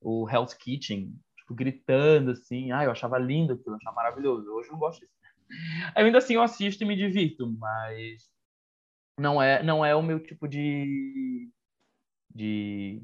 O 0.00 0.28
Hell's 0.28 0.54
Kitchen, 0.54 1.14
tipo, 1.36 1.54
gritando, 1.54 2.30
assim. 2.30 2.72
Ah, 2.72 2.84
eu 2.84 2.90
achava 2.90 3.18
lindo 3.18 3.52
aquilo, 3.52 3.74
eu 3.74 3.76
achava 3.76 3.96
maravilhoso. 3.96 4.50
Hoje 4.50 4.68
eu 4.68 4.72
não 4.72 4.78
gosto 4.78 5.00
disso. 5.00 5.13
Ainda 5.94 6.18
assim 6.18 6.34
eu 6.34 6.42
assisto 6.42 6.82
e 6.84 6.86
me 6.86 6.96
divirto, 6.96 7.50
mas 7.58 8.30
não 9.18 9.40
é 9.42 9.62
não 9.62 9.84
é 9.84 9.94
o 9.94 10.02
meu 10.02 10.20
tipo 10.20 10.48
de 10.48 11.50
de, 12.34 13.02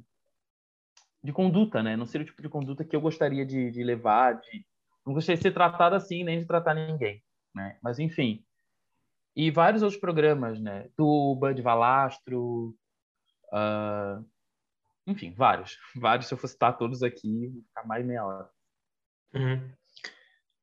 de 1.22 1.32
conduta, 1.32 1.82
né? 1.82 1.96
Não 1.96 2.06
seria 2.06 2.24
o 2.24 2.26
tipo 2.26 2.42
de 2.42 2.48
conduta 2.48 2.84
que 2.84 2.94
eu 2.96 3.00
gostaria 3.00 3.46
de, 3.46 3.70
de 3.70 3.84
levar, 3.84 4.40
de 4.40 4.66
não 5.06 5.14
gostaria 5.14 5.36
de 5.36 5.42
ser 5.42 5.52
tratado 5.54 5.94
assim 5.96 6.24
nem 6.24 6.38
de 6.40 6.46
tratar 6.46 6.74
ninguém, 6.74 7.22
né? 7.54 7.78
Mas 7.82 7.98
enfim, 7.98 8.44
E 9.36 9.50
vários 9.50 9.82
outros 9.82 10.00
programas, 10.00 10.60
né? 10.60 10.88
Tuba, 10.96 11.54
de 11.54 11.62
Valastro, 11.62 12.76
uh, 13.52 14.24
enfim, 15.06 15.32
vários. 15.34 15.78
Vários, 15.96 16.28
se 16.28 16.34
eu 16.34 16.38
fosse 16.38 16.54
citar 16.54 16.76
todos 16.78 17.02
aqui, 17.02 17.52
ficar 17.68 17.86
mais 17.86 18.04
meia 18.06 18.24
hora. 18.24 18.50
Uhum. 19.34 19.72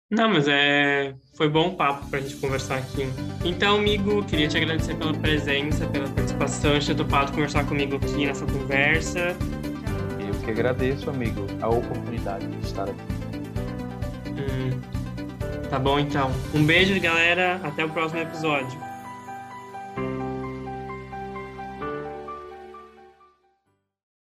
Não, 0.10 0.30
mas 0.30 0.47
é... 0.47 1.14
foi 1.36 1.49
bom 1.49 1.76
papo 1.76 2.10
para 2.10 2.20
a 2.20 2.22
gente 2.22 2.38
conversar 2.38 2.78
aqui. 2.78 3.08
Então, 3.43 3.78
amigo, 3.78 4.24
queria 4.24 4.47
te 4.47 4.55
agradecer 4.55 4.95
pela 4.95 5.14
presença, 5.14 5.86
pela 5.88 6.08
participação, 6.08 6.80
de 6.80 6.88
ter 6.88 6.95
topado 6.95 7.32
conversar 7.34 7.66
comigo 7.66 7.97
aqui 7.97 8.26
nessa 8.26 8.45
conversa. 8.45 9.36
Eu 10.26 10.34
que 10.45 10.51
agradeço, 10.51 11.10
amigo, 11.10 11.45
a 11.62 11.68
oportunidade 11.68 12.47
de 12.47 12.66
estar 12.66 12.84
aqui. 12.84 13.01
Hum. 14.30 14.80
Tá 15.70 15.78
bom, 15.78 15.99
então. 15.99 16.32
Um 16.53 16.64
beijo, 16.64 16.97
galera. 17.01 17.60
Até 17.62 17.84
o 17.84 17.89
próximo 17.89 18.22
episódio. 18.22 18.87